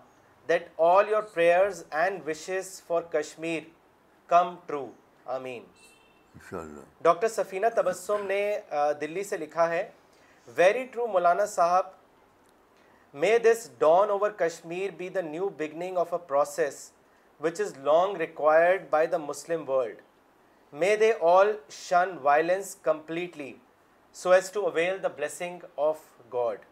that 0.48 0.68
all 0.88 1.08
your 1.08 1.22
prayers 1.32 1.82
and 2.02 2.22
wishes 2.28 2.70
for 2.86 3.02
Kashmir 3.16 3.62
come 4.34 4.54
true 4.66 4.86
آمین 5.38 5.64
doctor 7.04 7.28
Safina 7.28 7.66
Tabassum 7.76 8.26
نے 8.26 8.40
دلی 9.00 9.24
سے 9.30 9.36
لکھا 9.36 9.68
ہے 9.70 9.88
very 10.56 10.84
true 10.92 11.06
Maulana 11.16 11.46
sahab 11.58 11.86
may 13.24 13.36
this 13.52 13.68
dawn 13.78 14.10
over 14.10 14.30
Kashmir 14.46 14.90
be 14.98 15.08
the 15.08 15.20
new 15.34 15.48
beginning 15.58 15.96
of 16.06 16.12
a 16.14 16.26
process 16.28 16.90
which 17.44 17.60
is 17.60 17.76
long 17.92 18.16
required 18.20 18.86
by 18.90 19.06
the 19.06 19.18
Muslim 19.32 19.68
world 19.68 20.06
may 20.72 20.94
they 20.96 21.12
all 21.28 21.50
shun 21.72 22.10
violence 22.22 22.74
completely 22.82 23.52
so 24.22 24.30
as 24.32 24.50
to 24.52 24.64
avail 24.68 25.02
the 25.02 25.08
blessing 25.16 25.60
of 25.84 25.98
God 26.32 26.64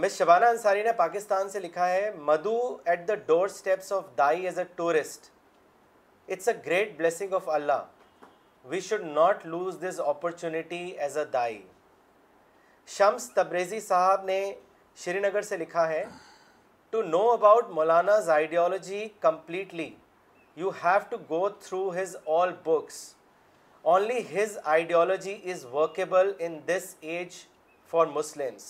Miss 0.00 0.16
Shabana 0.18 0.44
Ansari 0.46 0.82
نے 0.82 0.92
پاکستان 0.98 1.48
سے 1.50 1.60
لکھا 1.60 1.88
ہے 1.88 2.10
meadow 2.26 2.58
at 2.84 3.06
the 3.08 3.14
door 3.26 3.44
steps 3.48 3.92
of 3.92 4.04
thy 4.18 4.44
as 4.46 4.58
a 4.58 4.64
tourist 4.76 5.30
it's 6.28 6.48
a 6.48 6.54
great 6.66 6.96
blessing 6.98 7.32
of 7.34 7.48
Allah 7.58 7.82
we 8.70 8.80
should 8.88 9.04
not 9.06 9.44
lose 9.46 9.78
this 9.84 10.00
opportunity 10.06 10.84
as 10.98 11.18
a 11.18 11.24
thy 11.32 11.62
Shams 12.96 13.30
Tabrizi 13.34 13.80
صاحب 13.80 14.24
نے 14.24 14.40
شری 15.04 15.20
نگر 15.28 15.42
سے 15.52 15.56
لکھا 15.56 15.88
ہے 15.88 16.02
to 16.90 17.02
know 17.02 17.28
about 17.30 17.68
Maulana's 17.74 18.28
ideology 18.30 19.06
completely 19.20 19.90
you 20.60 20.70
have 20.84 20.98
to 21.08 21.16
go 21.30 21.48
through 21.62 21.78
his 21.94 22.16
all 22.34 22.50
books 22.64 22.98
only 23.94 24.18
his 24.32 24.56
ideology 24.74 25.34
is 25.52 25.64
workable 25.72 26.30
in 26.46 26.56
this 26.68 26.94
age 27.00 27.34
for 27.90 28.06
Muslims 28.14 28.64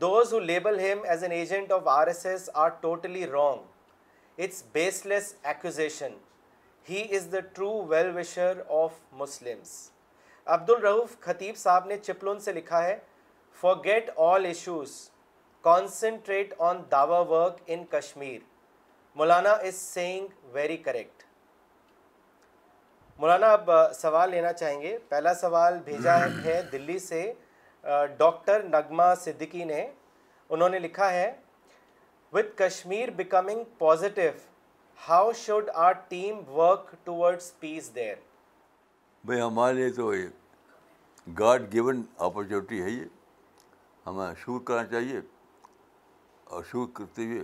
those 0.00 0.32
who 0.32 0.38
label 0.38 0.78
him 0.80 1.02
as 1.10 1.22
an 1.24 1.32
agent 1.32 1.72
of 1.72 1.88
R 1.88 2.06
S 2.06 2.24
S 2.26 2.48
are 2.62 2.68
totally 2.80 3.26
wrong 3.26 4.42
it's 4.42 4.62
baseless 5.06 5.32
accusation 5.52 6.16
he 6.90 7.04
is 7.16 7.32
the 7.32 7.40
true 7.54 7.70
well 7.88 8.10
wisher 8.16 8.60
of 8.82 9.00
Muslims 9.22 9.78
Abdul 10.56 10.70
Rauf 10.70 11.18
Khatib 11.26 11.56
sahab 11.56 11.86
نے 11.88 11.98
چپلون 11.98 12.40
سے 12.48 12.52
لکھا 12.52 12.82
ہے 12.86 12.98
forget 13.84 14.10
all 14.32 14.44
issues 14.46 15.00
concentrate 15.70 16.54
on 16.70 16.82
Dawa 16.90 17.20
work 17.36 17.60
in 17.66 17.84
Kashmir 17.98 18.49
Maulana 19.16 19.50
is 19.68 19.74
saying 19.74 20.26
very 20.54 20.76
correct 20.84 21.22
Maulana 23.20 23.46
اب 23.52 23.70
سوال 23.94 24.30
لینا 24.30 24.52
چاہیں 24.58 24.80
گے 24.82 24.96
پہلا 25.08 25.32
سوال 25.40 25.78
بھیجا 25.84 26.16
ہے 26.44 26.60
دلی 26.72 26.98
سے 27.06 27.32
ڈاکٹر 28.18 28.62
نغمہ 28.70 29.12
صدیقی 29.24 29.64
نے 29.64 29.86
انہوں 30.48 30.68
نے 30.68 30.78
لکھا 30.78 31.10
ہے 31.12 31.30
with 32.32 32.56
Kashmir 32.58 33.10
becoming 33.16 33.62
positive 33.78 34.30
how 35.08 35.32
should 35.44 35.70
our 35.86 35.92
team 36.08 36.40
work 36.56 36.94
towards 37.04 37.52
peace 37.60 37.94
there 37.94 38.14
بھائی 39.26 39.40
ہمارے 39.40 39.74
لیے 39.76 39.90
تو 39.96 40.14
یہ 40.14 40.28
گاڈ 41.38 41.72
گیون 41.72 42.02
اپرچونیٹی 42.18 42.82
ہے 42.82 42.90
یہ 42.90 43.04
ہمیں 44.06 44.26
شور 44.44 44.60
کرنا 44.66 44.86
چاہیے 44.92 45.20
اور 46.54 46.62
شور 46.70 46.86
کرتے 46.94 47.24
ہوئے 47.26 47.42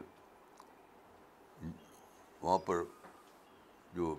وہاں 2.46 2.58
پر 2.66 2.82
جو 3.94 4.14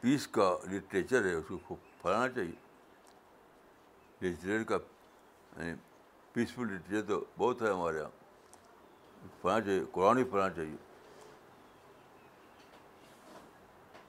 پیس 0.00 0.26
کا 0.36 0.56
لٹریچر 0.72 1.24
ہے 1.24 1.32
اس 1.34 1.44
کو 1.68 1.74
پھیلانا 2.00 2.28
چاہیے 2.34 2.52
لٹریچر 4.20 4.62
کا 4.68 4.78
یعنی 5.58 5.72
پیسفل 6.32 6.68
لٹریچر 6.72 7.06
تو 7.08 7.24
بہت 7.38 7.62
ہے 7.62 7.70
ہمارے 7.70 7.98
یہاں 7.98 8.10
پڑھنا 9.42 9.60
چاہیے 9.64 9.82
قرآن 9.92 10.18
ہی 10.18 10.24
پڑھنا 10.34 10.48
چاہیے 10.56 10.76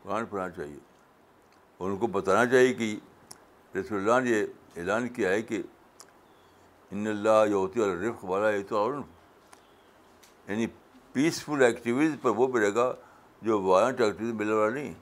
قرآن 0.03 0.25
پڑھنا 0.29 0.49
چاہیے 0.57 0.77
اور 1.77 1.89
ان 1.91 1.97
کو 1.97 2.07
بتانا 2.17 2.45
چاہیے 2.51 2.73
کہ 2.73 2.95
رسول 3.77 3.97
اللہ 3.99 4.19
نے 4.29 4.35
یہ 4.35 4.79
اعلان 4.81 5.07
کیا 5.15 5.29
ہے 5.29 5.41
کہ 5.51 5.61
ان 6.91 7.07
اللہ 7.07 7.43
یوتی 7.51 7.79
رف 8.07 8.25
والا 8.33 8.49
یہ 8.55 8.63
تو 8.69 8.77
اور 8.83 8.93
یعنی 10.47 10.67
پیسفل 11.13 11.63
ایکٹیویٹیز 11.63 12.15
پر 12.21 12.29
وہ 12.39 12.47
بھی 12.55 12.59
رہے 12.61 12.73
گا 12.75 12.91
جو 13.45 13.57
ملنے 14.19 14.53
والی 14.53 14.93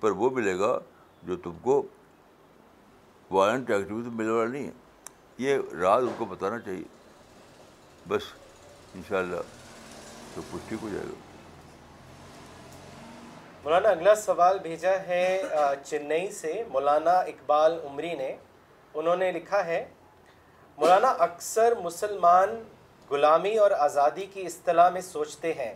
پر 0.00 0.10
وہ 0.22 0.30
ملے 0.38 0.58
گا 0.58 0.78
جو 1.26 1.36
تم 1.44 1.56
کو 1.62 1.80
ملنے 3.30 4.30
والا 4.30 4.46
نہیں 4.50 4.70
یہ 5.44 5.58
رات 5.80 6.02
ان 6.02 6.12
کو 6.18 6.24
بتانا 6.34 6.58
چاہیے 6.66 6.82
بس 8.08 8.28
شاء 9.08 9.18
اللہ 9.18 9.56
تو 10.34 10.40
کچھ 10.52 10.68
ٹھیک 10.68 10.82
ہو 10.82 10.88
جائے 10.92 11.04
گا 11.04 11.18
مولانا 13.64 13.88
اگلا 13.98 14.14
سوال 14.28 14.58
بھیجا 14.68 14.90
ہے 15.08 15.24
چنئی 15.84 16.30
سے 16.40 16.54
مولانا 16.72 17.18
اقبال 17.34 17.78
عمری 17.90 18.14
نے 18.24 18.34
انہوں 18.94 19.16
نے 19.24 19.32
لکھا 19.32 19.64
ہے 19.66 19.84
مولانا 20.78 21.08
اکثر 21.26 21.72
مسلمان 21.82 22.56
غلامی 23.10 23.56
اور 23.58 23.70
آزادی 23.86 24.26
کی 24.32 24.46
اصطلاح 24.46 24.88
میں 24.90 25.00
سوچتے 25.00 25.52
ہیں 25.54 25.74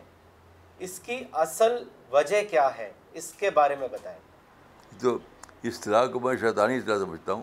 اس 0.86 0.99
کی 1.05 1.22
اصل 1.44 1.76
وجہ 2.12 2.42
کیا 2.51 2.68
ہے 2.78 2.90
اس 3.20 3.32
کے 3.38 3.51
بارے 3.55 3.76
میں 3.80 3.88
بتائیں 3.92 4.18
تو 5.01 5.16
اصطلاح 5.68 6.07
کو 6.12 6.20
میں 6.20 6.34
شیطانی 6.40 6.76
اصطلاح 6.76 6.99
سمجھتا 7.05 7.32
ہوں 7.32 7.42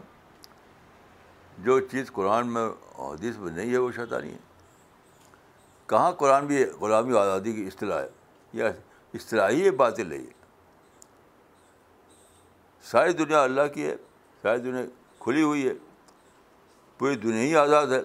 جو 1.66 1.80
چیز 1.92 2.12
قرآن 2.14 2.48
میں 2.54 2.68
حدیث 2.98 3.38
میں 3.40 3.52
نہیں 3.52 3.72
ہے 3.72 3.78
وہ 3.84 3.92
شیطانی 3.96 4.32
ہے 4.32 4.38
کہاں 5.94 6.12
قرآن 6.20 6.46
بھی 6.48 6.62
ہے 6.62 6.68
غلامی 6.80 7.14
اور 7.14 7.22
آزادی 7.28 7.54
کی 7.54 7.66
اصطلاح 7.68 8.02
ہے 8.02 8.08
یا 8.60 8.72
اصطلاحی 9.18 9.62
ایک 9.64 9.76
باتیں 9.84 10.04
رہی 10.04 10.24
ہے 10.26 10.34
ساری 12.92 13.14
دنیا 13.24 13.44
اللہ 13.44 13.68
کی 13.74 13.86
ہے 13.90 13.96
ساری 14.42 14.60
دنیا 14.66 14.82
کھلی 15.24 15.42
ہوئی 15.42 15.68
ہے 15.68 15.74
پوری 16.98 17.16
دنیا 17.24 17.42
ہی 17.42 17.56
آزاد 17.58 17.88
ہے 17.92 18.02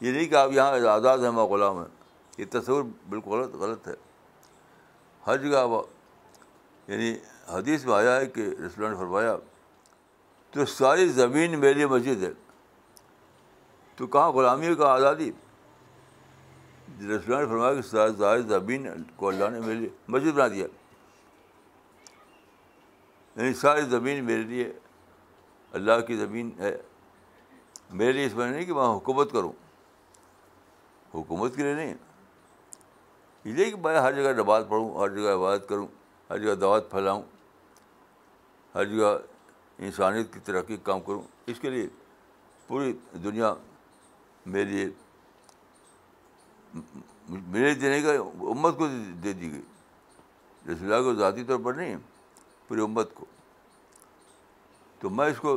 یہ 0.00 0.12
نہیں 0.12 0.28
کہ 0.28 0.34
آپ 0.34 0.52
یہاں 0.52 0.70
آزاد 0.90 1.18
ہیں 1.24 1.30
ماں 1.36 1.46
غلام 1.46 1.76
ہیں 1.78 1.88
یہ 2.38 2.44
تصور 2.50 2.82
بالکل 3.08 3.30
غلط 3.38 3.54
غلط 3.62 3.88
ہے 3.88 3.92
ہر 5.26 5.36
جگہ 5.42 5.58
یعنی 6.88 7.10
حدیث 7.52 7.84
میں 7.84 7.94
آیا 7.94 8.16
ہے 8.20 8.26
کہ 8.34 8.42
ریسٹورینٹ 8.62 8.96
فرمایا 8.98 9.36
تو 10.54 10.64
ساری 10.72 11.04
زمین 11.20 11.58
میرے 11.60 11.72
لیے 11.74 11.86
مسجد 11.86 12.22
ہے 12.22 12.32
تو 13.96 14.06
کہاں 14.14 14.30
غلامی 14.32 14.74
کا 14.78 14.86
آزادی 14.92 15.30
ریسٹورینٹ 17.06 17.48
فرمایا 17.48 17.74
کہ 17.74 17.82
ساری 17.90 18.42
زمین 18.48 18.86
کو 19.16 19.28
اللہ 19.28 19.48
نے 19.52 19.58
میرے 19.66 19.74
لیے 19.80 19.88
مسجد 20.16 20.34
بنا 20.34 20.48
دیا 20.54 20.66
یعنی 23.36 23.52
ساری 23.64 23.80
زمین 23.90 24.16
میرے 24.24 24.42
لیے 24.52 24.66
اللہ 25.78 25.96
کی 26.06 26.14
زمین 26.16 26.46
ہے 26.60 26.74
میرے 27.90 28.12
لیے 28.12 28.26
اس 28.26 28.34
میں 28.34 28.50
نہیں 28.50 28.64
کہ 28.66 28.74
میں 28.74 28.84
حکومت 28.96 29.32
کروں 29.32 29.52
حکومت 31.14 31.56
کے 31.56 31.62
لیے 31.62 31.74
نہیں 31.74 31.94
اس 33.44 33.54
لیے 33.54 33.70
کہ 33.70 33.76
میں 33.84 33.98
ہر 33.98 34.12
جگہ 34.20 34.32
نماز 34.42 34.64
پڑھوں 34.68 34.96
ہر 35.00 35.14
جگہ 35.16 35.34
عبادت 35.34 35.68
کروں 35.68 35.86
ہر 36.30 36.38
جگہ 36.38 36.54
دعوت 36.60 36.90
پھیلاؤں 36.90 37.22
ہر 38.74 38.84
جگہ 38.84 39.16
انسانیت 39.78 40.32
کی 40.32 40.40
ترقی 40.44 40.76
کام 40.82 41.00
کروں 41.06 41.22
اس 41.50 41.60
کے 41.60 41.70
لیے 41.70 41.86
پوری 42.66 42.92
دنیا 43.24 43.52
میرے 44.46 44.64
لیے 44.70 44.88
میرے 47.28 47.74
دینے 47.74 48.00
کا 48.02 48.12
امت 48.50 48.76
کو 48.78 48.86
دے 49.22 49.32
دی 49.32 49.50
گئی 49.52 49.62
رسول 50.68 50.92
اللہ 50.92 51.04
کو 51.04 51.14
ذاتی 51.14 51.44
طور 51.44 51.58
پر 51.64 51.72
نہیں 51.74 51.96
پوری 52.68 52.80
امت 52.82 53.14
کو 53.14 53.24
تو 55.00 55.10
میں 55.10 55.26
اس 55.30 55.38
کو 55.40 55.56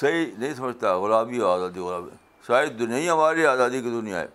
صحیح 0.00 0.26
نہیں 0.38 0.54
سمجھتا 0.54 0.96
غلامی 1.00 1.38
اور 1.38 1.58
آزادی 1.58 1.80
غلامی 1.80 2.10
شاید 2.46 2.78
دنیا 2.78 2.98
ہی 2.98 3.08
ہماری 3.10 3.46
آزادی 3.46 3.80
کی 3.82 3.90
دنیا 4.00 4.20
ہے 4.20 4.26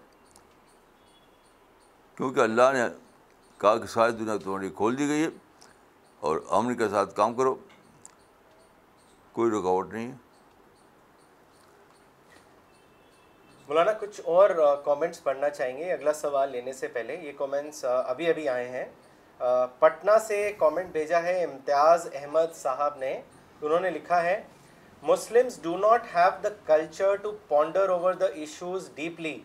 کیونکہ 2.17 2.39
اللہ 2.39 2.71
نے 2.73 2.83
کہا 3.61 3.77
کہ 3.77 3.87
شاید 3.93 4.19
دنیا 4.19 4.35
تمہاری 4.43 4.69
کھول 4.77 4.97
دی 4.97 5.07
گئی 5.07 5.23
ہے 5.23 5.29
اور 6.27 6.39
امن 6.57 6.75
کے 6.77 6.87
ساتھ 6.89 7.15
کام 7.15 7.33
کرو 7.35 7.53
کوئی 9.33 9.51
رکاوٹ 9.51 9.93
نہیں 9.93 10.07
ہے 10.11 10.25
مولانا 13.67 13.91
کچھ 14.01 14.19
اور 14.33 14.49
کامنٹس 14.83 15.23
پڑھنا 15.23 15.49
چاہیں 15.57 15.77
گے 15.77 15.91
اگلا 15.93 16.13
سوال 16.21 16.51
لینے 16.51 16.73
سے 16.73 16.87
پہلے 16.97 17.15
یہ 17.21 17.31
کامنٹس 17.37 17.83
ابھی 17.85 18.29
ابھی 18.29 18.47
آئے 18.49 18.67
ہیں 18.75 18.85
پٹنہ 19.79 20.11
سے 20.27 20.39
کامنٹ 20.59 20.91
بھیجا 20.91 21.21
ہے 21.23 21.43
امتیاز 21.43 22.07
احمد 22.21 22.55
صاحب 22.61 22.97
نے 23.05 23.13
انہوں 23.61 23.79
نے 23.79 23.89
لکھا 23.97 24.21
ہے 24.23 24.39
Muslims 25.01 25.57
do 25.57 25.77
not 25.77 26.07
have 26.07 26.41
the 26.41 26.51
culture 26.65 27.17
to 27.17 27.33
ponder 27.47 27.91
over 27.91 28.15
the 28.15 28.35
issues 28.41 28.87
deeply 28.89 29.43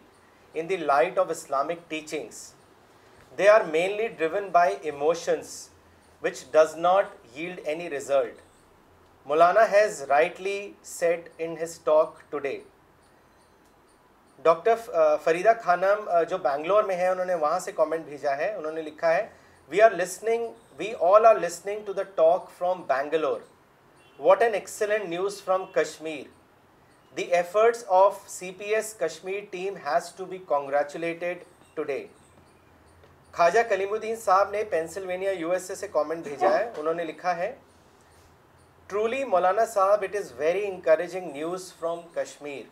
in 0.55 0.67
the 0.67 0.79
light 0.79 1.19
of 1.19 1.31
Islamic 1.31 1.89
teachings. 1.91 2.55
They 3.37 3.49
are 3.49 3.65
mainly 3.65 4.09
driven 4.09 4.51
by 4.51 4.79
emotions, 4.83 5.71
which 6.21 6.51
does 6.53 6.77
not 6.77 7.11
yield 7.35 7.59
any 7.67 7.89
result. 7.89 8.31
Mulana 9.29 9.69
has 9.69 10.07
rightly 10.09 10.75
said 10.83 11.29
in 11.39 11.57
his 11.57 11.79
talk 11.91 12.25
today. 12.31 12.63
Doctor 14.43 14.75
Farida 15.25 15.53
Khanam 15.63 16.09
جو 16.31 16.37
بینگلور 16.43 16.85
میں 16.85 16.95
ہے 16.97 17.09
انہوں 17.09 17.25
نے 17.27 17.35
وہاں 17.43 17.59
سے 17.65 17.73
comment 17.73 18.05
بھیجا 18.05 18.37
ہے 18.37 18.51
انہوں 18.55 18.73
نے 18.73 18.83
لکھا 18.83 19.13
ہے 19.15 19.27
we 19.69 19.81
are 19.83 19.91
listening 19.99 20.47
we 20.79 20.93
all 21.09 21.27
are 21.27 21.35
listening 21.41 21.85
to 21.87 21.93
the 21.99 22.03
talk 22.17 22.49
from 22.59 22.81
Bangalore 22.87 23.41
what 24.23 24.43
an 24.43 24.55
excellent 24.55 25.09
news 25.09 25.41
from 25.43 25.65
Kashmir 25.75 26.25
the 27.17 27.23
efforts 27.37 27.83
of 28.01 28.19
C 28.31 28.51
P 28.59 28.75
S 28.75 28.93
Kashmir 28.99 29.41
team 29.51 29.77
has 29.87 30.11
to 30.17 30.25
be 30.33 30.39
congratulated 30.49 31.39
today 31.75 31.97
Khwaja 33.37 33.61
Kaleemuddin 33.93 34.17
صاحب 34.25 34.51
نے 34.51 34.63
Pennsylvania 34.71 35.31
U 35.39 35.51
S 35.53 35.69
A 35.71 35.75
سے 35.77 35.89
comment 35.93 36.25
بھیجا 36.27 36.49
ہے 36.59 36.71
انہوں 36.81 36.95
نے 36.95 37.05
لکھا 37.05 37.37
ہے 37.37 37.53
truly 38.89 39.25
مولانا 39.35 39.65
صاحب 39.73 40.03
it 40.09 40.17
is 40.21 40.33
very 40.37 40.65
encouraging 40.69 41.31
news 41.33 41.73
from 41.81 42.01
Kashmir 42.15 42.63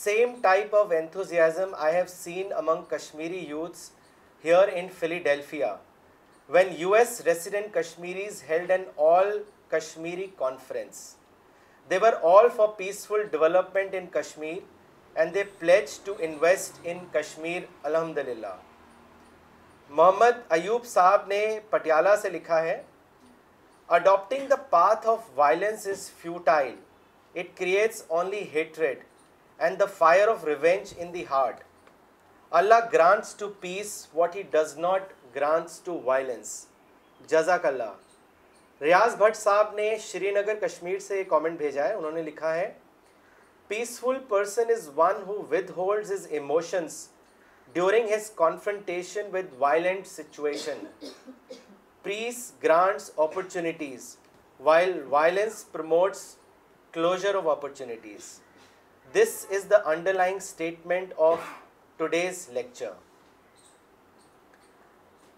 same 0.00 0.34
type 0.42 0.76
of 0.76 0.90
enthusiasm 0.98 1.74
I 1.84 1.96
have 1.96 2.06
seen 2.16 2.52
among 2.64 2.82
Kashmiri 2.96 3.44
youths 3.48 3.90
here 4.44 4.68
in 4.76 4.88
Philadelphia 4.98 5.74
when 6.54 6.74
U 6.78 6.92
S 6.94 7.20
resident 7.26 7.72
Kashmiris 7.74 8.42
held 8.48 8.70
an 8.70 8.84
all 9.10 9.38
Kashmiri 9.72 10.26
conference 10.38 10.96
deal 11.90 12.48
for 12.56 12.68
peaceful 12.76 13.22
development 13.34 13.94
in 13.94 14.06
Kashmir 14.20 14.58
and 15.22 15.34
the 15.34 15.42
flat 15.58 15.88
to 16.04 16.14
invest 16.26 16.80
in 16.92 16.98
Kashmir 17.12 17.62
الحمد 17.90 18.18
للہ 18.28 18.54
محمد 20.00 20.40
ایوب 20.58 20.84
صاحب 20.86 21.26
نے 21.28 21.40
پٹیالہ 21.70 22.14
سے 22.22 22.30
لکھا 22.30 22.62
ہے 22.64 22.80
adapting 23.96 24.46
the 24.50 24.56
path 24.76 25.06
of 25.14 25.24
violence 25.38 25.86
is 25.94 26.08
futile 26.20 26.74
it 27.38 27.56
creates 27.58 28.02
only 28.20 28.42
hatred 28.54 29.04
and 29.64 29.80
the 29.80 29.86
fire 29.98 30.28
of 30.28 30.44
revenge 30.44 30.94
in 30.98 31.12
the 31.14 31.24
heart 31.30 31.64
Allah 32.62 32.88
grants 32.92 33.34
to 33.42 33.48
peace 33.60 33.94
what 34.14 34.36
he 34.36 34.42
does 34.50 34.76
not 34.86 35.12
grants 35.34 35.80
to 35.84 36.00
violence 36.04 36.58
جزاک 37.28 37.66
اللہ 37.66 37.92
ریاض 38.82 39.14
بھٹ 39.18 39.36
صاحب 39.36 39.74
نے 39.74 39.96
شری 40.02 40.30
نگر 40.34 40.54
کشمیر 40.60 40.98
سے 41.00 41.22
کامنٹ 41.24 41.58
بھیجا 41.58 41.84
ہے 41.88 41.92
انہوں 41.94 42.12
نے 42.12 42.22
لکھا 42.22 42.54
ہے 42.54 42.72
peaceful 43.68 44.18
person 44.28 44.70
is 44.76 44.88
one 44.96 45.22
who 45.26 45.36
withholds 45.76 46.10
his 46.12 46.26
emotions 46.38 46.96
during 47.72 48.08
his 48.14 48.30
confrontation 48.36 49.28
with 49.32 49.52
violent 49.58 50.06
situation 50.06 50.84
peace 52.02 52.40
grants 52.64 53.10
opportunities 53.26 54.16
violence 54.70 55.64
promotes 55.72 56.26
closure 56.92 57.34
of 57.44 57.48
opportunities 57.48 58.32
this 59.14 59.44
is 59.58 59.70
the 59.70 59.78
underline 60.14 60.36
statement 60.40 61.12
of 61.32 61.48
today's 61.96 62.48
lecture 62.60 62.90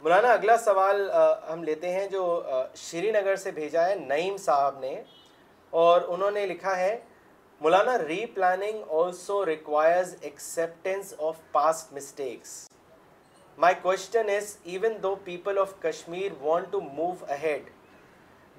مولانا 0.04 0.32
اگلا 0.32 0.56
سوال 0.62 1.08
ہم 1.50 1.62
لیتے 1.64 1.90
ہیں 1.92 2.06
جو 2.08 2.22
شری 2.76 3.10
نگر 3.12 3.36
سے 3.42 3.50
بھیجا 3.58 3.84
ہے 3.86 3.94
نعیم 3.98 4.36
صاحب 4.38 4.78
نے 4.78 4.90
اور 5.82 6.00
انہوں 6.14 6.30
نے 6.30 6.44
لکھا 6.46 6.76
ہے 6.78 6.90
مولانا 7.60 7.96
replanning 8.34 8.92
also 8.98 9.44
requires 9.46 10.14
acceptance 10.30 11.14
of 11.28 11.36
past 11.52 11.92
mistakes 11.96 12.52
my 13.64 13.74
question 13.82 14.30
is 14.36 14.56
even 14.74 15.02
though 15.02 15.14
people 15.24 15.58
of 15.58 15.72
Kashmir 15.82 16.32
want 16.42 16.66
to 16.72 16.80
move 16.96 17.12
ahead 17.40 17.70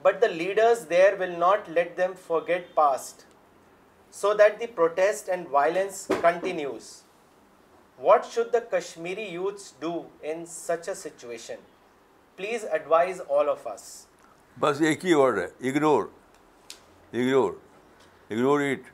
but 0.06 0.22
the 0.22 0.28
leaders 0.42 0.90
there 0.90 1.20
will 1.20 1.40
not 1.40 1.70
let 1.80 1.98
them 1.98 2.14
forget 2.48 2.74
past 2.76 3.24
so 4.22 4.34
that 4.44 4.60
the 4.60 4.68
protest 4.80 5.30
and 5.30 5.48
violence 5.52 6.06
continues 6.22 6.92
what 8.02 8.26
should 8.34 8.48
the 8.54 8.60
Kashmiri 8.78 9.24
youth 9.32 9.62
do 9.80 9.92
in 10.30 10.46
such 10.50 10.88
a 10.90 10.94
situation 10.96 11.56
please 12.36 12.66
advise 12.70 13.22
all 13.38 13.50
of 13.50 13.68
us 13.74 13.84
بس 14.60 14.82
ایک 14.88 15.06
ہی 15.06 15.14
word 15.14 15.38
ہے 15.40 15.46
ignore 15.70 16.04
ignore 17.14 17.54
ignore 18.32 18.62
it 18.62 18.90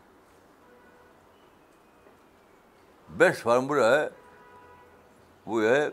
best 3.18 3.41
formula 3.43 3.89
ہے 3.99 4.08
وہ 5.45 5.64
ہے 5.64 5.88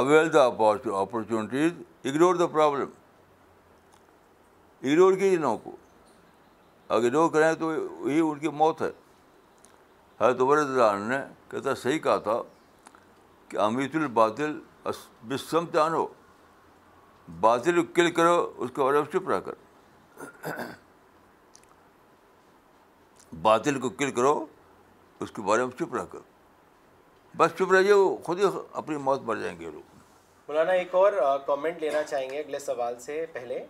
avail 0.00 0.32
the 0.32 0.44
opportunities 0.46 1.72
ignore 2.10 2.34
the 2.34 2.46
problem 2.46 2.90
ignore 4.82 5.16
کیجیے 5.18 5.38
now 5.38 5.56
کو 5.62 5.76
ignore 6.96 7.30
کریں 7.32 7.52
تو 7.60 7.72
یہی 7.74 8.20
ان 8.20 8.38
کی 8.38 8.48
موت 8.48 8.82
ہے 8.82 8.90
حضرت 10.20 10.40
ہر 10.70 10.80
عنہ 10.90 11.04
نے 11.14 11.18
کہتا 11.48 11.74
صحیح 11.82 11.98
کہا 12.04 12.16
تھا 12.24 12.40
کہ 13.48 13.56
امیت 13.66 13.94
الباطل 13.96 14.58
بسم 15.28 15.66
تانو 15.72 16.06
باطل 17.40 17.82
کل 17.98 18.10
کرو 18.14 18.34
اس 18.56 18.70
کے 18.76 18.82
بارے 18.82 18.98
میں 18.98 19.12
چپ 19.12 19.28
رہ 19.30 19.40
کر 19.44 20.50
باطل 23.42 23.78
کو 23.80 23.88
کل 24.00 24.10
کرو 24.16 24.34
اس 25.24 25.30
کے 25.36 25.42
بارے 25.46 25.64
میں 25.64 25.76
چپ 25.78 25.94
رہ 25.94 26.04
کر 26.12 26.18
بس 27.36 27.54
چپ 27.58 27.72
رہیے 27.72 27.92
وہ 27.92 28.16
خود 28.24 28.40
ہی 28.40 28.46
اپنی 28.82 28.96
موت 29.08 29.22
مر 29.26 29.36
جائیں 29.42 29.58
گے 29.60 29.70
لوگ 29.70 29.96
مولانا 30.48 30.72
ایک 30.82 30.94
اور 31.00 31.12
کامنٹ 31.46 31.82
لینا 31.82 32.02
چاہیں 32.10 32.28
گے 32.30 32.38
اگلے 32.40 32.58
سوال 32.58 32.98
سے 33.00 33.24
پہلے 33.32 33.64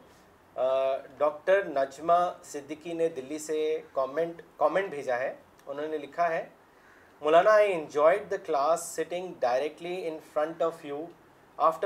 ڈاکٹر 1.18 1.64
نجمہ 1.76 2.18
صدیقی 2.53 2.92
نے 3.03 3.09
دلی 3.16 3.38
سے 3.46 3.61
کامنٹ 3.94 4.42
کامنٹ 4.59 4.90
بھیجا 4.90 5.18
ہے 5.18 5.34
انہوں 5.70 5.88
نے 5.94 5.98
لکھا 6.04 6.28
ہے 6.30 6.44
مولانا 7.20 7.56
class 8.46 8.86
sitting 8.96 9.32
directly 9.40 9.94
in 10.08 10.16
front 10.32 10.62
of 10.70 10.84
you 10.84 11.04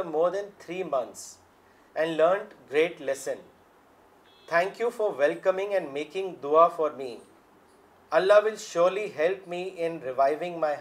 my 0.05 0.79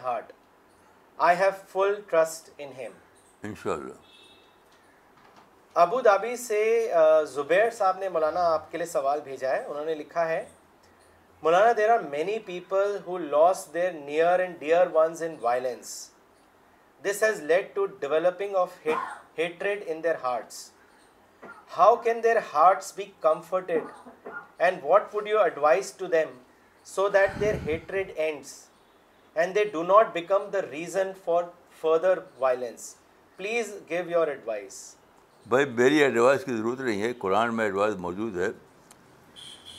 heart 0.04 0.32
I 1.18 1.36
have 1.39 1.51
full 1.74 1.95
trust 2.10 2.49
ان 2.58 3.56
شاء 3.64 3.74
اللہ 3.74 4.12
ابو 5.84 5.99
دھابی 6.06 6.36
سے 6.38 6.91
زبیر 7.34 7.70
صاحب 7.78 7.97
نے 7.99 8.10
مولانا 8.16 8.47
آپ 8.54 8.72
کے 8.72 8.78
لیے 8.78 8.86
سوال 8.95 9.22
بھیجا 9.30 9.56
ہے 9.56 9.64
انہوں 9.66 9.86
نے 9.86 9.95
لکھا 10.04 10.28
ہے 10.30 10.43
مولانا 11.44 11.72
there 11.78 11.89
are 11.91 12.00
many 12.12 12.38
people 12.46 12.96
who 13.06 13.18
lost 13.18 13.64
their 13.74 13.91
near 13.94 14.39
and 14.39 14.56
dear 14.60 14.88
ones 14.94 15.22
in 15.24 15.30
in 15.30 15.36
violence 15.41 15.89
this 17.06 17.22
has 17.24 17.41
led 17.50 17.66
to 17.74 17.86
developing 18.04 18.56
of 18.56 18.74
hatred 19.38 19.84
their 20.04 20.16
hearts 20.24 20.60
how 21.78 21.96
can 22.06 22.24
their 22.24 22.38
hearts 22.54 22.94
be 22.98 23.06
comforted 23.22 24.32
and 24.58 24.78
what 24.84 25.16
would 25.16 25.28
you 25.30 25.39
advise 25.39 25.91
to 25.98 26.08
them 26.16 26.30
so 26.94 27.08
that 27.18 27.39
their 27.41 27.56
hatred 27.68 28.12
ends 28.16 28.54
and 29.36 29.56
they 29.56 29.66
do 29.74 29.84
not 29.91 30.14
become 30.14 30.50
the 30.54 30.62
reason 30.72 31.12
for 31.26 31.44
further 31.82 32.20
violence 32.39 32.94
please 33.38 33.76
give 33.89 34.10
your 34.10 34.28
advice 34.38 34.84
بھائی 35.56 35.66
میری 35.84 36.04
advice 36.04 36.46
کی 36.46 36.56
ضرورت 36.58 36.80
نہیں 36.82 37.02
ہے 37.04 37.14
قرآن 37.28 37.56
میں 37.56 37.66
advice 37.66 37.96
موجود 38.08 38.38
ہے 38.41 38.52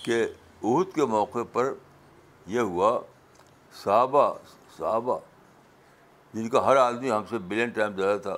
کہ 0.05 0.25
عہد 0.73 0.95
کے 0.95 1.05
موقع 1.15 1.39
پر 1.53 1.73
یہ 2.55 2.61
ہوا 2.75 2.99
صحابہ 3.83 4.33
صحابہ 4.77 5.19
جن 6.35 6.49
کا 6.49 6.65
ہر 6.67 6.77
آدمی 6.85 7.11
ہم 7.11 7.25
سے 7.31 7.39
بلین 7.51 7.69
ٹائم 7.79 7.93
دیا 7.97 8.17
تھا 8.27 8.37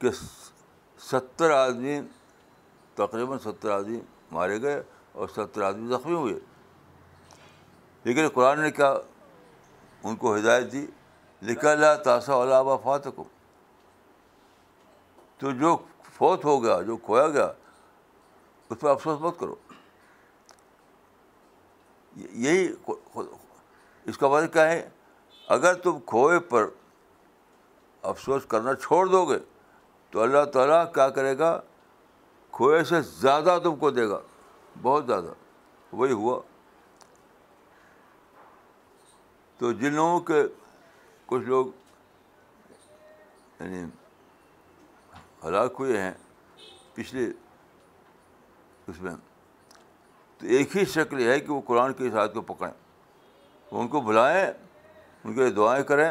کہ 0.00 0.10
ستر 1.10 1.50
آدمی 1.54 1.98
تقریباً 2.94 3.38
ستر 3.44 3.70
آدمی 3.70 4.00
مارے 4.32 4.60
گئے 4.62 4.80
اور 5.18 5.28
ستر 5.36 5.62
آدمی 5.68 5.88
زخمی 5.96 6.14
ہوئے 6.14 6.34
لیکن 8.04 8.28
قرآن 8.34 8.60
نے 8.60 8.70
کیا 8.80 8.92
ان 10.02 10.16
کو 10.16 10.34
ہدایت 10.36 10.72
دی 10.72 10.86
لکھا 11.46 11.74
لا 11.74 11.94
تاسا 12.08 12.34
والا 12.36 12.76
فات 12.84 13.06
کو 13.16 13.24
تو 15.40 15.50
جو 15.60 15.76
فوت 16.16 16.44
ہو 16.44 16.62
گیا 16.62 16.80
جو 16.86 16.96
کھویا 17.04 17.26
گیا 17.28 17.50
اس 18.70 18.80
پہ 18.80 18.88
افسوس 18.88 19.20
مت 19.20 19.38
کرو 19.40 19.54
یہی 22.16 22.66
اس 24.06 24.18
کا 24.18 24.28
مطلب 24.28 24.52
کیا 24.52 24.70
ہے 24.70 24.88
اگر 25.56 25.74
تم 25.82 25.98
کھوئے 26.06 26.38
پر 26.50 26.68
افسوس 28.10 28.44
کرنا 28.48 28.74
چھوڑ 28.82 29.06
دو 29.06 29.24
گے 29.28 29.38
تو 30.10 30.20
اللہ 30.22 30.44
تعالیٰ 30.52 30.84
کیا 30.94 31.08
کرے 31.18 31.36
گا 31.38 31.58
کھوئے 32.52 32.82
سے 32.84 33.00
زیادہ 33.20 33.58
تم 33.64 33.76
کو 33.78 33.90
دے 33.90 34.08
گا 34.08 34.20
بہت 34.82 35.06
زیادہ 35.06 35.32
وہی 35.92 36.12
ہوا 36.12 36.40
تو 39.58 39.72
جن 39.80 39.94
لوگوں 39.94 40.20
کے 40.32 40.42
کچھ 41.26 41.42
لوگ 41.48 41.66
یعنی 43.60 43.84
ہلاک 45.44 45.74
ہوئے 45.78 46.00
ہیں 46.00 46.12
پچھلے 46.94 47.26
اس 48.88 49.00
میں 49.00 49.12
تو 50.40 50.46
ایک 50.56 50.76
ہی 50.76 50.84
شکل 50.92 51.20
یہ 51.20 51.30
ہے 51.30 51.38
کہ 51.40 51.50
وہ 51.52 51.60
قرآن 51.66 51.92
کی 51.94 52.06
اشاعت 52.06 52.34
کو 52.34 52.40
پکڑیں 52.52 52.72
ان 53.78 53.88
کو 53.88 54.00
بلائیں 54.00 54.46
ان 54.48 55.34
کے 55.34 55.48
دعائیں 55.56 55.82
کریں 55.84 56.10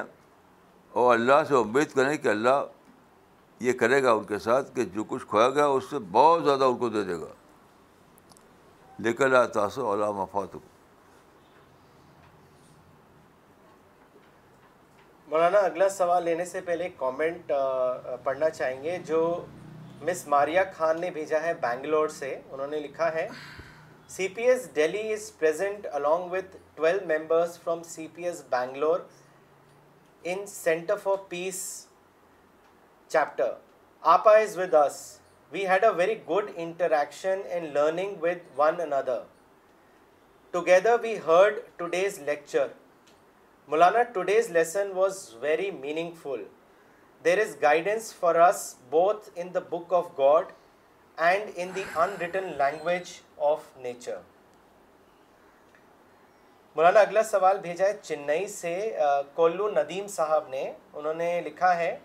اور 0.91 1.13
اللہ 1.13 1.43
سے 1.47 1.55
امید 1.55 1.93
کریں 1.95 2.15
کہ 2.17 2.27
اللہ 2.27 2.63
یہ 3.67 3.73
کرے 3.79 4.01
گا 4.03 4.11
ان 4.13 4.23
کے 4.23 4.39
ساتھ 4.39 4.69
کہ 4.75 4.83
جو 4.95 5.03
کچھ 5.07 5.25
کھویا 5.29 5.49
گیا 5.55 5.65
اس 5.77 5.89
سے 5.89 5.99
بہت 6.11 6.43
زیادہ 6.43 6.63
ان 6.63 6.77
کو 6.77 6.89
دے 6.89 7.03
دے 7.03 7.19
گا 7.21 7.31
لیکن 9.07 9.23
اللہ 9.35 9.79
اللہ 9.91 10.11
مفات 10.21 10.51
کو 10.51 10.59
مولانا 15.31 15.57
اگلا 15.67 15.87
سوال 15.97 16.23
لینے 16.23 16.45
سے 16.51 16.61
پہلے 16.65 16.83
ایک 16.83 16.97
کامنٹ 16.97 17.51
پڑھنا 18.23 18.49
چاہیں 18.49 18.81
گے 18.83 18.97
جو 19.05 19.19
مس 20.07 20.27
ماریا 20.27 20.63
خان 20.77 21.01
نے 21.01 21.11
بھیجا 21.17 21.41
ہے 21.41 21.53
بنگلور 21.61 22.07
سے 22.19 22.35
انہوں 22.51 22.67
نے 22.67 22.79
لکھا 22.79 23.11
ہے 23.13 23.27
CPS 24.13 24.61
Delhi 24.73 25.01
is 25.15 25.29
present 25.29 25.85
along 25.93 26.31
with 26.31 26.45
12 26.77 27.05
members 27.05 27.57
from 27.57 27.83
CPS 27.89 28.37
Bangalore 28.49 29.03
in 30.23 30.47
Center 30.47 30.97
for 30.97 31.19
Peace 31.33 31.85
chapter. 33.07 33.57
APA 34.03 34.35
is 34.47 34.57
with 34.57 34.73
us. 34.73 35.19
We 35.51 35.61
had 35.61 35.83
a 35.83 35.93
very 35.93 36.15
good 36.15 36.51
interaction 36.57 37.43
and 37.51 37.75
learning 37.75 38.19
with 38.19 38.41
one 38.55 38.81
another. 38.81 39.21
Together 40.53 40.99
we 41.03 41.13
heard 41.13 41.61
today's 41.77 42.19
lecture. 42.19 42.71
Maulana, 43.69 44.11
today's 44.11 44.49
lesson 44.49 44.95
was 44.95 45.35
very 45.39 45.69
meaningful. 45.69 46.39
There 47.21 47.37
is 47.37 47.53
guidance 47.53 48.11
for 48.11 48.41
us 48.41 48.77
both 48.89 49.31
in 49.35 49.53
the 49.53 49.61
book 49.61 49.85
of 49.91 50.15
God 50.15 50.47
and 51.31 51.55
in 51.55 51.73
the 51.73 51.85
unwritten 51.95 52.57
language 52.57 53.11
of 53.47 53.63
nature 53.81 54.15
مولانا 56.75 56.99
اگلا 56.99 57.21
سوال 57.23 57.57
بھیجا 57.59 57.85
ہے 57.85 57.93
چنئی 58.01 58.47
سے 58.53 58.71
کولو 59.35 59.69
ندیم 59.75 60.07
صاحب 60.15 60.47
نے 60.49 60.63
انہوں 60.93 61.13
نے 61.21 61.29
لکھا 61.45 61.75
ہے 61.77 61.95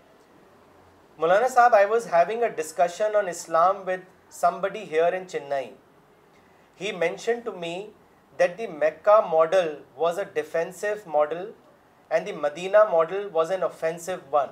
مولانا 1.18 1.49
صاحب 1.55 1.74
I 1.74 1.87
was 1.87 2.07
having 2.12 2.43
a 2.43 2.49
discussion 2.62 3.16
on 3.16 3.28
Islam 3.28 3.82
with 3.87 4.07
some 4.41 4.61
buddy 4.61 4.82
here 4.91 5.12
in 5.18 5.26
Chennai 5.28 5.70
he 6.80 6.93
mention 6.99 7.41
to 7.45 7.53
me 7.61 7.74
that 8.39 8.57
the 8.59 8.66
Mecca 8.87 9.20
model 9.30 9.74
was 9.97 10.18
a 10.18 10.24
defensive 10.35 10.95
model 11.18 11.51
and 12.09 12.26
the 12.26 12.32
Medina 12.47 12.85
model 12.91 13.28
was 13.32 13.51
an 13.53 13.62
offensive 13.62 14.12
one 14.32 14.49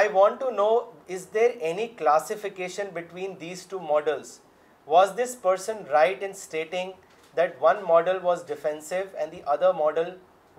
I 0.00 0.08
want 0.12 0.40
to 0.40 0.50
know 0.50 0.68
is 1.14 1.32
there 1.34 1.50
any 1.58 1.86
classification 1.98 2.88
between 2.94 3.34
these 3.40 3.66
two 3.70 3.78
models 3.88 4.38
was 4.86 5.16
this 5.18 5.36
person 5.42 5.82
right 5.90 6.22
in 6.24 6.30
stating 6.30 6.90
that 7.36 7.56
one 7.60 7.82
model 7.88 8.18
was 8.22 8.46
defensive 8.46 8.96
and 9.14 9.32
the 9.32 9.40
other 9.52 9.72
model 9.78 10.10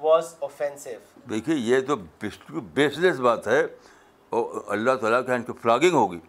was 0.01 0.33
offensive 0.39 0.89
دیکھیے 1.29 1.55
یہ 1.55 1.79
تو 1.87 1.95
بیس 2.73 2.97
لیس 2.97 3.19
بات 3.19 3.47
ہے 3.47 3.61
اور 4.29 4.61
اللہ 4.73 4.95
تعالیٰ 5.01 5.25
کا 5.25 5.33
ان 5.35 5.43
کی 5.43 5.53
flogging 5.61 5.93
ہوگی 5.93 6.19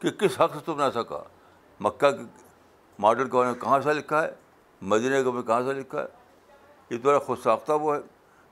کہ 0.00 0.10
کس 0.20 0.40
حق 0.40 0.54
سے 0.54 0.60
تم 0.64 0.78
نے 0.78 0.84
ایسا 0.84 1.02
کہا 1.02 1.22
مکہ 1.86 2.10
کے 2.16 2.22
ماڈل 3.02 3.24
کے 3.28 3.36
بارے 3.36 3.48
میں 3.50 3.60
کہاں 3.60 3.80
سے 3.84 3.92
لکھا 3.94 4.22
ہے 4.22 4.30
مدینے 4.92 5.22
کے 5.24 5.42
کہاں 5.46 5.60
سے 5.68 5.72
لکھا 5.80 6.00
ہے 6.00 6.06
یہ 6.90 6.98
تمہارا 7.02 7.18
خود 7.26 7.38
ساختہ 7.42 7.72
وہ 7.80 7.94
ہے 7.94 8.00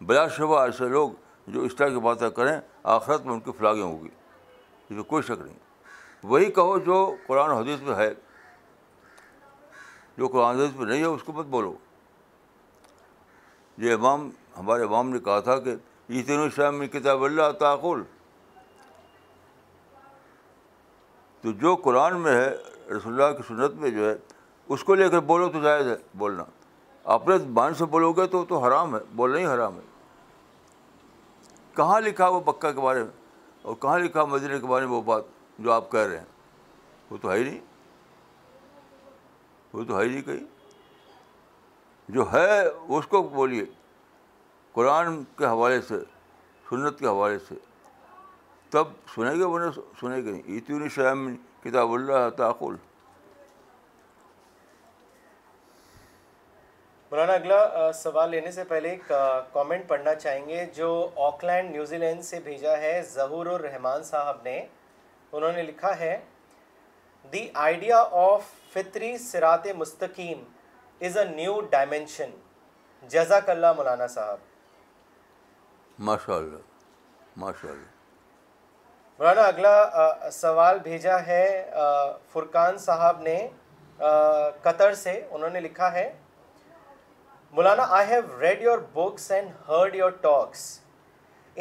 بلا 0.06 0.26
شبہ 0.36 0.60
ایسے 0.60 0.88
لوگ 0.88 1.10
جو 1.54 1.60
اس 1.62 1.76
طرح 1.76 1.88
کی 1.94 2.00
باتیں 2.00 2.28
کریں 2.36 2.58
آخرت 2.98 3.26
میں 3.26 3.32
ان 3.34 3.40
کی 3.40 3.52
فلاگنگ 3.58 3.82
ہوگی 3.92 4.08
اس 4.08 4.90
میں 4.96 5.02
کوئی 5.02 5.22
شک 5.22 5.40
نہیں 5.40 5.68
وہی 6.22 6.50
کہو 6.52 6.78
جو 6.86 7.04
قرآن 7.26 7.50
حدیث 7.50 7.80
میں 7.82 7.94
ہے 7.96 8.10
جو 10.18 10.26
قرآن 10.28 10.54
حدیث 10.56 10.74
میں 10.78 10.86
نہیں 10.86 11.00
ہے 11.00 11.06
اس 11.06 11.22
کو 11.24 11.32
مت 11.32 11.46
بولو 11.56 11.72
یہ 13.82 13.94
امام 13.94 14.28
ہمارے 14.56 14.84
امام 14.84 15.10
نے 15.12 15.18
کہا 15.24 15.38
تھا 15.40 15.58
کہ 15.58 15.74
تینوں 16.26 16.42
الشہ 16.44 16.70
میں 16.78 16.86
کتاب 16.92 17.22
اللہ 17.24 17.50
تعقل 17.60 18.02
تو 21.42 21.52
جو 21.60 21.74
قرآن 21.84 22.18
میں 22.20 22.32
ہے 22.40 22.48
رسول 22.96 23.20
اللہ 23.20 23.36
کی 23.36 23.42
سنت 23.48 23.74
میں 23.80 23.90
جو 23.90 24.08
ہے 24.08 24.14
اس 24.74 24.84
کو 24.84 24.94
لے 24.94 25.08
کر 25.10 25.20
بولو 25.30 25.48
تو 25.52 25.60
جائز 25.62 25.86
ہے 25.88 25.94
بولنا 26.18 26.44
اپنے 27.14 27.36
بان 27.54 27.74
سے 27.74 27.84
بولو 27.94 28.12
گے 28.12 28.26
تو 28.32 28.44
تو 28.48 28.58
حرام 28.64 28.94
ہے 28.94 29.00
بولنا 29.16 29.38
ہی 29.38 29.46
حرام 29.46 29.76
ہے 29.76 29.82
کہاں 31.76 32.00
لکھا 32.00 32.28
وہ 32.28 32.40
پکا 32.52 32.72
کے 32.72 32.80
بارے 32.80 33.02
میں 33.04 33.10
اور 33.62 33.74
کہاں 33.80 33.98
لکھا 33.98 34.24
مدینہ 34.24 34.58
کے 34.60 34.66
بارے 34.66 34.86
میں 34.86 34.92
وہ 34.94 35.00
بات 35.02 35.24
جو 35.64 35.72
آپ 35.72 35.90
کہہ 35.92 36.06
رہے 36.10 36.18
ہیں 36.18 36.24
وہ 37.10 37.16
تو 37.22 37.30
ہے 37.30 37.38
ہی 37.38 37.44
نہیں 37.44 37.58
وہ 39.72 39.84
تو 39.88 39.98
ہے 39.98 40.04
ہی 40.04 40.08
نہیں 40.12 40.22
کہیں 40.22 42.12
جو 42.16 42.24
ہے 42.32 42.62
اس 42.98 43.06
کو 43.06 43.22
بولیے 43.34 43.64
قرآن 44.72 45.22
کے 45.38 45.46
حوالے 45.46 45.80
سے 45.88 45.94
سنت 46.68 46.98
کے 46.98 47.06
حوالے 47.06 47.38
سے 47.48 47.54
تب 48.70 48.88
سنیں 49.14 49.34
گے 49.34 49.44
گے 49.44 50.30
نہیں 50.30 50.40
اتنی 50.40 50.54
ایتونش 50.54 50.98
کتاب 51.64 51.92
اللہ 51.92 52.28
تعقل 52.36 52.74
مولانا 57.10 57.32
اگلا 57.32 57.92
سوال 58.02 58.30
لینے 58.30 58.50
سے 58.58 58.64
پہلے 58.64 58.90
ایک 58.96 59.08
کامنٹ 59.52 59.88
پڑھنا 59.88 60.14
چاہیں 60.24 60.46
گے 60.48 60.64
جو 60.76 60.90
آکلینڈ 61.28 61.70
نیوزی 61.70 61.98
لینڈ 61.98 62.24
سے 62.24 62.40
بھیجا 62.44 62.76
ہے 62.80 63.00
ظہور 63.14 63.46
الرحمان 63.54 64.02
صاحب 64.10 64.36
نے 64.44 64.60
انہوں 65.32 65.52
نے 65.52 65.62
لکھا 65.62 65.98
ہے 65.98 66.16
دی 67.32 67.46
آئیڈیا 67.66 68.02
آف 68.20 68.44
فطری 68.72 69.16
سرات 69.18 69.66
مستقیم 69.78 70.42
از 71.06 71.16
اے 71.18 71.24
نیو 71.34 71.60
ڈائمینشن 71.70 72.30
جزاک 73.10 73.50
اللہ 73.50 73.72
مولانا 73.76 74.06
صاحب 74.16 74.38
ماشاء 76.08 76.38
ماشاء 77.40 77.68
اللہ 77.68 77.80
اللہ 77.80 79.18
مولانا 79.18 79.42
اگلا 79.46 80.30
سوال 80.32 80.78
بھیجا 80.82 81.16
ہے 81.26 81.44
فرقان 82.32 82.78
صاحب 82.84 83.20
نے 83.22 83.36
قطر 84.62 84.94
سے 85.04 85.12
انہوں 85.30 85.50
نے 85.50 85.60
لکھا 85.60 85.92
ہے 85.92 86.10
مولانا 87.58 87.84
I 87.98 88.08
have 88.10 88.40
read 88.40 88.62
your 88.62 88.78
books 88.92 89.30
and 89.32 89.50
heard 89.68 89.94
your 89.96 90.10
talks 90.20 90.64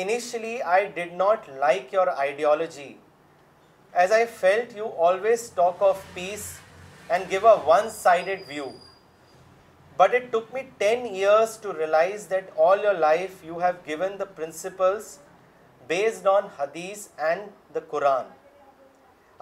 initially 0.06 0.62
I 0.74 0.86
did 0.96 1.14
not 1.24 1.50
like 1.64 1.94
your 1.94 2.08
ideology 2.16 2.94
as 4.02 4.12
I 4.14 4.26
felt 4.40 4.76
you 4.78 4.88
always 5.06 5.50
talk 5.56 5.82
of 5.84 6.00
peace 6.14 6.42
and 7.12 7.30
give 7.32 7.48
a 7.48 7.54
one 7.66 7.90
side 7.92 8.30
view 8.48 8.68
but 9.98 10.14
it 10.16 10.24
took 10.32 10.54
me 10.54 10.62
ten 10.78 11.06
years 11.06 11.58
to 11.62 11.74
realise 11.78 12.30
that 12.32 12.50
all 12.66 12.84
your 12.84 12.94
life 12.94 13.44
you 13.44 13.58
have 13.62 13.72
given 13.86 14.20
the 14.20 14.26
principles 14.36 15.18
based 15.88 16.28
on 16.34 16.46
Hadith 16.60 17.08
and 17.28 17.48
the 17.76 17.80
Quran 17.92 18.26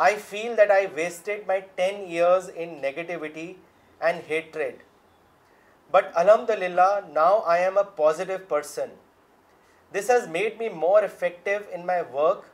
I 0.07 0.15
feel 0.29 0.55
that 0.57 0.71
I 0.71 0.87
wasted 0.93 1.45
my 1.47 1.61
ten 1.75 1.95
years 2.07 2.49
in 2.55 2.77
negativity 2.81 3.53
and 3.99 4.21
hatred 4.31 4.81
but 5.91 6.05
الحمد 6.21 6.49
للہ 6.59 6.89
now 7.13 7.39
I 7.45 7.63
am 7.63 7.77
a 7.77 7.83
positive 7.95 8.37
person 8.47 8.95
this 9.95 10.09
has 10.11 10.27
made 10.29 10.59
me 10.61 10.69
more 10.83 11.03
effective 11.03 11.57
in 11.71 11.85
my 11.85 12.01
work 12.13 12.45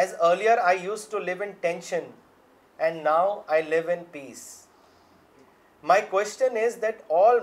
as 0.00 0.14
earlier 0.26 0.58
I 0.58 0.78
use 0.82 1.06
to 1.08 1.18
live 1.24 1.42
in 1.42 1.50
tension 1.60 2.04
and 2.84 3.02
now 3.02 3.36
I 3.54 3.62
live 3.62 3.90
in 3.90 4.02
peace 4.12 4.40
my 5.88 6.02
question 6.10 6.56
is 6.64 6.76
that 6.82 7.02
all 7.18 7.38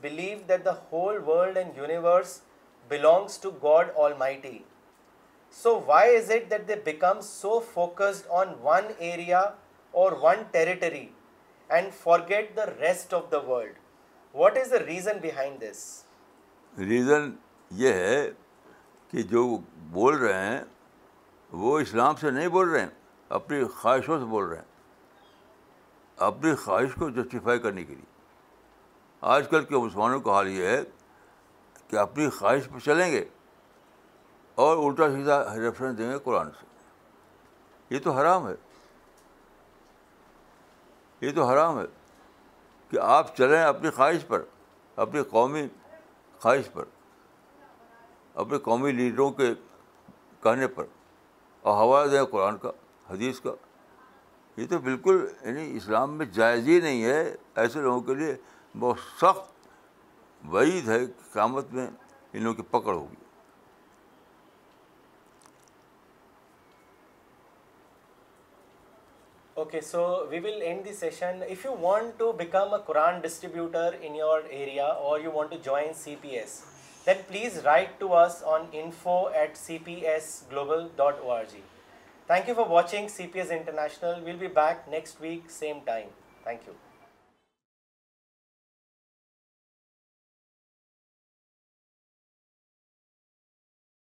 believe 0.00 0.38
that 0.48 0.64
the 0.64 0.72
whole 0.92 1.18
world 1.28 1.56
and 1.56 1.78
universe 1.78 2.38
belongs 2.88 3.38
to 3.40 3.50
God 3.62 3.90
almighty 4.42 4.56
so 5.62 5.78
why 5.86 6.16
is 6.16 6.30
it 6.34 6.50
that 6.50 6.68
they 6.68 6.76
become 6.84 7.20
so 7.30 7.58
focused 7.72 8.30
on 8.42 8.52
one 8.62 8.90
area 8.98 9.40
or 10.02 10.12
one 10.22 10.42
territory 10.50 11.06
and 11.68 11.92
forget 12.28 12.56
the 12.56 12.66
rest 12.80 13.14
of 13.14 13.22
the 13.32 13.40
world 13.48 13.78
what 14.34 14.58
is 14.58 14.70
the 14.72 14.78
reason 14.86 15.18
behind 15.22 15.60
this 15.70 15.82
reason 16.90 17.30
یہ 17.82 17.92
ہے 18.08 18.28
کہ 19.10 19.22
جو 19.34 19.44
بول 19.96 20.16
رہے 20.18 20.46
ہیں 20.46 20.60
وہ 21.60 21.78
اسلام 21.80 22.14
سے 22.20 22.30
نہیں 22.30 22.48
بول 22.48 22.68
رہے 22.68 22.80
ہیں 22.80 22.88
اپنی 23.38 23.64
خواہشوں 23.80 24.18
سے 24.18 24.24
بول 24.24 24.44
رہے 24.48 24.56
ہیں 24.56 24.70
اپنی 26.26 26.54
خواہش 26.64 26.94
کو 26.98 27.08
جسٹیفائی 27.10 27.58
کرنے 27.58 27.84
کے 27.84 27.94
لیے 27.94 28.10
آج 29.34 29.48
کل 29.50 29.64
کے 29.64 29.76
مسلمانوں 29.76 30.20
کا 30.20 30.32
حال 30.36 30.48
یہ 30.48 30.66
ہے 30.66 30.80
کہ 31.88 31.96
اپنی 31.96 32.28
خواہش 32.38 32.68
پہ 32.72 32.78
چلیں 32.84 33.10
گے 33.12 33.24
اور 34.64 34.76
الٹا 34.84 35.08
سیدھا 35.12 35.40
ریفرنس 35.56 35.98
دیں 35.98 36.10
گے 36.12 36.18
قرآن 36.24 36.50
سے 36.60 37.94
یہ 37.94 38.00
تو 38.04 38.12
حرام 38.12 38.48
ہے 38.48 38.54
یہ 41.26 41.32
تو 41.34 41.44
حرام 41.48 41.78
ہے 41.78 41.84
کہ 42.90 42.98
آپ 43.02 43.36
چلیں 43.36 43.60
اپنی 43.62 43.90
خواہش 43.96 44.26
پر 44.28 44.42
اپنی 45.04 45.22
قومی 45.30 45.66
خواہش 46.40 46.72
پر 46.72 46.84
اپنے 48.42 48.58
قومی 48.64 48.92
لیڈروں 48.92 49.30
کے 49.40 49.52
کہنے 50.42 50.66
پر 50.74 50.84
اور 51.70 52.24
قرآن 52.30 52.56
کا 52.62 52.70
حدیث 53.10 53.40
کا 53.40 53.54
یہ 54.56 54.66
تو 54.70 54.78
بالکل 54.86 55.26
یعنی 55.44 55.70
اسلام 55.76 56.16
میں 56.18 56.26
جائز 56.36 56.68
ہی 56.68 56.80
نہیں 56.82 57.04
ہے 57.04 57.22
ایسے 57.62 57.80
لوگوں 57.82 58.00
کے 58.08 58.14
لیے 58.14 58.34
بہت 58.80 58.98
سخت 59.20 59.50
وعید 60.54 60.88
ہے 60.88 60.98
قیامت 61.32 61.72
میں 61.72 61.86
ان 61.86 62.42
لوگوں 62.42 62.54
کی 62.56 62.62
پکڑ 62.70 62.94
ہوگی 62.94 63.20
okay 69.62 69.80
so 69.86 70.02
we 70.30 70.38
will 70.44 70.62
end 70.62 70.84
the 70.84 70.92
session 70.94 71.42
if 71.48 71.64
you 71.64 71.74
want 71.80 72.18
to 72.18 72.32
become 72.42 72.74
a 72.74 72.78
Quran 72.86 73.20
distributor 73.24 73.96
in 74.00 74.14
your 74.16 74.40
area 74.60 74.86
or 74.86 75.20
you 75.20 75.32
want 75.32 75.50
to 75.50 75.56
join 75.62 75.92
C 76.02 76.14
P 76.20 76.38
S 76.38 76.60
then 77.04 77.18
please 77.28 77.60
write 77.64 77.98
to 77.98 78.12
us 78.12 78.42
on 78.42 78.68
info@cpsglobal.org. 78.72 81.48
Thank 82.28 82.46
you 82.46 82.54
for 82.54 82.64
watching 82.64 83.08
CPS 83.08 83.48
International. 83.50 84.20
We'll 84.22 84.36
be 84.36 84.46
back 84.46 84.86
next 84.88 85.18
week, 85.20 85.50
same 85.50 85.80
time. 85.82 86.10
Thank 86.44 86.64
you. 86.66 86.76